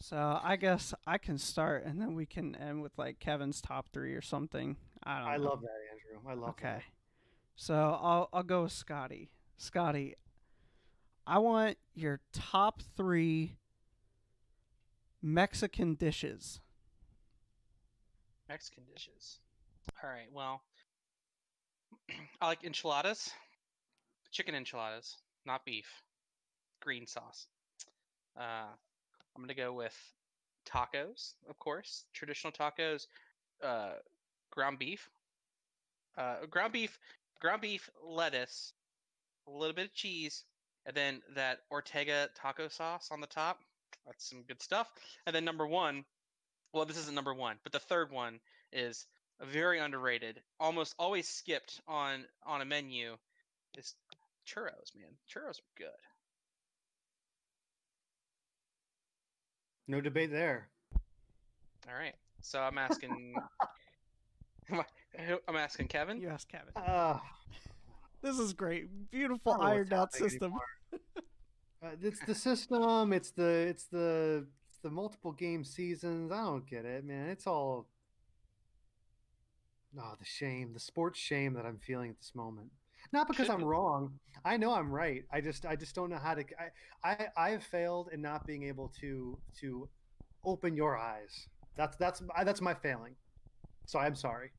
So 0.00 0.40
I 0.42 0.56
guess 0.56 0.94
I 1.06 1.18
can 1.18 1.38
start, 1.38 1.84
and 1.84 2.00
then 2.00 2.14
we 2.14 2.26
can 2.26 2.54
end 2.56 2.82
with 2.82 2.92
like 2.98 3.18
Kevin's 3.20 3.60
top 3.60 3.88
three 3.92 4.14
or 4.14 4.22
something. 4.22 4.76
I 5.04 5.20
don't. 5.20 5.28
I 5.28 5.36
know. 5.36 5.50
love 5.50 5.60
that, 5.62 5.78
Andrew. 5.90 6.30
I 6.30 6.34
love 6.34 6.56
Okay. 6.56 6.62
that. 6.62 6.82
So 7.56 7.74
I'll 7.74 8.28
I'll 8.32 8.42
go 8.42 8.62
with 8.64 8.72
Scotty. 8.72 9.30
Scotty, 9.58 10.16
I 11.26 11.38
want 11.38 11.78
your 11.94 12.20
top 12.32 12.82
three 12.96 13.56
Mexican 15.22 15.94
dishes. 15.94 16.60
Mexican 18.48 18.84
dishes. 18.86 19.40
All 20.02 20.10
right. 20.10 20.30
Well, 20.32 20.62
I 22.40 22.46
like 22.46 22.64
enchiladas, 22.64 23.30
chicken 24.30 24.54
enchiladas, 24.54 25.16
not 25.44 25.64
beef, 25.64 25.86
green 26.80 27.06
sauce. 27.06 27.46
Uh, 28.38 28.68
I'm 29.34 29.42
gonna 29.42 29.54
go 29.54 29.72
with 29.72 29.96
tacos, 30.66 31.34
of 31.48 31.58
course, 31.58 32.04
traditional 32.12 32.52
tacos, 32.52 33.06
uh, 33.62 33.92
ground 34.50 34.78
beef, 34.78 35.08
uh, 36.18 36.46
ground 36.50 36.72
beef, 36.72 36.98
ground 37.40 37.62
beef, 37.62 37.88
lettuce, 38.04 38.72
a 39.46 39.50
little 39.50 39.74
bit 39.74 39.86
of 39.86 39.94
cheese, 39.94 40.44
and 40.86 40.96
then 40.96 41.22
that 41.34 41.58
Ortega 41.70 42.28
taco 42.34 42.68
sauce 42.68 43.10
on 43.10 43.20
the 43.20 43.26
top. 43.26 43.60
That's 44.06 44.28
some 44.28 44.42
good 44.42 44.62
stuff. 44.62 44.88
And 45.26 45.34
then 45.34 45.44
number 45.44 45.66
one, 45.66 46.04
well, 46.72 46.84
this 46.84 46.98
isn't 46.98 47.14
number 47.14 47.34
one, 47.34 47.56
but 47.62 47.72
the 47.72 47.78
third 47.78 48.10
one 48.10 48.40
is 48.72 49.06
very 49.40 49.78
underrated, 49.78 50.40
almost 50.58 50.94
always 50.98 51.28
skipped 51.28 51.80
on 51.86 52.24
on 52.44 52.60
a 52.60 52.64
menu. 52.64 53.16
Is 53.76 53.94
churros, 54.46 54.94
man. 54.96 55.10
Churros 55.28 55.58
are 55.58 55.76
good. 55.76 55.88
No 59.88 60.00
debate 60.00 60.30
there. 60.30 60.68
All 61.88 61.94
right. 61.96 62.14
So 62.40 62.60
I'm 62.60 62.78
asking. 62.78 63.34
I'm 65.48 65.56
asking 65.56 65.88
Kevin. 65.88 66.20
You 66.20 66.28
ask 66.28 66.48
Kevin. 66.48 66.72
Uh, 66.74 67.18
This 68.22 68.38
is 68.38 68.52
great. 68.52 69.10
Beautiful 69.10 69.52
I 69.52 69.56
don't 69.56 69.66
ironed 69.66 69.92
out 69.92 70.12
system. 70.12 70.54
Uh, 71.82 71.90
it's 72.02 72.24
the 72.24 72.34
system. 72.34 73.12
It's 73.12 73.32
the 73.32 73.44
it's 73.44 73.84
the 73.84 74.46
it's 74.66 74.78
the 74.82 74.90
multiple 74.90 75.30
game 75.30 75.62
seasons. 75.62 76.32
I 76.32 76.42
don't 76.42 76.66
get 76.66 76.86
it, 76.86 77.04
man. 77.04 77.28
It's 77.28 77.46
all 77.46 77.86
oh 79.98 80.14
the 80.18 80.24
shame, 80.24 80.72
the 80.72 80.80
sports 80.80 81.20
shame 81.20 81.52
that 81.52 81.66
I'm 81.66 81.78
feeling 81.78 82.08
at 82.08 82.16
this 82.16 82.34
moment. 82.34 82.70
Not 83.12 83.28
because 83.28 83.48
I'm 83.48 83.64
wrong. 83.72 84.12
I 84.44 84.56
know 84.56 84.72
I'm 84.72 84.90
right. 84.90 85.24
I 85.32 85.40
just 85.40 85.66
I 85.66 85.76
just 85.76 85.94
don't 85.94 86.10
know 86.10 86.18
how 86.18 86.34
to. 86.34 86.44
I 87.04 87.10
I 87.10 87.26
I 87.36 87.50
have 87.50 87.64
failed 87.64 88.10
in 88.12 88.22
not 88.22 88.46
being 88.46 88.64
able 88.64 88.92
to 89.00 89.38
to 89.60 89.88
open 90.44 90.76
your 90.76 90.96
eyes. 90.96 91.48
That's 91.76 91.96
that's 91.96 92.22
that's 92.44 92.60
my 92.60 92.74
failing. 92.74 93.14
So 93.86 93.98
I'm 93.98 94.14
sorry. 94.14 94.50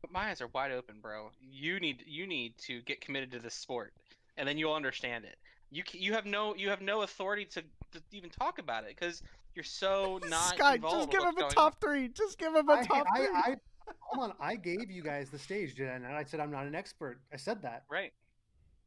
But 0.00 0.12
my 0.12 0.30
eyes 0.30 0.40
are 0.40 0.48
wide 0.48 0.72
open, 0.72 0.96
bro. 1.00 1.30
You 1.40 1.80
need 1.80 2.04
you 2.06 2.26
need 2.26 2.54
to 2.66 2.80
get 2.82 3.00
committed 3.00 3.30
to 3.32 3.38
this 3.38 3.54
sport, 3.54 3.92
and 4.36 4.48
then 4.48 4.56
you'll 4.56 4.74
understand 4.74 5.24
it. 5.24 5.36
You 5.70 5.82
you 5.92 6.12
have 6.14 6.26
no 6.26 6.54
you 6.54 6.68
have 6.70 6.80
no 6.80 7.02
authority 7.02 7.44
to, 7.46 7.62
to 7.92 8.02
even 8.12 8.30
talk 8.30 8.58
about 8.58 8.84
it 8.84 8.96
because 8.98 9.22
you're 9.54 9.64
so 9.64 10.20
not 10.28 10.58
involved. 10.74 10.96
just 10.96 11.10
give 11.10 11.22
him 11.22 11.38
a 11.38 11.50
top 11.50 11.80
three. 11.80 12.08
Just 12.08 12.38
give 12.38 12.54
him 12.54 12.68
a 12.68 12.72
I, 12.72 12.82
top 12.84 13.06
I, 13.12 13.18
three. 13.18 13.28
I, 13.34 13.56
hold 14.00 14.30
on. 14.30 14.36
I 14.40 14.56
gave 14.56 14.90
you 14.90 15.02
guys 15.02 15.30
the 15.30 15.38
stage, 15.38 15.74
did 15.74 15.88
I? 15.88 15.98
not? 15.98 16.12
I 16.12 16.24
said 16.24 16.40
I'm 16.40 16.50
not 16.50 16.66
an 16.66 16.74
expert. 16.74 17.20
I 17.32 17.36
said 17.36 17.62
that. 17.62 17.84
Right. 17.90 18.12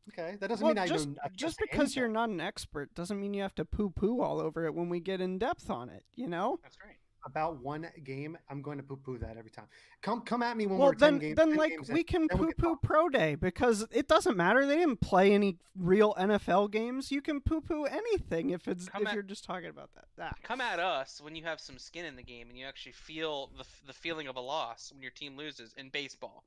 Okay, 0.09 0.35
that 0.39 0.47
doesn't 0.49 0.65
well, 0.65 0.73
mean 0.73 0.83
I 0.83 0.87
just 0.87 1.07
know. 1.07 1.15
I 1.23 1.29
just 1.29 1.57
can't 1.57 1.69
say 1.69 1.77
because 1.77 1.95
you're 1.95 2.09
not 2.09 2.29
an 2.29 2.41
expert 2.41 2.93
doesn't 2.93 3.19
mean 3.19 3.33
you 3.33 3.41
have 3.41 3.55
to 3.55 3.65
poo 3.65 3.89
poo 3.89 4.21
all 4.21 4.41
over 4.41 4.65
it 4.65 4.73
when 4.73 4.89
we 4.89 4.99
get 4.99 5.21
in 5.21 5.37
depth 5.37 5.69
on 5.69 5.89
it. 5.89 6.03
You 6.15 6.27
know. 6.27 6.59
That's 6.61 6.77
right. 6.85 6.97
About 7.25 7.61
one 7.61 7.87
game, 8.03 8.37
I'm 8.49 8.61
going 8.61 8.77
to 8.77 8.83
poo 8.83 8.97
poo 8.97 9.17
that 9.19 9.37
every 9.37 9.51
time. 9.51 9.65
Come 10.01 10.21
come 10.21 10.43
at 10.43 10.57
me 10.57 10.65
when 10.65 10.77
well, 10.77 10.89
we're 10.89 10.95
then, 10.95 11.13
10 11.13 11.19
games. 11.19 11.35
then 11.37 11.49
10 11.49 11.57
like 11.57 11.69
games 11.71 11.89
we 11.89 11.99
in, 11.99 12.05
can 12.05 12.27
then 12.29 12.37
we 12.39 12.45
poo 12.47 12.53
can 12.53 12.63
poo 12.63 12.79
pro 12.81 13.09
day 13.09 13.35
because 13.35 13.85
it 13.91 14.07
doesn't 14.07 14.35
matter. 14.35 14.65
They 14.65 14.77
didn't 14.77 15.01
play 15.01 15.33
any 15.33 15.57
real 15.77 16.13
NFL 16.15 16.71
games. 16.71 17.11
You 17.11 17.21
can 17.21 17.41
poo 17.41 17.61
poo 17.61 17.85
anything 17.85 18.49
if 18.49 18.67
it's 18.67 18.89
Come 18.89 19.03
if 19.03 19.09
at- 19.09 19.13
you're 19.13 19.23
just 19.23 19.43
talking 19.45 19.69
about 19.69 19.89
that. 19.95 20.05
Ah. 20.19 20.33
Come 20.43 20.61
at 20.61 20.79
us 20.79 21.21
when 21.21 21.35
you 21.35 21.43
have 21.43 21.59
some 21.59 21.77
skin 21.77 22.05
in 22.05 22.15
the 22.15 22.23
game 22.23 22.49
and 22.49 22.57
you 22.57 22.65
actually 22.65 22.93
feel 22.93 23.49
the 23.57 23.65
the 23.87 23.93
feeling 23.93 24.27
of 24.27 24.35
a 24.35 24.41
loss 24.41 24.91
when 24.91 25.01
your 25.01 25.11
team 25.11 25.37
loses 25.37 25.73
in 25.77 25.89
baseball. 25.89 26.43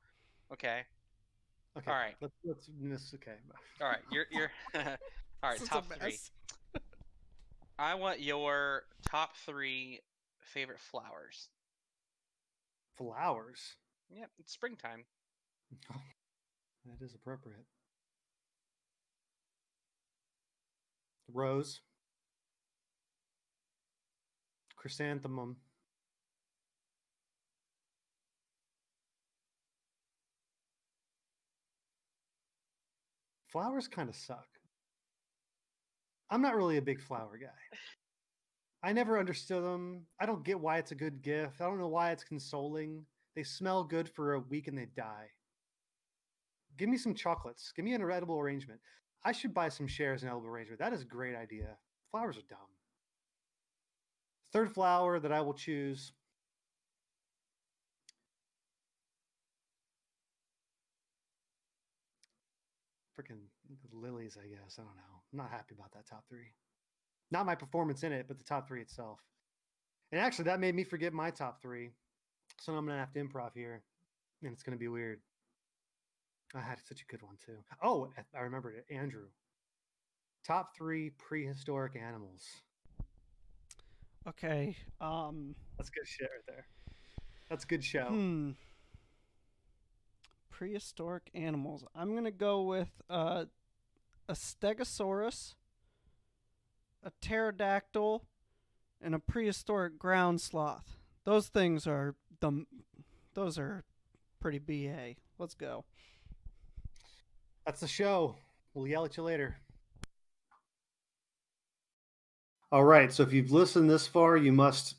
Okay. 0.52 0.82
Okay. 1.76 1.90
All 1.90 1.96
right. 1.96 2.14
Let's 2.20 2.34
let's 2.44 2.70
this 2.80 3.12
okay. 3.14 3.36
All 3.80 3.88
right. 3.88 4.00
You're 4.10 4.26
you're. 4.30 4.50
All 4.74 5.50
right. 5.50 5.58
This 5.58 5.68
Top 5.68 5.86
three. 6.00 6.18
I 7.78 7.94
want 7.94 8.20
your 8.20 8.84
top 9.06 9.36
three 9.44 10.00
favorite 10.47 10.80
flowers. 10.80 11.49
Flowers. 12.97 13.76
Yep. 14.11 14.30
It's 14.38 14.53
springtime. 14.53 15.05
That 16.88 17.05
is 17.05 17.16
appropriate. 17.16 17.66
Rose. 21.32 21.80
Chrysanthemum. 24.76 25.57
Flowers 33.49 33.88
kind 33.88 34.09
of 34.09 34.14
suck. 34.14 34.47
I'm 36.30 36.42
not 36.42 36.55
really 36.55 36.76
a 36.76 36.82
big 36.82 37.01
flower 37.01 37.36
guy. 37.40 37.76
I 38.87 38.93
never 38.93 39.18
understood 39.18 39.64
them. 39.64 40.03
I 40.20 40.26
don't 40.26 40.45
get 40.45 40.61
why 40.61 40.78
it's 40.78 40.93
a 40.93 40.95
good 40.95 41.20
gift. 41.20 41.61
I 41.61 41.64
don't 41.64 41.80
know 41.80 41.89
why 41.89 42.12
it's 42.12 42.22
consoling. 42.22 43.05
They 43.34 43.43
smell 43.43 43.82
good 43.82 44.09
for 44.09 44.34
a 44.34 44.39
week 44.39 44.68
and 44.68 44.78
they 44.78 44.87
die. 44.97 45.26
Give 46.76 46.89
me 46.89 46.97
some 46.97 47.12
chocolates. 47.12 47.72
Give 47.74 47.84
me 47.84 47.95
an 47.95 48.09
edible 48.09 48.39
arrangement. 48.39 48.78
I 49.24 49.32
should 49.32 49.53
buy 49.53 49.70
some 49.70 49.89
shares 49.89 50.22
in 50.22 50.28
edible 50.28 50.47
arrangement. 50.47 50.78
That 50.78 50.93
is 50.93 51.03
a 51.03 51.05
great 51.05 51.34
idea. 51.34 51.76
Flowers 52.12 52.39
are 52.39 52.47
dumb. 52.49 52.59
Third 54.53 54.72
flower 54.72 55.18
that 55.18 55.32
I 55.32 55.41
will 55.41 55.55
choose. 55.55 56.12
Freaking 63.18 63.49
lilies, 63.93 64.39
I 64.41 64.47
guess. 64.47 64.76
I 64.78 64.82
don't 64.82 64.95
know. 64.95 65.22
I'm 65.32 65.39
not 65.39 65.51
happy 65.51 65.74
about 65.74 65.91
that 65.95 66.07
top 66.07 66.22
three. 66.28 66.53
Not 67.30 67.46
my 67.46 67.54
performance 67.54 68.02
in 68.02 68.12
it, 68.12 68.26
but 68.28 68.38
the 68.38 68.44
top 68.44 68.68
three 68.68 68.80
itself. 68.80 69.20
And 70.12 70.20
actually, 70.20 70.44
that 70.44 70.60
made 70.60 70.74
me 70.74 70.84
forget 70.84 71.12
my 71.12 71.30
top 71.30 71.60
three. 71.60 71.90
So 72.60 72.72
I'm 72.74 72.86
gonna 72.86 72.98
have 72.98 73.12
to 73.12 73.22
improv 73.22 73.50
here, 73.54 73.82
and 74.42 74.52
it's 74.52 74.62
gonna 74.62 74.76
be 74.76 74.88
weird. 74.88 75.20
I 76.54 76.60
had 76.60 76.78
such 76.86 77.02
a 77.02 77.06
good 77.06 77.22
one 77.22 77.36
too. 77.44 77.58
Oh, 77.82 78.12
I- 78.34 78.40
remembered 78.40 78.76
it. 78.76 78.86
Andrew. 78.94 79.26
Top 80.46 80.76
three 80.76 81.10
prehistoric 81.10 81.96
animals. 81.96 82.46
Okay. 84.28 84.76
Um. 85.00 85.54
That's 85.76 85.90
good 85.90 86.06
shit 86.06 86.28
right 86.32 86.46
there. 86.46 86.66
That's 87.50 87.64
good 87.64 87.84
show. 87.84 88.06
Hmm. 88.06 88.50
Prehistoric 90.50 91.30
animals. 91.34 91.84
I'm 91.94 92.14
gonna 92.14 92.30
go 92.30 92.62
with 92.62 92.88
uh, 93.10 93.44
a 94.28 94.32
Stegosaurus, 94.32 95.54
a 97.07 97.12
pterodactyl, 97.22 98.24
and 99.00 99.14
a 99.14 99.18
prehistoric 99.18 99.98
ground 99.98 100.40
sloth. 100.40 100.96
Those 101.24 101.48
things 101.48 101.86
are 101.86 102.16
the. 102.40 102.66
Those 103.34 103.59
are 103.59 103.84
pretty 104.40 104.59
ba. 104.59 105.14
Let's 105.38 105.54
go. 105.54 105.84
That's 107.64 107.80
the 107.80 107.88
show. 107.88 108.36
We'll 108.74 108.88
yell 108.88 109.04
at 109.04 109.16
you 109.16 109.22
later. 109.22 109.57
All 112.72 112.84
right. 112.84 113.12
So 113.12 113.22
if 113.22 113.32
you've 113.32 113.52
listened 113.52 113.88
this 113.88 114.07
far, 114.07 114.36
you 114.36 114.52
must, 114.52 114.96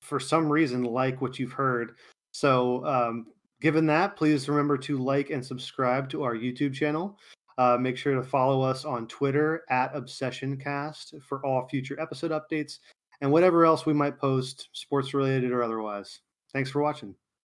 for 0.00 0.20
some 0.20 0.48
reason, 0.48 0.84
like 0.84 1.20
what 1.20 1.38
you've 1.38 1.52
heard. 1.52 1.96
So, 2.32 2.84
um, 2.86 3.26
given 3.60 3.86
that, 3.86 4.16
please 4.16 4.48
remember 4.48 4.78
to 4.78 4.98
like 4.98 5.30
and 5.30 5.44
subscribe 5.44 6.08
to 6.10 6.22
our 6.22 6.34
YouTube 6.34 6.74
channel. 6.74 7.18
Uh, 7.58 7.76
make 7.78 7.96
sure 7.96 8.14
to 8.14 8.22
follow 8.22 8.62
us 8.62 8.84
on 8.84 9.06
Twitter 9.06 9.64
at 9.70 9.94
ObsessionCast 9.94 11.22
for 11.22 11.44
all 11.44 11.68
future 11.68 12.00
episode 12.00 12.30
updates 12.30 12.78
and 13.20 13.30
whatever 13.30 13.64
else 13.64 13.84
we 13.84 13.92
might 13.92 14.18
post, 14.18 14.68
sports 14.72 15.12
related 15.14 15.52
or 15.52 15.62
otherwise. 15.62 16.20
Thanks 16.52 16.70
for 16.70 16.80
watching. 16.80 17.14